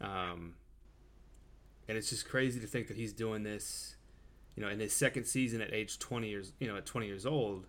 Um, 0.00 0.54
and 1.88 1.96
it's 1.96 2.10
just 2.10 2.28
crazy 2.28 2.60
to 2.60 2.66
think 2.66 2.88
that 2.88 2.96
he's 2.96 3.12
doing 3.12 3.42
this, 3.42 3.96
you 4.56 4.62
know, 4.62 4.68
in 4.68 4.80
his 4.80 4.92
second 4.92 5.24
season 5.24 5.60
at 5.60 5.72
age 5.72 5.98
20 5.98 6.28
years, 6.28 6.52
you 6.58 6.66
know, 6.66 6.76
at 6.76 6.84
20 6.84 7.06
years 7.06 7.24
old, 7.24 7.66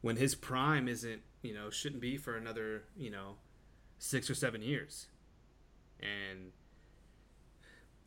when 0.00 0.16
his 0.16 0.34
prime 0.34 0.86
isn't, 0.86 1.22
you 1.42 1.54
know, 1.54 1.70
shouldn't 1.70 2.00
be 2.00 2.16
for 2.16 2.36
another, 2.36 2.84
you 2.96 3.10
know, 3.10 3.36
six 3.98 4.28
or 4.28 4.34
seven 4.34 4.62
years. 4.62 5.06
And 6.00 6.52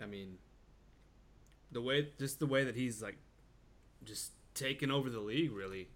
I 0.02 0.06
mean, 0.06 0.38
the 1.72 1.82
way, 1.82 2.10
just 2.20 2.40
the 2.40 2.48
way 2.48 2.64
that 2.64 2.76
he's 2.76 3.02
like, 3.02 3.18
just 4.04 4.32
taken 4.54 4.92
over 4.92 5.10
the 5.10 5.20
league, 5.20 5.52
really. 5.52 5.88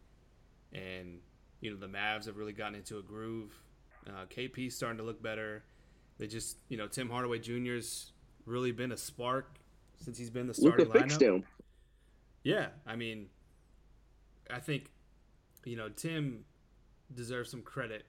And, 0.74 1.20
you 1.62 1.72
know, 1.72 1.78
the 1.78 1.88
Mavs 1.88 2.26
have 2.26 2.38
really 2.38 2.54
gotten 2.54 2.76
into 2.76 2.98
a 2.98 3.02
groove. 3.02 3.52
Uh, 4.08 4.26
KP's 4.30 4.76
starting 4.76 4.98
to 4.98 5.04
look 5.04 5.22
better. 5.22 5.64
They 6.18 6.28
just, 6.28 6.58
you 6.70 6.78
know, 6.78 6.88
Tim 6.88 7.10
Hardaway 7.10 7.40
Jr.'s 7.40 8.12
really 8.46 8.72
been 8.72 8.92
a 8.92 8.98
spark 8.98 9.58
since 9.98 10.18
he's 10.18 10.30
been 10.30 10.48
the 10.48 10.54
starting 10.54 10.92
fixed 10.92 11.20
lineup. 11.20 11.36
him. 11.36 11.44
Yeah, 12.44 12.68
I 12.86 12.96
mean, 12.96 13.28
I 14.50 14.60
think 14.60 14.92
you 15.64 15.76
know 15.76 15.90
Tim 15.90 16.46
deserves 17.14 17.50
some 17.50 17.62
credit 17.62 18.06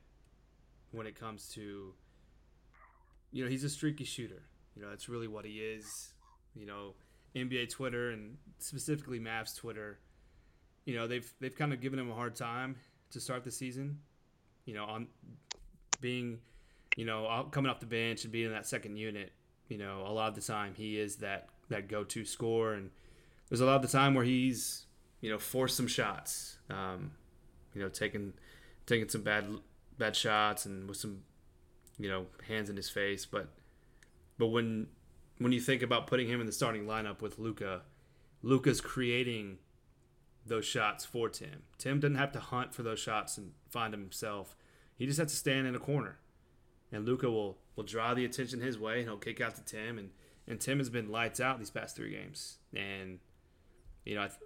when 0.92 1.07
it 1.07 1.18
comes 1.18 1.49
to 1.51 1.94
you 3.32 3.44
know 3.44 3.51
he's 3.51 3.64
a 3.64 3.70
streaky 3.70 4.05
shooter. 4.05 4.42
You 4.77 4.83
know 4.83 4.91
that's 4.91 5.09
really 5.09 5.27
what 5.27 5.45
he 5.45 5.59
is. 5.59 6.12
You 6.55 6.66
know 6.66 6.95
NBA 7.35 7.70
Twitter 7.70 8.11
and 8.11 8.37
specifically 8.59 9.18
Mavs 9.18 9.57
Twitter. 9.57 9.99
You 10.85 10.95
know 10.95 11.07
they've 11.07 11.31
they've 11.41 11.57
kind 11.57 11.72
of 11.72 11.81
given 11.81 11.99
him 11.99 12.11
a 12.11 12.14
hard 12.14 12.37
time 12.37 12.77
to 13.11 13.20
start 13.20 13.43
the 13.43 13.51
season. 13.51 13.99
You 14.66 14.74
know 14.74 14.85
on 14.85 15.09
being 16.01 16.39
you 16.97 17.05
know 17.05 17.49
coming 17.51 17.70
off 17.70 17.81
the 17.81 17.87
bench 17.87 18.24
and 18.24 18.33
being 18.33 18.47
in 18.47 18.53
that 18.53 18.66
second 18.66 18.97
unit. 18.97 19.33
You 19.68 19.79
know 19.79 20.05
a 20.07 20.12
lot 20.12 20.29
of 20.29 20.35
the 20.35 20.41
time 20.41 20.74
he 20.77 20.99
is 20.99 21.16
that 21.16 21.49
that 21.68 21.89
go 21.89 22.05
to 22.05 22.24
score 22.24 22.74
and 22.74 22.91
there's 23.49 23.61
a 23.61 23.66
lot 23.66 23.77
of 23.77 23.83
the 23.83 23.89
time 23.89 24.14
where 24.14 24.24
he's 24.24 24.87
you 25.20 25.31
know 25.31 25.39
forced 25.39 25.77
some 25.77 25.87
shots 25.87 26.59
um, 26.70 27.12
you 27.74 27.83
know 27.83 27.89
taking 27.89 28.33
taking 28.87 29.09
some 29.09 29.22
bad 29.22 29.47
bad 29.99 30.14
shots 30.14 30.66
and 30.66 30.89
with 30.89 30.97
some 30.97 31.22
you 31.99 32.09
know 32.09 32.27
hands 32.47 32.70
in 32.70 32.77
his 32.77 32.89
face 32.89 33.27
but 33.27 33.49
but 34.39 34.49
when 34.49 34.89
when 35.39 35.53
you 35.53 35.61
think 35.61 35.82
about 35.82 36.07
putting 36.07 36.28
him 36.28 36.41
in 36.41 36.47
the 36.47 36.53
starting 36.53 36.87
lineup 36.87 37.20
with 37.20 37.39
Luka 37.39 37.82
Luka's 38.43 38.80
creating 38.80 39.59
those 40.47 40.64
shots 40.64 41.05
for 41.05 41.28
Tim. 41.28 41.62
Tim 41.78 42.01
doesn't 42.01 42.16
have 42.16 42.32
to 42.32 42.41
hunt 42.41 42.74
for 42.74 42.82
those 42.82 43.01
shots 43.01 43.37
and 43.37 43.53
find 43.68 43.93
them 43.93 44.01
himself. 44.01 44.57
He 44.97 45.07
just 45.07 45.18
has 45.18 45.30
to 45.30 45.37
stand 45.37 45.66
in 45.66 45.74
a 45.74 45.80
corner. 45.80 46.18
And 46.93 47.05
Luka 47.05 47.30
will 47.30 47.59
will 47.74 47.84
draw 47.84 48.14
the 48.14 48.24
attention 48.24 48.61
his 48.61 48.78
way 48.78 49.01
and 49.01 49.09
he'll 49.09 49.16
kick 49.16 49.41
out 49.41 49.57
to 49.57 49.64
Tim. 49.64 49.99
And 49.99 50.11
and 50.47 50.61
Tim 50.61 50.78
has 50.78 50.89
been 50.89 51.11
lights 51.11 51.41
out 51.41 51.59
these 51.59 51.70
past 51.70 51.97
three 51.97 52.12
games. 52.12 52.59
And 52.74 53.18
you 54.05 54.14
know, 54.14 54.26
th- 54.26 54.39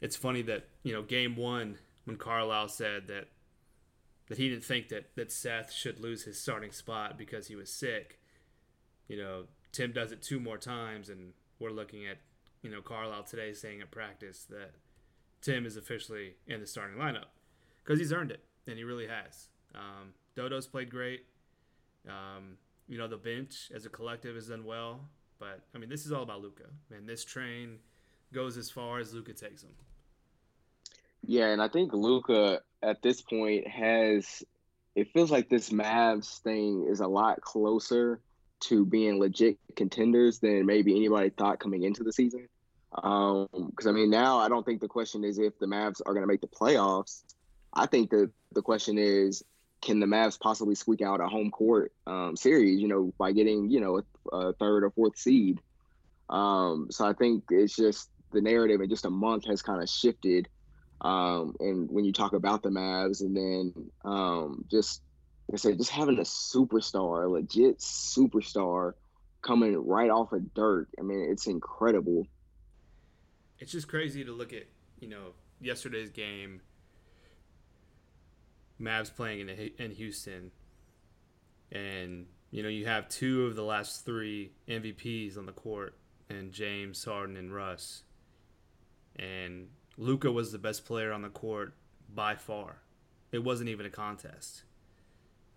it's 0.00 0.16
funny 0.16 0.42
that 0.42 0.68
you 0.82 0.92
know 0.92 1.02
game 1.02 1.36
one 1.36 1.78
when 2.04 2.16
Carlisle 2.16 2.68
said 2.68 3.06
that 3.06 3.28
that 4.28 4.38
he 4.38 4.48
didn't 4.48 4.64
think 4.64 4.88
that 4.88 5.14
that 5.16 5.30
Seth 5.30 5.72
should 5.72 6.00
lose 6.00 6.24
his 6.24 6.40
starting 6.40 6.72
spot 6.72 7.16
because 7.16 7.46
he 7.46 7.54
was 7.54 7.70
sick. 7.70 8.19
You 9.10 9.16
know, 9.16 9.42
Tim 9.72 9.90
does 9.90 10.12
it 10.12 10.22
two 10.22 10.38
more 10.38 10.56
times, 10.56 11.08
and 11.08 11.32
we're 11.58 11.72
looking 11.72 12.06
at 12.06 12.18
you 12.62 12.70
know 12.70 12.80
Carlisle 12.80 13.24
today 13.24 13.52
saying 13.52 13.80
at 13.80 13.90
practice 13.90 14.46
that 14.50 14.70
Tim 15.42 15.66
is 15.66 15.76
officially 15.76 16.36
in 16.46 16.60
the 16.60 16.66
starting 16.66 16.96
lineup 16.96 17.26
because 17.82 17.98
he's 17.98 18.12
earned 18.12 18.30
it, 18.30 18.44
and 18.68 18.78
he 18.78 18.84
really 18.84 19.08
has. 19.08 19.48
Um, 19.74 20.14
Dodo's 20.36 20.68
played 20.68 20.90
great. 20.90 21.26
Um, 22.08 22.56
you 22.86 22.98
know 22.98 23.08
the 23.08 23.16
bench 23.16 23.72
as 23.74 23.84
a 23.84 23.88
collective 23.88 24.36
has 24.36 24.46
done 24.46 24.64
well, 24.64 25.00
but 25.40 25.64
I 25.74 25.78
mean 25.78 25.90
this 25.90 26.06
is 26.06 26.12
all 26.12 26.22
about 26.22 26.40
Luka, 26.40 26.66
and 26.94 27.08
this 27.08 27.24
train 27.24 27.78
goes 28.32 28.56
as 28.56 28.70
far 28.70 29.00
as 29.00 29.12
Luka 29.12 29.32
takes 29.32 29.62
them. 29.62 29.72
Yeah, 31.26 31.46
and 31.46 31.60
I 31.60 31.66
think 31.66 31.92
Luka 31.92 32.60
at 32.80 33.02
this 33.02 33.22
point 33.22 33.66
has 33.66 34.44
it 34.94 35.08
feels 35.12 35.32
like 35.32 35.48
this 35.48 35.70
Mavs 35.70 36.38
thing 36.38 36.86
is 36.88 37.00
a 37.00 37.08
lot 37.08 37.40
closer 37.40 38.20
to 38.60 38.84
being 38.84 39.18
legit 39.18 39.58
contenders 39.76 40.38
than 40.38 40.66
maybe 40.66 40.94
anybody 40.96 41.30
thought 41.30 41.60
coming 41.60 41.82
into 41.82 42.04
the 42.04 42.12
season. 42.12 42.48
Because 42.94 43.48
um, 43.86 43.88
I 43.88 43.92
mean, 43.92 44.10
now 44.10 44.38
I 44.38 44.48
don't 44.48 44.64
think 44.64 44.80
the 44.80 44.88
question 44.88 45.24
is 45.24 45.38
if 45.38 45.58
the 45.58 45.66
Mavs 45.66 46.00
are 46.04 46.12
going 46.12 46.22
to 46.22 46.26
make 46.26 46.40
the 46.40 46.48
playoffs. 46.48 47.22
I 47.72 47.86
think 47.86 48.10
the 48.10 48.30
the 48.52 48.62
question 48.62 48.98
is, 48.98 49.44
can 49.80 50.00
the 50.00 50.06
Mavs 50.06 50.38
possibly 50.38 50.74
squeak 50.74 51.00
out 51.00 51.20
a 51.20 51.28
home 51.28 51.50
court 51.50 51.92
um, 52.06 52.36
series? 52.36 52.80
You 52.80 52.88
know, 52.88 53.14
by 53.16 53.32
getting 53.32 53.70
you 53.70 53.80
know 53.80 53.98
a, 53.98 54.36
a 54.36 54.52
third 54.54 54.84
or 54.84 54.90
fourth 54.90 55.16
seed. 55.16 55.60
Um, 56.28 56.88
so 56.90 57.06
I 57.06 57.12
think 57.12 57.44
it's 57.50 57.74
just 57.74 58.10
the 58.32 58.40
narrative 58.40 58.80
in 58.80 58.88
just 58.88 59.04
a 59.04 59.10
month 59.10 59.46
has 59.46 59.62
kind 59.62 59.82
of 59.82 59.88
shifted 59.88 60.48
um, 61.00 61.56
and 61.60 61.90
when 61.90 62.04
you 62.04 62.12
talk 62.12 62.34
about 62.34 62.62
the 62.62 62.68
Mavs, 62.68 63.20
and 63.22 63.36
then 63.36 63.90
um, 64.04 64.64
just 64.70 65.02
I 65.52 65.56
said, 65.56 65.78
just 65.78 65.90
having 65.90 66.18
a 66.18 66.22
superstar, 66.22 67.24
a 67.24 67.28
legit 67.28 67.78
superstar, 67.78 68.94
coming 69.42 69.76
right 69.86 70.10
off 70.10 70.32
of 70.32 70.54
Dirk. 70.54 70.88
I 70.98 71.02
mean, 71.02 71.26
it's 71.30 71.46
incredible. 71.46 72.26
It's 73.58 73.72
just 73.72 73.88
crazy 73.88 74.24
to 74.24 74.32
look 74.32 74.52
at, 74.52 74.64
you 74.98 75.08
know, 75.08 75.32
yesterday's 75.60 76.10
game. 76.10 76.60
Mavs 78.80 79.14
playing 79.14 79.40
in 79.40 79.70
in 79.78 79.90
Houston, 79.90 80.52
and 81.70 82.26
you 82.50 82.62
know 82.62 82.70
you 82.70 82.86
have 82.86 83.10
two 83.10 83.44
of 83.44 83.54
the 83.54 83.62
last 83.62 84.06
three 84.06 84.52
MVPs 84.68 85.36
on 85.36 85.44
the 85.44 85.52
court, 85.52 85.98
and 86.30 86.50
James 86.50 87.04
Harden 87.04 87.36
and 87.36 87.54
Russ, 87.54 88.04
and 89.16 89.68
Luka 89.98 90.32
was 90.32 90.50
the 90.50 90.58
best 90.58 90.86
player 90.86 91.12
on 91.12 91.20
the 91.20 91.28
court 91.28 91.74
by 92.08 92.36
far. 92.36 92.78
It 93.32 93.44
wasn't 93.44 93.68
even 93.68 93.84
a 93.84 93.90
contest. 93.90 94.62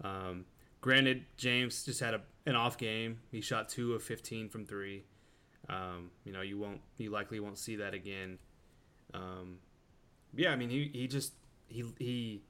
Um, 0.04 0.46
granted, 0.82 1.26
James 1.38 1.84
just 1.84 2.00
had 2.00 2.14
a, 2.14 2.22
an 2.46 2.56
off 2.56 2.78
game. 2.78 3.20
He 3.32 3.42
shot 3.42 3.70
two 3.70 3.94
of 3.94 4.04
15 4.04 4.50
from 4.50 4.66
three. 4.66 5.06
Um, 5.70 6.12
you 6.26 6.34
know, 6.34 6.42
you 6.42 6.58
won't, 6.58 6.82
you 6.98 7.10
likely 7.10 7.40
won't 7.40 7.58
see 7.58 7.78
that 7.78 7.94
again. 7.94 8.38
Um, 9.14 9.58
yeah, 10.36 10.52
I 10.52 10.56
mean, 10.56 10.70
he, 10.70 10.90
he 10.94 11.08
just 11.08 11.34
he 11.68 11.86
he 12.00 12.42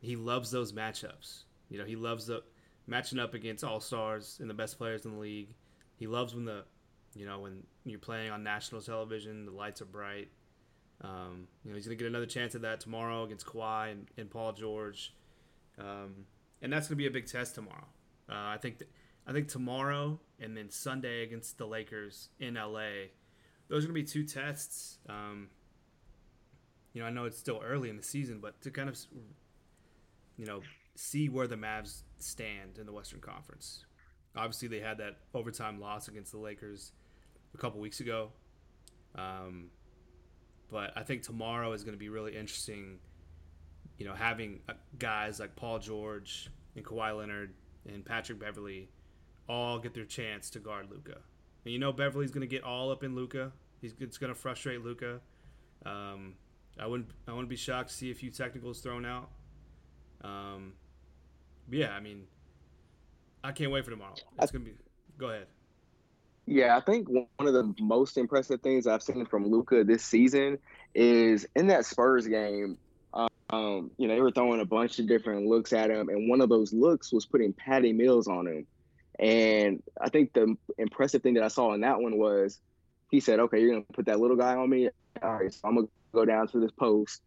he 0.00 0.16
loves 0.16 0.50
those 0.50 0.72
matchups. 0.72 1.44
You 1.68 1.78
know, 1.78 1.84
he 1.84 1.96
loves 1.96 2.26
the 2.26 2.42
matching 2.86 3.18
up 3.18 3.34
against 3.34 3.64
all 3.64 3.80
stars 3.80 4.38
and 4.40 4.48
the 4.48 4.54
best 4.54 4.78
players 4.78 5.04
in 5.04 5.12
the 5.12 5.18
league. 5.18 5.54
He 5.96 6.06
loves 6.06 6.34
when 6.34 6.44
the 6.44 6.64
you 7.14 7.26
know 7.26 7.40
when 7.40 7.64
you're 7.84 7.98
playing 7.98 8.30
on 8.30 8.42
national 8.42 8.80
television, 8.80 9.46
the 9.46 9.52
lights 9.52 9.82
are 9.82 9.86
bright. 9.86 10.28
Um, 11.00 11.48
you 11.64 11.70
know, 11.70 11.76
he's 11.76 11.86
going 11.86 11.98
to 11.98 12.02
get 12.02 12.08
another 12.08 12.26
chance 12.26 12.54
at 12.54 12.62
that 12.62 12.80
tomorrow 12.80 13.24
against 13.24 13.46
Kawhi 13.46 13.92
and, 13.92 14.06
and 14.16 14.30
Paul 14.30 14.52
George, 14.52 15.12
um, 15.78 16.24
and 16.62 16.72
that's 16.72 16.88
going 16.88 16.96
to 16.96 17.02
be 17.02 17.06
a 17.06 17.10
big 17.10 17.26
test 17.26 17.54
tomorrow. 17.54 17.86
Uh, 18.28 18.34
I 18.34 18.58
think 18.60 18.78
th- 18.78 18.90
I 19.26 19.32
think 19.32 19.48
tomorrow 19.48 20.20
and 20.40 20.56
then 20.56 20.70
Sunday 20.70 21.22
against 21.22 21.56
the 21.58 21.66
Lakers 21.66 22.28
in 22.38 22.54
LA, 22.54 23.08
those 23.68 23.84
are 23.84 23.88
going 23.88 23.94
to 24.00 24.02
be 24.02 24.04
two 24.04 24.24
tests. 24.24 24.98
Um, 25.08 25.48
you 26.92 27.00
know, 27.00 27.06
I 27.06 27.10
know 27.10 27.24
it's 27.24 27.38
still 27.38 27.60
early 27.64 27.90
in 27.90 27.96
the 27.96 28.02
season, 28.02 28.38
but 28.40 28.60
to 28.62 28.70
kind 28.70 28.88
of 28.88 28.98
you 30.36 30.46
know 30.46 30.60
see 30.94 31.28
where 31.28 31.46
the 31.46 31.56
Mavs 31.56 32.02
stand 32.18 32.78
in 32.78 32.86
the 32.86 32.92
Western 32.92 33.20
Conference. 33.20 33.84
Obviously, 34.36 34.68
they 34.68 34.80
had 34.80 34.98
that 34.98 35.18
overtime 35.32 35.80
loss 35.80 36.08
against 36.08 36.32
the 36.32 36.38
Lakers 36.38 36.92
a 37.54 37.58
couple 37.58 37.80
weeks 37.80 38.00
ago. 38.00 38.30
Um, 39.14 39.70
but 40.70 40.92
I 40.96 41.02
think 41.02 41.22
tomorrow 41.22 41.72
is 41.72 41.84
going 41.84 41.94
to 41.94 41.98
be 41.98 42.08
really 42.08 42.36
interesting. 42.36 42.98
You 43.98 44.06
know, 44.06 44.14
having 44.14 44.60
uh, 44.68 44.72
guys 44.98 45.38
like 45.40 45.54
Paul 45.56 45.78
George 45.78 46.50
and 46.76 46.84
Kawhi 46.84 47.16
Leonard 47.16 47.54
and 47.86 48.04
Patrick 48.04 48.38
Beverley 48.38 48.88
all 49.48 49.78
get 49.78 49.94
their 49.94 50.04
chance 50.04 50.50
to 50.50 50.58
guard 50.58 50.90
Luka. 50.90 51.18
And 51.64 51.72
you 51.72 51.78
know 51.78 51.92
Beverley's 51.92 52.30
going 52.30 52.42
to 52.42 52.46
get 52.46 52.64
all 52.64 52.90
up 52.90 53.04
in 53.04 53.14
Luka. 53.14 53.52
He's 53.80 53.94
it's 54.00 54.18
going 54.18 54.32
to 54.32 54.38
frustrate 54.38 54.82
Luka. 54.82 55.20
Um, 55.86 56.34
I 56.78 56.86
wouldn't 56.86 57.10
I 57.28 57.32
wouldn't 57.32 57.48
be 57.48 57.56
shocked 57.56 57.90
to 57.90 57.94
see 57.94 58.10
a 58.10 58.14
few 58.14 58.30
technicals 58.30 58.80
thrown 58.80 59.04
out. 59.04 59.28
Um, 60.22 60.72
yeah, 61.70 61.92
I 61.92 62.00
mean, 62.00 62.24
I 63.42 63.52
can't 63.52 63.70
wait 63.70 63.84
for 63.84 63.90
tomorrow. 63.90 64.14
It's 64.40 64.50
gonna 64.50 64.64
be. 64.64 64.72
Go 65.18 65.28
ahead. 65.28 65.46
Yeah, 66.46 66.76
I 66.76 66.80
think 66.80 67.08
one 67.08 67.26
of 67.40 67.54
the 67.54 67.74
most 67.80 68.18
impressive 68.18 68.60
things 68.60 68.86
I've 68.86 69.02
seen 69.02 69.24
from 69.26 69.46
Luka 69.46 69.84
this 69.84 70.04
season 70.04 70.58
is 70.94 71.46
in 71.54 71.68
that 71.68 71.86
Spurs 71.86 72.26
game. 72.26 72.76
Um, 73.50 73.90
you 73.98 74.08
know, 74.08 74.14
they 74.14 74.20
were 74.20 74.30
throwing 74.30 74.60
a 74.60 74.66
bunch 74.66 74.98
of 74.98 75.06
different 75.06 75.46
looks 75.46 75.72
at 75.72 75.90
him, 75.90 76.08
and 76.08 76.28
one 76.28 76.40
of 76.40 76.48
those 76.48 76.72
looks 76.72 77.12
was 77.12 77.26
putting 77.26 77.52
Patty 77.52 77.92
Mills 77.92 78.26
on 78.26 78.46
him. 78.46 78.66
And 79.18 79.82
I 80.00 80.08
think 80.08 80.32
the 80.32 80.56
impressive 80.78 81.22
thing 81.22 81.34
that 81.34 81.44
I 81.44 81.48
saw 81.48 81.72
in 81.74 81.82
that 81.82 82.00
one 82.00 82.18
was 82.18 82.58
he 83.10 83.20
said, 83.20 83.38
"Okay, 83.38 83.60
you're 83.60 83.70
gonna 83.70 83.84
put 83.92 84.06
that 84.06 84.18
little 84.18 84.36
guy 84.36 84.56
on 84.56 84.68
me. 84.68 84.88
All 85.22 85.34
right, 85.34 85.52
so 85.52 85.60
I'm 85.64 85.76
gonna 85.76 85.88
go 86.12 86.24
down 86.24 86.48
to 86.48 86.60
this 86.60 86.72
post, 86.72 87.22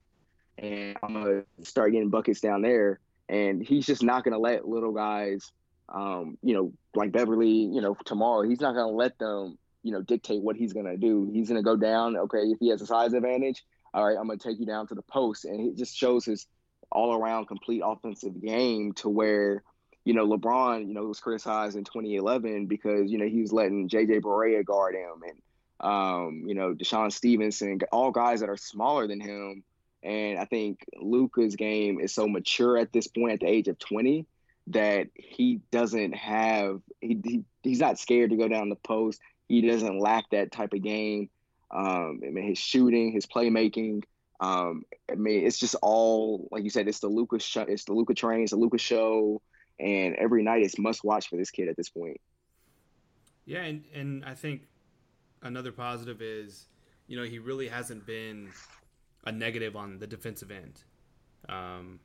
and 0.58 0.98
I'm 1.02 1.14
gonna 1.14 1.44
start 1.64 1.92
getting 1.94 2.10
buckets 2.10 2.42
down 2.42 2.62
there." 2.62 3.00
And 3.30 3.62
he's 3.62 3.86
just 3.86 4.04
not 4.04 4.24
gonna 4.24 4.40
let 4.40 4.68
little 4.68 4.94
guys 4.94 5.52
um, 5.90 6.38
you 6.42 6.54
know, 6.54 6.74
like 6.96 7.12
Beverley, 7.12 7.50
you 7.50 7.82
know, 7.82 7.96
tomorrow, 8.06 8.48
he's 8.48 8.60
not 8.60 8.74
to 8.88 8.96
let 8.96 9.18
them, 9.20 9.58
you 9.84 9.92
know, 9.92 10.02
dictate 10.02 10.42
what 10.42 10.56
he's 10.56 10.74
to 10.86 10.98
do. 10.98 11.30
He's 11.32 11.50
to 11.58 11.64
go 11.64 11.76
down. 11.76 12.18
Okay, 12.18 12.40
if 12.40 12.58
he 12.60 12.70
has 12.70 12.82
a 12.82 12.86
size 12.86 13.14
advantage, 13.14 13.64
all 13.98 14.06
right, 14.06 14.16
I'm 14.16 14.28
going 14.28 14.38
to 14.38 14.48
take 14.48 14.60
you 14.60 14.68
down 14.68 14.86
to 14.88 14.96
the 14.96 15.02
post, 15.02 15.44
and 15.44 15.72
it 15.72 15.76
just 15.76 15.98
shows 15.98 16.24
his 16.24 16.46
all-around 16.92 17.48
complete 17.48 17.82
offensive 17.84 18.40
game 18.40 18.94
to 18.94 19.10
where, 19.10 19.64
you 20.06 20.14
know, 20.14 20.28
LeBron, 20.28 20.88
you 20.88 20.94
know, 20.94 21.06
was 21.06 21.20
criticized 21.20 21.76
in 21.76 21.84
2011 21.84 22.68
because 22.68 23.12
you 23.12 23.18
know 23.18 23.26
he 23.26 23.42
was 23.42 23.52
letting 23.52 23.90
JJ 23.90 24.22
Barea 24.22 24.64
guard 24.64 24.94
him, 24.94 25.24
and 25.28 25.42
um, 25.80 26.44
you 26.46 26.54
know, 26.54 26.76
DeShawn 26.76 27.12
Stevenson, 27.12 27.80
all 27.92 28.12
guys 28.12 28.42
that 28.42 28.50
are 28.50 28.58
smaller 28.58 29.08
than 29.08 29.20
him. 29.20 29.64
And 30.04 30.38
I 30.38 30.46
think 30.46 30.86
Luka's 31.02 31.56
game 31.56 32.00
is 32.00 32.14
so 32.14 32.28
mature 32.28 32.78
at 32.78 32.94
this 32.94 33.08
point 33.08 33.34
at 33.34 33.40
the 33.40 33.48
age 33.48 33.68
of 33.68 33.80
20 33.80 34.28
that 34.68 35.08
he 35.16 35.62
doesn't 35.72 36.14
have 36.14 36.82
he, 37.02 37.20
he 37.24 37.44
he's 37.64 37.80
not 37.80 37.98
scared 37.98 38.30
to 38.30 38.38
go 38.38 38.48
down 38.48 38.70
the 38.70 38.76
post. 38.76 39.20
He 39.50 39.62
doesn't 39.62 40.00
lack 40.00 40.30
that 40.30 40.52
type 40.52 40.74
of 40.74 40.84
game. 40.84 41.30
Um, 41.72 42.22
I 42.26 42.30
mean, 42.30 42.48
his 42.48 42.58
shooting, 42.58 43.12
his 43.12 43.26
playmaking. 43.26 44.04
Um, 44.40 44.84
I 45.12 45.16
mean, 45.16 45.46
it's 45.46 45.58
just 45.58 45.76
all 45.82 46.48
like 46.52 46.64
you 46.64 46.70
said. 46.70 46.88
It's 46.88 47.00
the 47.00 47.08
Luka's. 47.08 47.44
Show, 47.44 47.62
it's 47.62 47.86
the 47.86 47.94
Luka 47.94 48.14
train. 48.14 48.42
It's 48.42 48.52
the 48.52 48.58
Luka 48.58 48.78
show, 48.78 49.42
and 49.80 50.16
every 50.16 50.44
night 50.44 50.64
it's 50.64 50.78
must 50.78 51.04
watch 51.04 51.30
for 51.30 51.38
this 51.38 51.52
kid 51.52 51.68
at 51.68 51.76
this 51.76 51.90
point. 51.90 52.20
Yeah, 53.46 53.64
and 53.64 53.84
and 53.94 54.26
I 54.26 54.34
think 54.34 54.64
another 55.42 55.72
positive 55.72 56.22
is, 56.22 56.68
you 57.08 57.18
know, 57.18 57.24
he 57.24 57.40
really 57.40 57.68
hasn't 57.68 58.06
been 58.06 58.50
a 59.26 59.32
negative 59.32 59.76
on 59.76 60.00
the 60.00 60.08
defensive 60.08 60.52
end. 60.52 60.84
Um, 61.50 62.00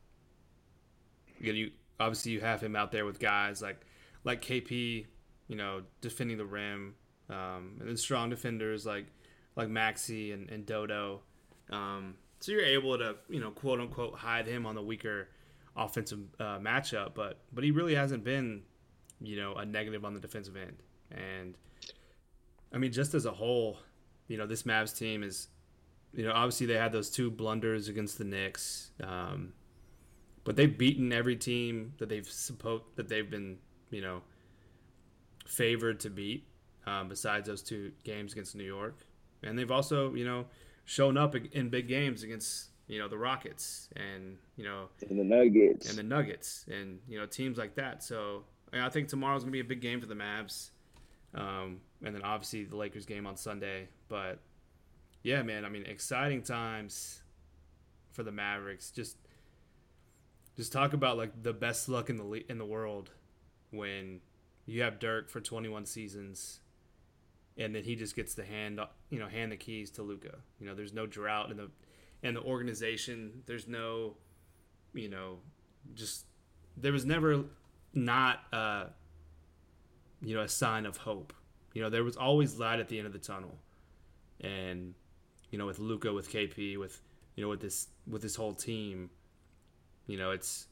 you, 1.41 1.53
know, 1.53 1.59
you 1.59 1.71
obviously 2.01 2.33
you 2.33 2.41
have 2.41 2.61
him 2.61 2.77
out 2.77 2.93
there 2.93 3.05
with 3.05 3.19
guys 3.19 3.61
like 3.61 3.81
like 4.25 4.43
KP, 4.43 5.07
you 5.49 5.57
know, 5.57 5.83
defending 6.01 6.39
the 6.39 6.47
rim, 6.47 6.95
um, 7.29 7.77
and 7.81 7.89
then 7.89 7.97
strong 7.97 8.31
defenders 8.31 8.87
like 8.87 9.07
like 9.57 9.69
Maxi 9.69 10.33
and, 10.33 10.51
and 10.51 10.67
Dodo. 10.67 11.21
Um, 11.71 12.15
so 12.41 12.53
you're 12.53 12.65
able 12.65 12.99
to 12.99 13.17
you 13.29 13.41
know 13.41 13.51
quote 13.51 13.81
unquote 13.81 14.15
hide 14.15 14.47
him 14.47 14.67
on 14.67 14.75
the 14.75 14.83
weaker 14.83 15.29
offensive 15.77 16.21
uh, 16.41 16.59
matchup, 16.59 17.15
but 17.15 17.39
but 17.53 17.65
he 17.65 17.71
really 17.71 17.95
hasn't 17.95 18.25
been 18.25 18.63
you 19.21 19.37
know 19.37 19.55
a 19.55 19.65
negative 19.65 20.05
on 20.05 20.15
the 20.15 20.21
defensive 20.21 20.57
end. 20.57 20.83
And 21.11 21.57
I 22.73 22.79
mean, 22.79 22.93
just 22.93 23.15
as 23.15 23.27
a 23.27 23.33
whole, 23.33 23.79
you 24.29 24.39
know, 24.39 24.47
this 24.47 24.63
Mavs 24.63 24.97
team 24.97 25.23
is, 25.23 25.49
you 26.15 26.25
know, 26.25 26.33
obviously 26.33 26.67
they 26.67 26.75
had 26.75 26.91
those 26.93 27.11
two 27.11 27.31
blunders 27.31 27.89
against 27.89 28.17
the 28.17 28.25
Knicks. 28.25 28.91
Um, 29.03 29.53
but 30.45 30.57
they've 30.57 30.77
beaten 30.77 31.13
every 31.13 31.37
team 31.37 31.95
that 31.99 32.09
they've 32.09 32.29
supposed 32.29 32.85
that 32.97 33.09
they've 33.09 33.31
been 33.31 33.59
you 33.91 34.01
know 34.01 34.23
favored 35.47 36.01
to 36.01 36.11
beat 36.11 36.47
um, 36.87 37.09
besides 37.09 37.47
those 37.49 37.63
two 37.63 37.93
games 38.05 38.33
against 38.33 38.57
New 38.57 38.65
York 38.65 38.97
and 39.43 39.59
they've 39.59 39.71
also 39.71 40.15
you 40.15 40.25
know 40.25 40.47
shown 40.85 41.17
up 41.17 41.35
in 41.35 41.69
big 41.69 41.89
games 41.89 42.23
against 42.23 42.71
you 42.89 42.99
know 42.99 43.09
the 43.09 43.19
Rockets 43.19 43.89
and 43.97 44.39
you 44.57 44.65
know 44.65 44.89
and 45.09 45.19
the 45.19 45.25
Nuggets 45.25 45.89
and 45.89 45.99
the 45.99 46.03
Nuggets 46.03 46.65
and 46.69 46.99
you 47.09 47.19
know 47.19 47.27
teams 47.27 47.57
like 47.59 47.75
that 47.77 48.03
so 48.03 48.45
I 48.73 48.89
think 48.89 49.09
tomorrow's 49.09 49.43
gonna 49.43 49.53
be 49.53 49.61
a 49.61 49.65
big 49.65 49.81
game 49.81 50.01
for 50.01 50.07
the 50.07 50.15
Mavs 50.15 50.71
Um, 51.35 51.81
and 52.05 52.15
then 52.15 52.23
obviously 52.23 52.65
the 52.65 52.77
Lakers 52.77 53.07
game 53.07 53.27
on 53.27 53.37
Sunday. 53.37 53.89
But 54.09 54.41
yeah, 55.23 55.43
man, 55.43 55.65
I 55.65 55.69
mean, 55.69 55.85
exciting 55.87 56.43
times 56.43 57.23
for 58.11 58.23
the 58.23 58.33
Mavericks. 58.33 58.91
Just 58.91 59.17
just 60.57 60.73
talk 60.73 60.93
about 60.93 61.17
like 61.17 61.43
the 61.43 61.53
best 61.53 61.89
luck 61.89 62.11
in 62.11 62.17
the 62.17 62.25
le- 62.25 62.49
in 62.49 62.59
the 62.59 62.67
world 62.67 63.11
when 63.71 64.21
you 64.67 64.83
have 64.83 64.99
Dirk 64.99 65.31
for 65.31 65.41
21 65.41 65.87
seasons 65.87 66.61
and 67.57 67.75
then 67.75 67.85
he 67.85 67.95
just 67.95 68.17
gets 68.17 68.35
to 68.35 68.45
hand 68.45 68.81
you 69.11 69.19
know 69.19 69.29
hand 69.29 69.53
the 69.53 69.57
keys 69.57 69.91
to 69.93 70.03
Luka. 70.03 70.39
You 70.59 70.67
know, 70.67 70.75
there's 70.75 70.93
no 70.93 71.07
drought 71.07 71.51
in 71.51 71.57
the 71.57 71.71
in 72.23 72.35
the 72.35 72.43
organization. 72.43 73.43
There's 73.47 73.67
no 73.67 74.17
you 74.95 75.09
know 75.09 75.39
just 75.95 76.27
there 76.77 76.93
was 76.93 77.05
never 77.05 77.45
not 77.95 78.41
uh 78.53 78.85
you 80.23 80.35
know 80.35 80.43
a 80.43 80.49
sign 80.49 80.87
of 80.87 80.97
hope. 80.99 81.33
You 81.75 81.83
know, 81.83 81.91
there 81.91 82.05
was 82.05 82.17
always 82.17 82.59
light 82.59 82.81
at 82.81 82.89
the 82.89 82.99
end 82.99 83.07
of 83.07 83.13
the 83.13 83.19
tunnel. 83.19 83.57
And 84.41 84.95
you 85.51 85.59
know, 85.59 85.67
with 85.67 85.79
Luka, 85.79 86.13
with 86.13 86.31
KP, 86.31 86.79
with 86.79 87.01
you 87.37 87.43
know, 87.43 87.49
with 87.49 87.61
this 87.61 87.89
with 88.07 88.23
this 88.23 88.35
whole 88.35 88.55
team, 88.55 89.11
you 90.07 90.19
know, 90.19 90.31
it's 90.31 90.67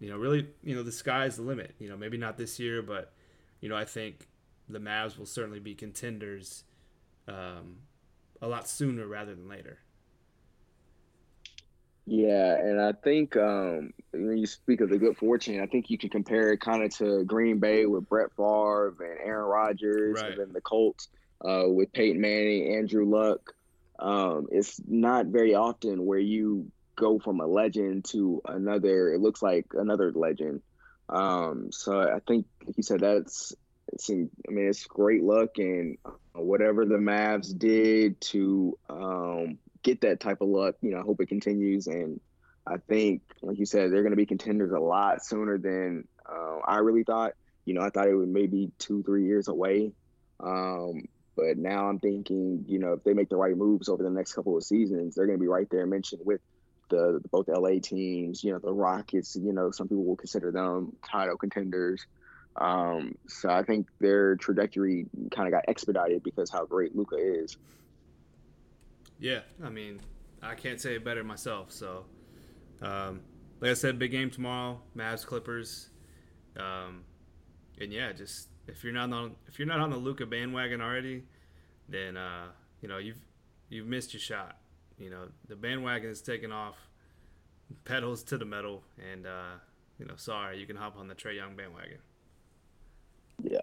you 0.00 0.10
know, 0.10 0.16
really, 0.16 0.48
you 0.62 0.74
know, 0.74 0.82
the 0.82 0.92
sky's 0.92 1.36
the 1.36 1.42
limit. 1.42 1.74
You 1.78 1.88
know, 1.88 1.96
maybe 1.96 2.16
not 2.16 2.36
this 2.36 2.58
year, 2.58 2.82
but 2.82 3.12
you 3.60 3.68
know, 3.68 3.76
I 3.76 3.84
think 3.84 4.26
the 4.68 4.78
Mavs 4.78 5.18
will 5.18 5.26
certainly 5.26 5.60
be 5.60 5.74
contenders 5.74 6.64
um, 7.28 7.78
a 8.40 8.48
lot 8.48 8.68
sooner 8.68 9.06
rather 9.06 9.34
than 9.34 9.48
later. 9.48 9.78
Yeah, 12.06 12.58
and 12.58 12.80
I 12.80 12.92
think 12.92 13.34
um, 13.36 13.94
when 14.12 14.36
you 14.36 14.46
speak 14.46 14.82
of 14.82 14.90
the 14.90 14.98
good 14.98 15.16
fortune, 15.16 15.60
I 15.60 15.66
think 15.66 15.88
you 15.88 15.96
can 15.96 16.10
compare 16.10 16.52
it 16.52 16.60
kind 16.60 16.82
of 16.82 16.94
to 16.96 17.24
Green 17.24 17.58
Bay 17.58 17.86
with 17.86 18.08
Brett 18.08 18.30
Favre 18.36 18.94
and 19.00 19.20
Aaron 19.24 19.46
Rodgers, 19.46 20.20
right. 20.20 20.32
and 20.32 20.40
then 20.40 20.52
the 20.52 20.60
Colts 20.60 21.08
uh, 21.42 21.64
with 21.66 21.92
Peyton 21.92 22.20
Manning, 22.20 22.74
Andrew 22.76 23.08
Luck. 23.08 23.54
Um, 23.98 24.48
it's 24.50 24.80
not 24.86 25.26
very 25.26 25.54
often 25.54 26.04
where 26.04 26.18
you 26.18 26.70
go 26.94 27.18
from 27.18 27.40
a 27.40 27.46
legend 27.46 28.04
to 28.06 28.42
another. 28.44 29.14
It 29.14 29.20
looks 29.20 29.40
like 29.40 29.66
another 29.72 30.12
legend. 30.12 30.60
Um, 31.08 31.70
so 31.72 32.00
I 32.00 32.18
think, 32.26 32.46
like 32.66 32.76
you 32.76 32.82
said, 32.82 33.00
that's 33.00 33.54
it's. 33.94 34.10
I 34.10 34.50
mean, 34.50 34.68
it's 34.68 34.86
great 34.86 35.22
luck, 35.22 35.58
and 35.58 35.96
uh, 36.04 36.10
whatever 36.34 36.84
the 36.84 36.96
Mavs 36.96 37.56
did 37.56 38.20
to 38.20 38.78
um, 38.90 39.58
get 39.82 40.02
that 40.02 40.20
type 40.20 40.40
of 40.40 40.48
luck, 40.48 40.74
you 40.80 40.90
know, 40.90 40.98
I 40.98 41.02
hope 41.02 41.20
it 41.20 41.28
continues. 41.28 41.86
And 41.86 42.20
I 42.66 42.76
think, 42.76 43.22
like 43.42 43.58
you 43.58 43.66
said, 43.66 43.92
they're 43.92 44.02
going 44.02 44.12
to 44.12 44.16
be 44.16 44.26
contenders 44.26 44.72
a 44.72 44.78
lot 44.78 45.24
sooner 45.24 45.58
than 45.58 46.06
uh, 46.28 46.58
I 46.66 46.78
really 46.78 47.04
thought. 47.04 47.32
You 47.64 47.74
know, 47.74 47.80
I 47.80 47.90
thought 47.90 48.08
it 48.08 48.14
would 48.14 48.28
maybe 48.28 48.70
two, 48.78 49.02
three 49.02 49.24
years 49.24 49.48
away. 49.48 49.92
Um, 50.40 51.08
but 51.36 51.56
now 51.56 51.88
I'm 51.88 51.98
thinking, 51.98 52.64
you 52.68 52.78
know, 52.78 52.92
if 52.92 53.04
they 53.04 53.14
make 53.14 53.28
the 53.28 53.36
right 53.36 53.56
moves 53.56 53.88
over 53.88 54.02
the 54.02 54.10
next 54.10 54.34
couple 54.34 54.56
of 54.56 54.62
seasons, 54.62 55.14
they're 55.14 55.26
going 55.26 55.38
to 55.38 55.42
be 55.42 55.48
right 55.48 55.68
there 55.70 55.86
mentioned 55.86 56.22
with 56.24 56.40
the 56.90 57.20
both 57.30 57.48
LA 57.48 57.78
teams. 57.82 58.44
You 58.44 58.52
know, 58.52 58.58
the 58.58 58.72
Rockets. 58.72 59.36
You 59.36 59.52
know, 59.52 59.70
some 59.70 59.88
people 59.88 60.04
will 60.04 60.16
consider 60.16 60.50
them 60.50 60.96
title 61.04 61.36
contenders. 61.36 62.06
Um, 62.56 63.16
so 63.26 63.48
I 63.48 63.62
think 63.62 63.88
their 64.00 64.36
trajectory 64.36 65.06
kind 65.30 65.48
of 65.48 65.52
got 65.52 65.64
expedited 65.68 66.22
because 66.22 66.50
how 66.50 66.64
great 66.64 66.94
Luka 66.94 67.16
is. 67.16 67.56
Yeah, 69.18 69.40
I 69.62 69.70
mean, 69.70 70.00
I 70.42 70.54
can't 70.54 70.80
say 70.80 70.94
it 70.94 71.04
better 71.04 71.24
myself. 71.24 71.72
So, 71.72 72.04
um, 72.82 73.20
like 73.60 73.70
I 73.70 73.74
said, 73.74 73.98
big 73.98 74.10
game 74.10 74.30
tomorrow, 74.30 74.80
Mavs 74.96 75.24
Clippers, 75.24 75.88
um, 76.56 77.04
and 77.80 77.92
yeah, 77.92 78.12
just 78.12 78.48
if 78.66 78.84
you're 78.84 78.92
not 78.92 79.12
on 79.12 79.34
if 79.48 79.58
you're 79.58 79.68
not 79.68 79.80
on 79.80 79.90
the 79.90 79.96
Luka 79.96 80.26
bandwagon 80.26 80.80
already, 80.80 81.24
then 81.88 82.16
uh, 82.16 82.46
you 82.80 82.88
know 82.88 82.98
you've 82.98 83.18
you've 83.68 83.86
missed 83.86 84.12
your 84.12 84.20
shot. 84.20 84.58
You 84.98 85.10
know 85.10 85.28
the 85.48 85.56
bandwagon 85.56 86.10
is 86.10 86.22
taking 86.22 86.52
off, 86.52 86.76
pedals 87.84 88.22
to 88.24 88.38
the 88.38 88.44
metal, 88.44 88.82
and 89.12 89.26
uh, 89.26 89.56
you 89.98 90.06
know 90.06 90.14
sorry, 90.16 90.58
you 90.60 90.66
can 90.66 90.76
hop 90.76 90.96
on 90.96 91.08
the 91.08 91.14
Trae 91.14 91.36
Young 91.36 91.56
bandwagon. 91.56 91.98
Yeah. 93.42 93.60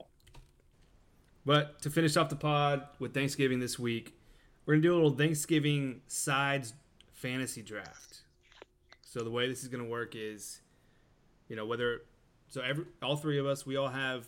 But 1.45 1.81
to 1.81 1.89
finish 1.89 2.17
off 2.17 2.29
the 2.29 2.35
pod 2.35 2.87
with 2.99 3.13
Thanksgiving 3.13 3.59
this 3.59 3.79
week, 3.79 4.15
we're 4.65 4.75
gonna 4.75 4.83
do 4.83 4.93
a 4.93 4.95
little 4.95 5.15
Thanksgiving 5.15 6.01
sides 6.07 6.73
fantasy 7.11 7.61
draft. 7.61 8.21
So 9.01 9.23
the 9.23 9.31
way 9.31 9.47
this 9.47 9.63
is 9.63 9.67
gonna 9.67 9.85
work 9.85 10.15
is, 10.15 10.61
you 11.47 11.55
know, 11.55 11.65
whether 11.65 12.01
so 12.47 12.61
every 12.61 12.85
all 13.01 13.15
three 13.15 13.39
of 13.39 13.45
us, 13.45 13.65
we 13.65 13.75
all 13.75 13.89
have 13.89 14.25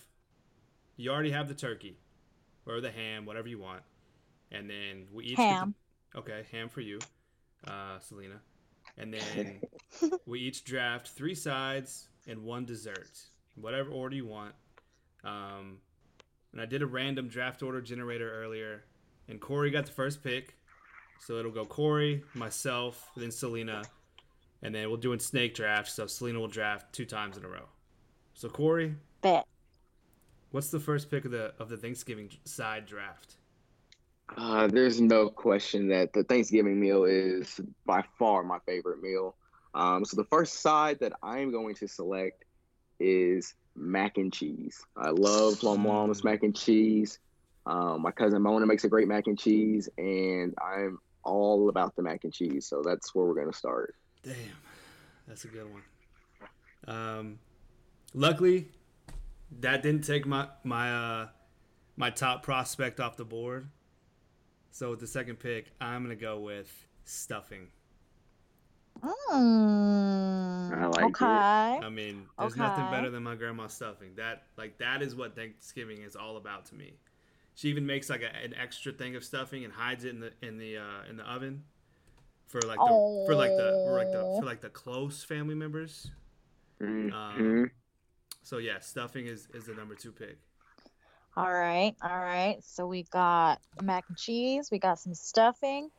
you 0.98 1.12
already 1.12 1.32
have 1.32 1.48
the 1.48 1.54
turkey 1.54 1.98
or 2.66 2.82
the 2.82 2.92
ham, 2.92 3.26
whatever 3.26 3.48
you 3.48 3.60
want, 3.60 3.84
and 4.52 4.70
then 4.70 5.08
we 5.12 5.26
each 5.26 5.38
ham. 5.38 5.76
The, 6.14 6.20
okay, 6.20 6.46
ham 6.52 6.70
for 6.70 6.82
you, 6.82 7.00
uh, 7.68 8.00
Selena, 8.00 8.42
and 8.98 9.14
then 9.14 9.62
we 10.26 10.40
each 10.40 10.64
draft 10.64 11.10
three 11.10 11.36
sides 11.36 12.08
and 12.28 12.44
one 12.44 12.66
dessert, 12.66 13.20
whatever 13.56 13.92
order 13.92 14.16
you 14.16 14.26
want. 14.26 14.54
Um, 15.24 15.78
and 16.52 16.62
I 16.62 16.66
did 16.66 16.82
a 16.82 16.86
random 16.86 17.28
draft 17.28 17.64
order 17.64 17.82
generator 17.82 18.32
earlier, 18.44 18.84
and 19.28 19.40
Corey 19.40 19.72
got 19.72 19.86
the 19.86 19.92
first 19.92 20.24
pick, 20.24 20.56
so 21.20 21.38
it'll 21.38 21.52
go 21.52 21.66
Corey, 21.66 22.24
myself, 22.34 23.10
then 23.16 23.32
Selena, 23.32 23.84
and 24.62 24.74
then 24.74 24.88
we'll 24.88 24.98
do 24.98 25.14
a 25.14 25.20
snake 25.20 25.56
draft. 25.56 25.90
So 25.90 26.08
Selena 26.08 26.40
will 26.40 26.48
draft 26.48 26.94
two 26.94 27.06
times 27.06 27.38
in 27.38 27.46
a 27.46 27.48
row. 27.48 27.68
So 28.34 28.50
Corey, 28.50 28.96
bet. 29.22 29.46
What's 30.52 30.70
the 30.70 30.80
first 30.80 31.10
pick 31.10 31.26
of 31.26 31.32
the 31.32 31.54
of 31.60 31.70
the 31.70 31.78
Thanksgiving 31.78 32.30
side 32.46 32.86
draft? 32.86 33.38
Uh, 34.38 34.68
there's 34.68 35.02
no 35.02 35.30
question 35.30 35.90
that 35.90 36.14
the 36.14 36.24
Thanksgiving 36.24 36.80
meal 36.80 37.04
is 37.06 37.60
by 37.86 38.04
far 38.18 38.44
my 38.44 38.60
favorite 38.66 39.02
meal. 39.02 39.36
Um, 39.74 40.06
so 40.06 40.16
the 40.16 40.26
first 40.26 40.62
side 40.62 41.00
that 41.00 41.14
I'm 41.24 41.52
going 41.52 41.76
to 41.76 41.88
select 41.88 42.46
is 43.00 43.56
mac 43.76 44.18
and 44.18 44.32
cheese. 44.32 44.82
I 44.96 45.10
love 45.10 45.62
Mom's 45.64 46.22
mm. 46.22 46.26
mac 46.26 46.44
and 46.44 46.56
cheese. 46.56 47.20
Um, 47.66 48.02
my 48.02 48.12
cousin 48.12 48.42
Mona 48.42 48.66
makes 48.66 48.84
a 48.84 48.90
great 48.90 49.08
mac 49.08 49.28
and 49.28 49.40
cheese, 49.40 49.88
and 49.98 50.54
I'm 50.62 51.00
all 51.24 51.70
about 51.70 51.96
the 51.96 52.02
mac 52.02 52.24
and 52.24 52.34
cheese. 52.34 52.68
So 52.68 52.82
that's 52.84 53.16
where 53.16 53.26
we're 53.26 53.36
gonna 53.36 53.54
start. 53.54 53.96
Damn, 54.24 54.36
that's 55.28 55.46
a 55.46 55.48
good 55.48 55.68
one. 55.72 55.84
Um, 56.86 57.40
luckily, 58.14 58.68
that 59.60 59.82
didn't 59.84 60.04
take 60.04 60.26
my 60.26 60.48
my 60.64 60.94
uh 60.94 61.28
my 61.96 62.10
top 62.10 62.44
prospect 62.44 63.00
off 63.00 63.16
the 63.18 63.26
board. 63.26 63.70
So 64.72 64.90
with 64.90 65.00
the 65.00 65.08
second 65.08 65.38
pick, 65.38 65.68
I'm 65.80 66.04
gonna 66.04 66.16
go 66.16 66.40
with 66.40 66.88
stuffing. 67.06 67.68
Mm, 69.04 70.78
I 70.78 70.86
like 70.88 71.22
okay. 71.22 71.78
It. 71.78 71.86
I 71.86 71.90
mean, 71.90 72.26
there's 72.40 72.54
okay. 72.54 72.62
nothing 72.62 72.90
better 72.90 73.10
than 73.10 73.24
my 73.24 73.36
grandma's 73.36 73.74
stuffing. 73.74 74.12
That 74.16 74.44
like 74.58 74.78
that 74.78 75.02
is 75.02 75.16
what 75.16 75.36
Thanksgiving 75.36 76.02
is 76.04 76.16
all 76.16 76.38
about 76.38 76.66
to 76.68 76.76
me. 76.76 76.94
She 77.56 77.70
even 77.70 77.86
makes 77.86 78.10
like 78.10 78.22
a, 78.22 78.36
an 78.44 78.54
extra 78.60 78.92
thing 78.94 79.16
of 79.16 79.24
stuffing 79.24 79.66
and 79.66 79.74
hides 79.74 80.06
it 80.06 80.10
in 80.10 80.20
the 80.22 80.32
in 80.42 80.58
the 80.58 80.78
uh, 80.78 81.10
in 81.10 81.18
the 81.18 81.24
oven 81.24 81.64
for 82.48 82.62
like 82.62 82.78
the 82.78 82.88
oh. 82.90 83.26
for 83.26 83.36
like 83.36 83.52
the 83.52 83.84
for 83.86 83.98
like 83.98 84.12
the 84.12 84.38
for 84.40 84.46
like 84.46 84.62
the 84.62 84.70
close 84.70 85.24
family 85.24 85.56
members. 85.56 86.10
Mm-hmm. 86.82 87.14
Um, 87.14 87.72
so 88.42 88.58
yeah, 88.58 88.80
stuffing 88.80 89.28
is 89.28 89.48
is 89.54 89.66
the 89.66 89.74
number 89.74 89.96
two 89.96 90.12
pick. 90.12 90.38
All 91.36 91.52
right, 91.52 91.94
all 92.02 92.20
right. 92.20 92.58
So 92.62 92.88
we 92.88 93.04
got 93.04 93.60
mac 93.82 94.06
and 94.08 94.18
cheese. 94.18 94.70
We 94.72 94.80
got 94.80 95.00
some 95.00 95.14
stuffing. 95.14 95.90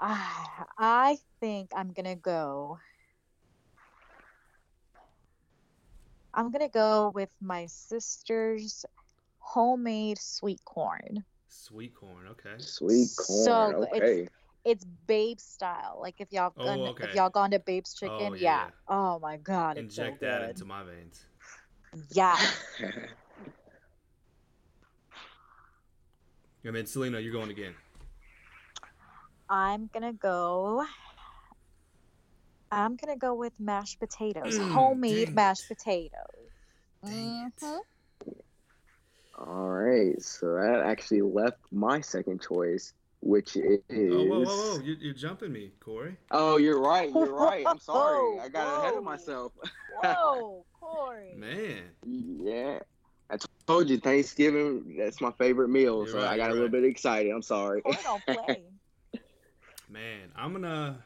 Ah, 0.00 0.66
I 0.78 1.18
think 1.40 1.70
I'm 1.74 1.92
gonna 1.92 2.16
go. 2.16 2.78
I'm 6.34 6.50
gonna 6.50 6.68
go 6.68 7.12
with 7.14 7.30
my 7.40 7.66
sister's 7.66 8.84
homemade 9.38 10.18
sweet 10.18 10.62
corn. 10.64 11.24
Sweet 11.48 11.94
corn, 11.94 12.26
okay. 12.28 12.56
Sweet 12.58 13.08
corn, 13.16 13.44
so 13.44 13.88
okay. 13.94 14.20
It's, 14.20 14.30
it's 14.64 14.84
Babe 15.06 15.40
style. 15.40 15.98
Like 16.00 16.16
if 16.18 16.30
y'all 16.30 16.52
oh, 16.58 16.86
okay. 16.88 17.04
if 17.04 17.14
y'all 17.14 17.30
gone 17.30 17.52
to 17.52 17.58
Babe's 17.58 17.94
Chicken, 17.94 18.16
oh, 18.20 18.34
yeah. 18.34 18.66
yeah. 18.66 18.70
Oh 18.88 19.18
my 19.18 19.38
god, 19.38 19.78
inject 19.78 20.20
so 20.20 20.26
that 20.26 20.50
into 20.50 20.66
my 20.66 20.82
veins. 20.82 21.24
Yeah. 22.10 22.38
and 26.64 26.76
then 26.76 26.84
Selena, 26.84 27.18
you're 27.20 27.32
going 27.32 27.50
again. 27.50 27.74
I'm 29.48 29.90
gonna 29.92 30.12
go. 30.12 30.84
I'm 32.70 32.96
gonna 32.96 33.16
go 33.16 33.34
with 33.34 33.52
mashed 33.58 34.00
potatoes, 34.00 34.58
mm, 34.58 34.72
homemade 34.72 35.34
mashed 35.34 35.68
potatoes. 35.68 36.50
Mm-hmm. 37.04 37.76
All 39.38 39.68
right, 39.68 40.20
so 40.20 40.54
that 40.54 40.82
actually 40.84 41.22
left 41.22 41.58
my 41.70 42.00
second 42.00 42.40
choice 42.42 42.92
which 43.26 43.56
is. 43.56 43.80
Oh, 43.90 44.24
whoa, 44.24 44.40
whoa, 44.40 44.44
whoa! 44.44 44.80
You, 44.82 44.96
you're 45.00 45.14
jumping 45.14 45.52
me, 45.52 45.72
Corey. 45.80 46.16
Oh, 46.30 46.56
you're 46.56 46.80
right. 46.80 47.10
You're 47.10 47.32
right. 47.32 47.64
I'm 47.66 47.78
sorry. 47.80 48.38
I 48.40 48.48
got 48.48 48.66
whoa. 48.66 48.82
ahead 48.82 48.94
of 48.94 49.04
myself. 49.04 49.52
whoa, 50.02 50.64
Corey. 50.80 51.34
Man. 51.36 51.82
Yeah. 52.04 52.78
I 53.28 53.38
told 53.66 53.88
you 53.88 53.98
Thanksgiving. 53.98 54.94
That's 54.96 55.20
my 55.20 55.32
favorite 55.32 55.68
meal, 55.68 56.04
You're 56.04 56.12
so 56.12 56.18
right, 56.18 56.28
I 56.28 56.36
got 56.36 56.44
a 56.50 56.54
you're 56.54 56.62
little 56.62 56.64
right. 56.66 56.82
bit 56.82 56.84
excited. 56.84 57.32
I'm 57.32 57.42
sorry. 57.42 57.82
Corn 57.82 57.96
don't 58.04 58.24
play. 58.24 58.62
Man, 59.96 60.30
I'm 60.36 60.52
gonna. 60.52 61.02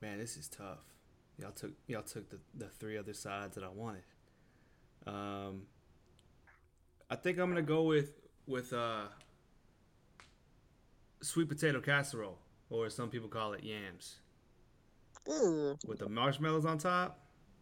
Man, 0.00 0.16
this 0.20 0.36
is 0.36 0.48
tough. 0.48 0.78
Y'all 1.40 1.50
took 1.50 1.72
y'all 1.88 2.02
took 2.02 2.30
the, 2.30 2.38
the 2.56 2.68
three 2.68 2.96
other 2.96 3.12
sides 3.12 3.56
that 3.56 3.64
I 3.64 3.68
wanted. 3.68 4.04
Um, 5.04 5.62
I 7.10 7.16
think 7.16 7.38
I'm 7.38 7.48
gonna 7.48 7.62
go 7.62 7.82
with 7.82 8.12
with 8.46 8.72
uh, 8.72 9.06
sweet 11.20 11.48
potato 11.48 11.80
casserole, 11.80 12.38
or 12.70 12.88
some 12.90 13.10
people 13.10 13.28
call 13.28 13.54
it 13.54 13.64
yams, 13.64 14.20
Ugh. 15.28 15.76
with 15.88 15.98
the 15.98 16.08
marshmallows 16.08 16.64
on 16.64 16.78
top. 16.78 17.18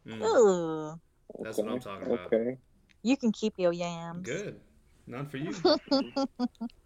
Mm, 0.06 0.20
Ugh. 0.20 0.98
That's 1.40 1.56
what 1.56 1.68
I'm 1.68 1.80
talking 1.80 2.12
about. 2.12 2.26
Okay. 2.34 2.58
You 3.02 3.16
can 3.16 3.32
keep 3.32 3.54
your 3.56 3.72
yams. 3.72 4.28
good. 4.28 4.60
None 5.06 5.24
for 5.24 5.38
you. 5.38 5.54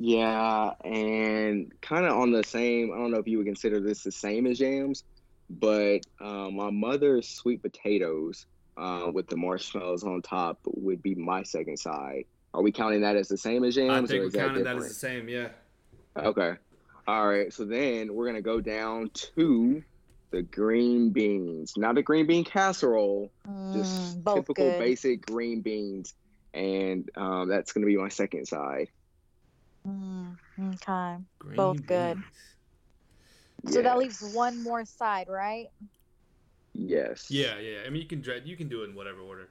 Yeah, 0.00 0.74
and 0.84 1.72
kind 1.82 2.06
of 2.06 2.12
on 2.16 2.30
the 2.30 2.44
same. 2.44 2.92
I 2.92 2.96
don't 2.98 3.10
know 3.10 3.18
if 3.18 3.26
you 3.26 3.38
would 3.38 3.46
consider 3.46 3.80
this 3.80 4.04
the 4.04 4.12
same 4.12 4.46
as 4.46 4.60
yams, 4.60 5.02
but 5.50 5.98
uh, 6.20 6.50
my 6.50 6.70
mother's 6.70 7.28
sweet 7.28 7.62
potatoes 7.62 8.46
uh, 8.76 9.10
with 9.12 9.26
the 9.26 9.36
marshmallows 9.36 10.04
on 10.04 10.22
top 10.22 10.60
would 10.66 11.02
be 11.02 11.16
my 11.16 11.42
second 11.42 11.78
side. 11.78 12.24
Are 12.54 12.62
we 12.62 12.70
counting 12.70 13.00
that 13.00 13.16
as 13.16 13.26
the 13.26 13.36
same 13.36 13.64
as 13.64 13.74
jams? 13.74 13.90
I 13.90 13.94
yams, 13.94 14.08
think 14.10 14.20
we're 14.20 14.26
is 14.26 14.32
that 14.34 14.38
counting 14.46 14.64
that 14.64 14.76
as 14.76 14.88
the 14.88 14.94
same. 14.94 15.28
Yeah. 15.28 15.48
Okay. 16.16 16.52
All 17.08 17.26
right. 17.28 17.52
So 17.52 17.64
then 17.64 18.14
we're 18.14 18.26
gonna 18.26 18.40
go 18.40 18.60
down 18.60 19.10
to 19.34 19.82
the 20.30 20.42
green 20.42 21.10
beans. 21.10 21.72
Not 21.76 21.96
the 21.96 22.02
green 22.04 22.26
bean 22.28 22.44
casserole, 22.44 23.32
just 23.72 24.18
Mm, 24.18 24.24
both 24.24 24.34
typical 24.36 24.70
good. 24.70 24.78
basic 24.78 25.26
green 25.26 25.60
beans, 25.62 26.14
and 26.54 27.10
um, 27.16 27.48
that's 27.48 27.72
gonna 27.72 27.86
be 27.86 27.96
my 27.96 28.10
second 28.10 28.46
side. 28.46 28.90
Mm, 29.86 30.36
okay. 30.74 31.22
Green 31.38 31.56
Both 31.56 31.86
good. 31.86 32.16
beans. 32.16 33.74
So 33.74 33.82
that 33.82 33.98
leaves 33.98 34.22
one 34.34 34.62
more 34.62 34.84
side, 34.84 35.28
right? 35.28 35.68
Yes. 36.74 37.30
Yeah, 37.30 37.58
yeah. 37.58 37.80
I 37.86 37.90
mean, 37.90 38.02
you 38.02 38.08
can 38.08 38.20
dread. 38.20 38.46
You 38.46 38.56
can 38.56 38.68
do 38.68 38.82
it 38.82 38.90
in 38.90 38.94
whatever 38.94 39.20
order. 39.20 39.48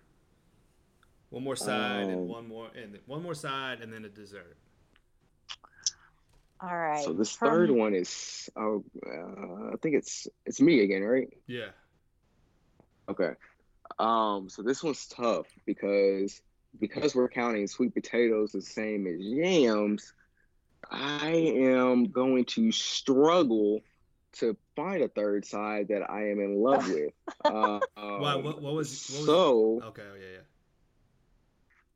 One 1.30 1.44
more 1.44 1.58
side 1.58 2.04
and 2.06 2.22
Um, 2.22 2.28
one 2.30 2.48
more 2.48 2.70
and 2.74 2.98
one 3.06 3.22
more 3.22 3.36
side 3.36 3.82
and 3.82 3.92
then 3.92 4.06
a 4.06 4.10
dessert. 4.10 4.56
All 6.62 6.76
right. 6.76 7.04
So 7.04 7.14
this 7.14 7.32
From- 7.36 7.50
third 7.50 7.72
one 7.72 7.94
is 7.94 8.50
oh, 8.56 8.84
uh, 9.06 9.74
I 9.74 9.76
think 9.82 9.96
it's 9.96 10.28
it's 10.46 10.62
me 10.62 10.82
again, 10.84 11.04
right? 11.04 11.28
Yeah. 11.48 11.70
Okay. 13.10 13.32
Um, 14.00 14.50
so 14.50 14.62
this 14.64 14.84
one's 14.84 15.06
tough 15.08 15.48
because 15.66 16.42
because 16.80 17.14
we're 17.14 17.30
counting 17.30 17.68
sweet 17.68 17.94
potatoes 17.94 18.52
the 18.54 18.62
same 18.62 19.06
as 19.08 19.20
yams, 19.20 20.14
I 20.90 21.30
am 21.30 22.06
going 22.12 22.46
to 22.46 22.72
struggle 22.72 23.82
to 24.34 24.56
find 24.76 25.02
a 25.04 25.08
third 25.08 25.46
side 25.46 25.88
that 25.90 26.10
I 26.10 26.30
am 26.30 26.40
in 26.40 26.62
love 26.62 26.88
with. 26.90 27.12
Uh, 27.44 27.80
Why, 27.96 28.34
um, 28.34 28.44
what- 28.44 28.62
what 28.62 28.62
was- 28.62 28.62
what 28.62 28.74
was- 28.76 29.26
so 29.26 29.82
Okay. 29.84 30.04
Oh, 30.04 30.16
yeah, 30.16 30.32
yeah. 30.34 30.40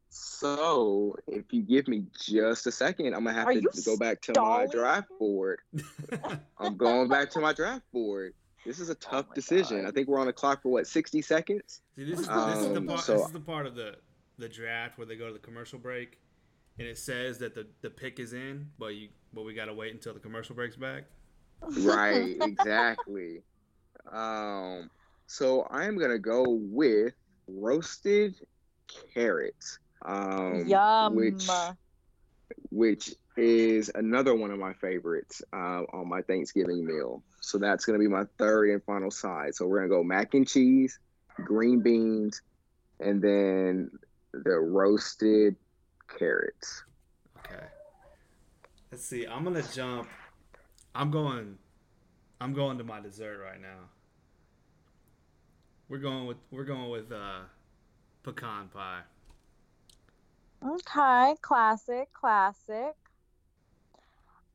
so 0.09 1.15
if 1.27 1.45
you 1.53 1.61
give 1.61 1.87
me 1.87 2.05
just 2.19 2.67
a 2.67 2.71
second, 2.71 3.13
I'm 3.13 3.23
gonna 3.23 3.33
have 3.33 3.47
Are 3.47 3.53
to 3.53 3.59
you 3.61 3.69
go 3.85 3.97
back 3.97 4.21
to 4.23 4.33
my 4.39 4.65
draft 4.71 5.07
board. 5.19 5.59
I'm 6.59 6.75
going 6.77 7.07
back 7.07 7.29
to 7.31 7.39
my 7.39 7.53
draft 7.53 7.83
board. 7.93 8.33
This 8.65 8.79
is 8.79 8.89
a 8.89 8.95
tough 8.95 9.27
my 9.29 9.35
decision. 9.35 9.81
God. 9.83 9.87
I 9.87 9.91
think 9.91 10.07
we're 10.07 10.19
on 10.19 10.27
the 10.27 10.33
clock 10.33 10.61
for 10.63 10.69
what 10.69 10.85
60 10.87 11.21
seconds. 11.21 11.81
See, 11.95 12.03
this 12.03 12.19
is 12.19 12.27
this 12.27 12.57
is 12.59 12.69
the 12.69 12.77
Um, 12.77 12.87
part. 12.87 12.99
so- 13.01 13.17
this 13.17 13.27
is 13.27 13.31
the 13.33 13.39
part 13.39 13.65
of 13.65 13.75
the 13.75 13.97
the 14.37 14.49
draft 14.49 14.97
where 14.97 15.05
they 15.05 15.15
go 15.15 15.27
to 15.27 15.33
the 15.33 15.39
commercial 15.39 15.77
break, 15.77 16.19
and 16.79 16.87
it 16.87 16.97
says 16.97 17.37
that 17.39 17.55
the 17.55 17.67
the 17.81 17.89
pick 17.89 18.19
is 18.19 18.33
in, 18.33 18.69
but 18.79 18.95
you 18.95 19.09
but 19.33 19.43
we 19.43 19.53
gotta 19.53 19.73
wait 19.73 19.93
until 19.93 20.13
the 20.13 20.19
commercial 20.19 20.55
breaks 20.55 20.75
back. 20.75 21.03
Right, 21.61 22.35
exactly. 22.41 23.41
Um, 24.11 24.89
so 25.27 25.67
I'm 25.69 25.97
gonna 25.97 26.19
go 26.19 26.43
with 26.47 27.13
roasted 27.47 28.35
carrots. 29.13 29.79
Um, 30.03 30.65
Yum. 30.65 31.15
Which, 31.15 31.47
which 32.71 33.15
is 33.37 33.91
another 33.95 34.35
one 34.35 34.51
of 34.51 34.59
my 34.59 34.73
favorites 34.73 35.41
uh, 35.53 35.83
on 35.93 36.09
my 36.09 36.21
Thanksgiving 36.21 36.85
meal. 36.85 37.23
So 37.39 37.57
that's 37.57 37.85
gonna 37.85 37.99
be 37.99 38.07
my 38.07 38.25
third 38.37 38.71
and 38.71 38.83
final 38.83 39.11
side. 39.11 39.55
So 39.55 39.67
we're 39.67 39.77
gonna 39.77 39.89
go 39.89 40.03
mac 40.03 40.33
and 40.33 40.47
cheese, 40.47 40.99
green 41.35 41.81
beans, 41.81 42.41
and 42.99 43.21
then 43.21 43.91
the 44.33 44.59
roasted 44.59 45.55
carrots. 46.17 46.83
Okay. 47.39 47.65
Let's 48.91 49.03
see. 49.03 49.25
I'm 49.25 49.43
gonna 49.43 49.63
jump. 49.73 50.07
I'm 50.93 51.11
going. 51.11 51.57
I'm 52.39 52.53
going 52.53 52.77
to 52.79 52.83
my 52.83 52.99
dessert 52.99 53.39
right 53.43 53.61
now. 53.61 53.89
We're 55.89 55.99
going 55.99 56.25
with 56.25 56.37
we're 56.49 56.63
going 56.63 56.89
with 56.89 57.11
uh, 57.11 57.41
pecan 58.23 58.69
pie. 58.69 59.01
Okay, 60.63 61.35
classic, 61.41 62.13
classic. 62.13 62.95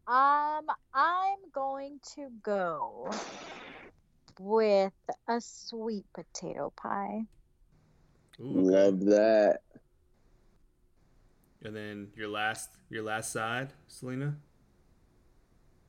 Um, 0.06 0.66
I'm 0.94 1.38
going 1.52 1.98
to 2.14 2.30
go 2.42 3.10
with 4.38 4.92
a 5.28 5.40
sweet 5.40 6.04
potato 6.14 6.72
pie. 6.76 7.22
Ooh, 8.38 8.44
okay. 8.44 8.60
Love 8.60 9.00
that. 9.06 9.60
And 11.66 11.74
then 11.74 12.08
your 12.14 12.28
last 12.28 12.70
your 12.90 13.02
last 13.02 13.32
side, 13.32 13.72
Selena. 13.88 14.36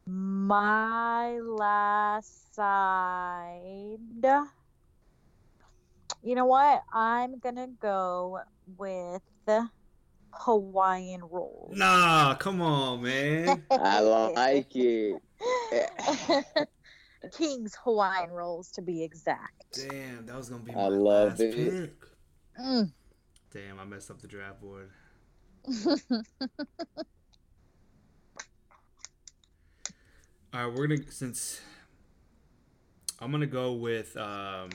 My 0.08 1.38
last 1.38 2.56
side. 2.56 4.00
You 6.24 6.34
know 6.34 6.48
what? 6.48 6.82
I'm 6.92 7.38
gonna 7.38 7.68
go 7.80 8.40
with 8.76 9.22
Hawaiian 10.32 11.22
rolls. 11.30 11.78
Nah, 11.78 12.34
come 12.34 12.60
on, 12.60 13.04
man. 13.04 13.62
I 13.70 14.00
like 14.00 14.76
it. 14.76 15.22
King's 17.38 17.78
Hawaiian 17.84 18.32
rolls 18.32 18.72
to 18.72 18.82
be 18.82 19.04
exact. 19.04 19.78
Damn, 19.88 20.26
that 20.26 20.36
was 20.36 20.50
gonna 20.50 20.64
be 20.64 20.72
I 20.72 20.76
my 20.76 20.88
love 20.88 21.30
last 21.34 21.42
it. 21.42 21.56
pick. 21.56 22.10
Mm. 22.60 22.92
Damn, 23.54 23.80
I 23.80 23.86
messed 23.86 24.10
up 24.10 24.20
the 24.20 24.28
draft 24.28 24.60
board. 24.60 24.90
All 30.54 30.68
right, 30.68 30.74
we're 30.74 30.88
gonna 30.88 31.12
since 31.12 31.60
I'm 33.20 33.32
gonna 33.32 33.46
go 33.46 33.74
with 33.74 34.16
um, 34.16 34.70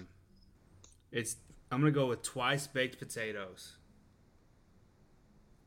it's 1.10 1.36
I'm 1.70 1.80
gonna 1.80 1.90
go 1.90 2.06
with 2.06 2.22
twice 2.22 2.66
baked 2.66 2.98
potatoes. 2.98 3.76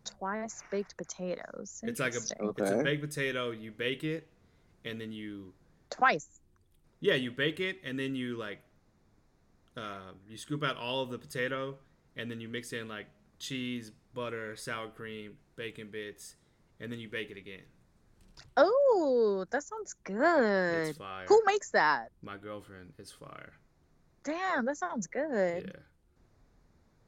Twice 0.04 0.62
baked 0.70 0.96
potatoes. 0.96 1.82
It's 1.84 2.00
like 2.00 2.14
a 2.14 2.18
Interesting. 2.18 2.54
it's 2.58 2.72
a 2.72 2.84
baked 2.84 3.02
potato. 3.02 3.52
You 3.52 3.72
bake 3.72 4.04
it, 4.04 4.28
and 4.84 5.02
then 5.02 5.12
you 5.12 5.54
twice. 5.90 6.28
yeah 7.00 7.16
you 7.16 7.32
bake 7.32 7.60
it, 7.60 7.80
and 7.84 7.98
then 7.98 8.16
you 8.16 8.38
like 8.38 8.60
uh, 9.76 10.12
you 10.30 10.38
scoop 10.38 10.64
out 10.64 10.78
all 10.78 11.02
of 11.02 11.10
the 11.10 11.18
potato, 11.18 11.76
and 12.16 12.30
then 12.30 12.40
you 12.40 12.48
mix 12.48 12.74
in 12.74 12.88
like 12.88 13.08
cheese, 13.40 13.92
butter, 14.16 14.56
sour 14.56 14.88
cream, 14.88 15.34
bacon 15.56 15.90
bits, 15.92 16.36
and 16.80 16.92
then 16.92 17.00
you 17.00 17.10
bake 17.10 17.30
it 17.30 17.38
again. 17.38 17.62
Oh, 18.58 19.46
that 19.52 19.64
sounds 19.64 19.96
good. 20.04 20.88
It's 20.88 20.98
fire. 20.98 21.26
Who 21.28 21.42
makes 21.46 21.70
that? 21.72 22.10
My 22.24 22.38
girlfriend 22.38 22.94
is 22.98 23.12
fire. 23.12 23.54
Damn, 24.24 24.66
that 24.66 24.78
sounds 24.78 25.08
good. 25.08 25.72
Yeah. 25.74 25.82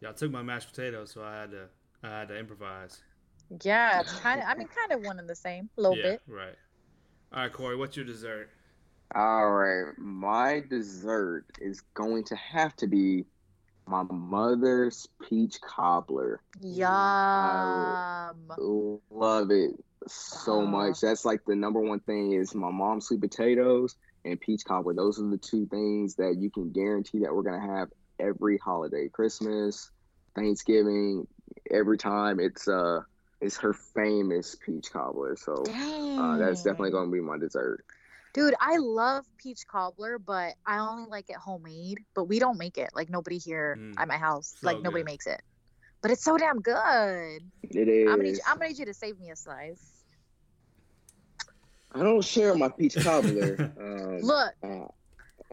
Y'all 0.02 0.14
took 0.14 0.32
my 0.32 0.44
mashed 0.44 0.70
potatoes, 0.70 1.12
so 1.12 1.24
I 1.24 1.34
had 1.36 1.52
to 1.52 1.68
I 2.04 2.20
had 2.20 2.28
to 2.28 2.38
improvise. 2.38 3.02
Yeah, 3.64 4.00
it's 4.02 4.14
kind 4.20 4.42
of. 4.42 4.48
I 4.48 4.56
mean, 4.56 4.68
kind 4.68 4.92
of 4.92 5.06
one 5.06 5.20
and 5.20 5.28
the 5.28 5.36
same, 5.36 5.70
a 5.78 5.82
little 5.82 5.98
yeah, 5.98 6.12
bit. 6.12 6.22
right. 6.28 6.56
All 7.34 7.42
right, 7.42 7.52
Corey, 7.52 7.76
what's 7.76 7.98
your 7.98 8.06
dessert? 8.06 8.50
All 9.16 9.50
right, 9.50 9.98
my 9.98 10.64
dessert 10.70 11.46
is 11.60 11.82
going 11.94 12.26
to 12.26 12.36
have 12.36 12.76
to 12.78 12.88
be 12.88 13.26
my 13.88 14.04
mother's 14.04 15.08
peach 15.28 15.60
cobbler. 15.62 16.42
Yum. 16.62 17.98
Love 19.10 19.52
it 19.52 19.72
so 20.08 20.66
much. 20.66 21.02
That's 21.02 21.26
like 21.26 21.42
the 21.46 21.56
number 21.56 21.80
one 21.80 22.00
thing 22.00 22.34
is 22.34 22.56
my 22.56 22.72
mom's 22.72 23.08
sweet 23.08 23.22
potatoes 23.22 23.96
and 24.26 24.40
peach 24.40 24.64
cobbler. 24.66 24.94
Those 24.94 25.20
are 25.20 25.30
the 25.30 25.38
two 25.38 25.68
things 25.68 26.16
that 26.16 26.38
you 26.40 26.50
can 26.50 26.72
guarantee 26.72 27.20
that 27.20 27.34
we're 27.34 27.44
gonna 27.44 27.78
have 27.78 27.90
every 28.20 28.58
holiday, 28.58 29.10
Christmas, 29.10 29.90
Thanksgiving, 30.36 31.28
every 31.72 31.98
time. 31.98 32.40
It's 32.40 32.68
uh, 32.68 33.02
it's 33.42 33.58
her 33.58 33.74
famous 33.74 34.56
peach 34.66 34.92
cobbler. 34.92 35.36
So 35.38 35.64
uh, 36.18 36.38
that's 36.38 36.64
definitely 36.64 36.92
gonna 36.92 37.12
be 37.12 37.22
my 37.22 37.38
dessert. 37.38 37.84
Dude, 38.34 38.54
I 38.60 38.78
love 38.78 39.26
peach 39.38 39.66
cobbler, 39.68 40.20
but 40.20 40.54
I 40.66 40.80
only 40.80 41.10
like 41.10 41.30
it 41.30 41.38
homemade. 41.38 42.00
But 42.14 42.26
we 42.26 42.40
don't 42.40 42.58
make 42.58 42.78
it. 42.78 42.90
Like 42.94 43.10
nobody 43.10 43.38
here 43.38 43.78
Mm. 43.80 43.94
at 43.98 44.08
my 44.08 44.18
house. 44.18 44.56
So 44.60 44.68
like 44.68 44.82
nobody 44.82 45.04
good. 45.04 45.12
makes 45.12 45.28
it. 45.28 45.42
but 46.02 46.12
it's 46.12 46.24
so 46.24 46.38
damn 46.38 46.62
good. 46.62 47.42
It 47.64 47.88
is. 47.88 48.08
I'm 48.08 48.18
gonna, 48.18 48.24
need 48.24 48.36
you, 48.36 48.42
I'm 48.48 48.58
gonna 48.58 48.70
need 48.70 48.78
you 48.80 48.86
to 48.86 48.94
save 48.94 49.18
me 49.20 49.32
a 49.32 49.36
slice. 49.36 50.04
I 51.92 52.04
don't 52.04 52.24
share 52.24 52.54
my 52.56 52.70
peach 52.70 52.96
cobbler. 53.02 53.74
um, 53.80 54.22
Look, 54.22 54.54
uh, 54.64 54.88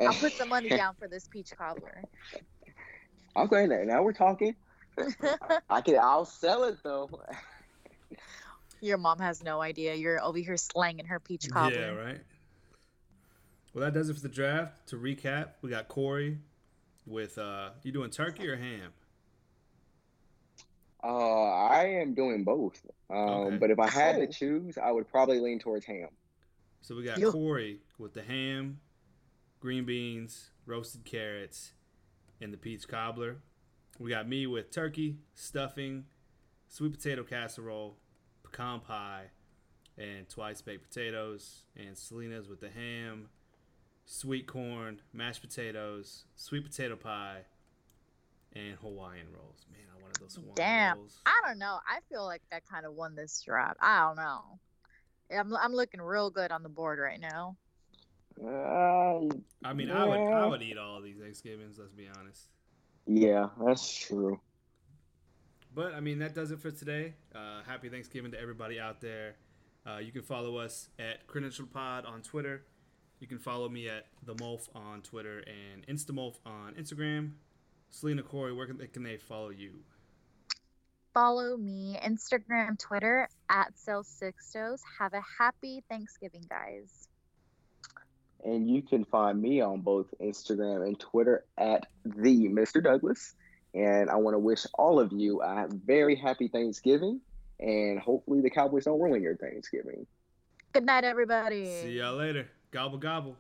I'll 0.07 0.15
put 0.15 0.33
some 0.33 0.49
money 0.51 0.69
down 0.77 0.95
for 0.99 1.09
this 1.09 1.27
peach 1.29 1.53
cobbler. 1.57 2.03
Okay, 3.37 3.67
now, 3.67 3.83
now 3.85 4.03
we're 4.03 4.13
talking. 4.13 4.55
I 5.71 5.81
can. 5.81 5.99
I'll 5.99 6.25
sell 6.27 6.65
it 6.65 6.77
though. 6.85 7.11
Your 8.81 8.99
mom 8.99 9.19
has 9.19 9.43
no 9.43 9.61
idea. 9.63 9.95
You're 9.95 10.23
over 10.23 10.39
here 10.39 10.57
slanging 10.57 11.07
her 11.07 11.19
peach 11.19 11.49
cobbler. 11.51 11.81
Yeah, 11.81 12.05
right. 12.05 12.21
Well, 13.75 13.85
that 13.85 13.93
does 13.93 14.09
it 14.09 14.15
for 14.15 14.21
the 14.21 14.29
draft. 14.29 14.87
To 14.89 14.97
recap, 14.97 15.49
we 15.61 15.69
got 15.71 15.89
Corey 15.89 16.39
with 17.07 17.37
uh, 17.39 17.71
you 17.83 17.91
doing 17.91 18.11
turkey 18.11 18.49
or 18.49 18.57
ham? 18.57 18.93
Uh, 21.03 21.09
I 21.67 21.85
am 22.01 22.15
doing 22.15 22.45
both. 22.45 22.81
Um, 23.11 23.17
Okay. 23.19 23.57
but 23.59 23.71
if 23.71 23.79
I 23.79 23.89
had 23.91 24.17
to 24.17 24.27
choose, 24.27 24.79
I 24.79 24.91
would 24.91 25.09
probably 25.09 25.41
lean 25.41 25.59
towards 25.59 25.85
ham. 25.85 26.09
So 26.81 26.95
we 26.95 27.03
got 27.03 27.19
Yo. 27.19 27.33
Corey 27.33 27.81
with 27.99 28.15
the 28.15 28.23
ham, 28.23 28.79
green 29.61 29.85
beans, 29.85 30.51
roasted 30.67 31.05
carrots, 31.05 31.73
and 32.41 32.53
the 32.53 32.57
peach 32.57 32.87
cobbler. 32.87 33.39
We 33.99 34.11
got 34.11 34.29
me 34.29 34.47
with 34.47 34.71
turkey, 34.71 35.19
stuffing, 35.35 36.05
sweet 36.69 36.93
potato 36.93 37.23
casserole, 37.23 37.97
pecan 38.43 38.81
pie, 38.81 39.27
and 39.99 40.29
twice 40.29 40.63
baked 40.63 40.89
potatoes. 40.89 41.65
And 41.77 41.97
Selena's 41.99 42.49
with 42.49 42.61
the 42.61 42.71
ham, 42.71 43.29
sweet 44.05 44.47
corn, 44.47 45.01
mashed 45.13 45.41
potatoes, 45.43 46.25
sweet 46.37 46.65
potato 46.65 46.97
pie, 46.97 47.41
and 48.55 48.75
Hawaiian 48.77 49.27
rolls. 49.33 49.67
Man, 49.73 49.81
I 49.97 50.01
wanted 50.03 50.21
those 50.21 50.35
Hawaiian 50.35 50.55
Damn. 50.57 50.99
rolls. 50.99 51.21
I 51.27 51.41
don't 51.47 51.59
know. 51.59 51.79
I 51.89 52.01
feel 52.09 52.25
like 52.25 52.43
I 52.53 52.61
kind 52.61 52.87
of 52.87 52.95
won 52.95 53.15
this 53.15 53.43
draft. 53.45 53.79
I 53.81 54.07
don't 54.07 54.17
know. 54.17 54.59
I'm, 55.31 55.57
I'm 55.57 55.73
looking 55.73 56.01
real 56.01 56.31
good 56.31 56.53
on 56.53 56.63
the 56.63 56.69
board 56.69 56.99
right 56.99 57.21
now. 57.21 57.57
Uh, 58.43 59.21
I 59.65 59.73
mean, 59.75 59.91
I 59.91 60.05
would 60.05 60.19
I 60.19 60.47
would 60.47 60.61
eat 60.61 60.77
all 60.77 61.01
these 61.01 61.17
Thanksgivings. 61.19 61.79
Let's 61.79 61.93
be 61.93 62.09
honest. 62.19 62.49
yeah, 63.07 63.49
that's 63.65 63.97
true. 63.97 64.41
But 65.73 65.95
I 65.95 66.01
mean, 66.01 66.19
that 66.19 66.35
does 66.35 66.51
it 66.51 66.59
for 66.61 66.71
today. 66.73 67.15
Uh, 67.35 67.63
happy 67.67 67.89
Thanksgiving 67.89 68.33
to 68.33 68.41
everybody 68.41 68.81
out 68.81 69.01
there. 69.01 69.37
Uh, 69.87 69.99
you 69.99 70.11
can 70.13 70.23
follow 70.23 70.57
us 70.57 70.89
at 70.99 71.27
Credential 71.27 71.67
Pod 71.67 72.07
on 72.07 72.23
Twitter. 72.23 72.65
You 73.21 73.27
can 73.27 73.39
follow 73.39 73.69
me 73.69 73.89
at 73.89 74.07
the 74.25 74.35
Molf 74.35 74.69
on 74.75 75.01
Twitter 75.03 75.45
and 75.47 75.87
Instamolf 75.87 76.35
on 76.45 76.75
Instagram. 76.75 77.33
Selena 77.91 78.23
Corey, 78.23 78.53
where 78.53 78.67
can 78.67 78.79
they, 78.79 78.87
can 78.87 79.03
they 79.03 79.17
follow 79.17 79.51
you? 79.51 79.71
Follow 81.15 81.57
me 81.57 81.97
Instagram, 82.05 82.77
Twitter 82.77 83.29
at 83.49 83.73
Sixtos. 83.77 84.81
Have 84.99 85.15
a 85.15 85.23
happy 85.39 85.85
Thanksgiving, 85.89 86.45
guys. 86.49 87.09
And 88.45 88.69
you 88.69 88.83
can 88.83 89.05
find 89.05 89.41
me 89.41 89.61
on 89.61 89.81
both 89.81 90.07
Instagram 90.21 90.85
and 90.87 90.99
Twitter 90.99 91.45
at 91.57 91.87
the 92.05 92.49
Mr. 92.49 92.83
Douglas. 92.83 93.35
And 93.75 94.11
I 94.11 94.17
want 94.17 94.35
to 94.35 94.39
wish 94.41 94.67
all 94.75 94.99
of 94.99 95.13
you 95.13 95.41
a 95.41 95.69
very 95.71 96.17
happy 96.17 96.49
Thanksgiving. 96.49 97.21
And 97.61 98.01
hopefully 98.01 98.41
the 98.41 98.51
Cowboys 98.51 98.85
don't 98.85 99.01
ruin 99.01 99.23
your 99.23 99.37
Thanksgiving. 99.37 100.07
Good 100.73 100.85
night, 100.85 101.05
everybody. 101.05 101.67
See 101.83 101.99
y'all 101.99 102.17
later. 102.17 102.49
Gobble 102.75 102.99
gobble. 102.99 103.37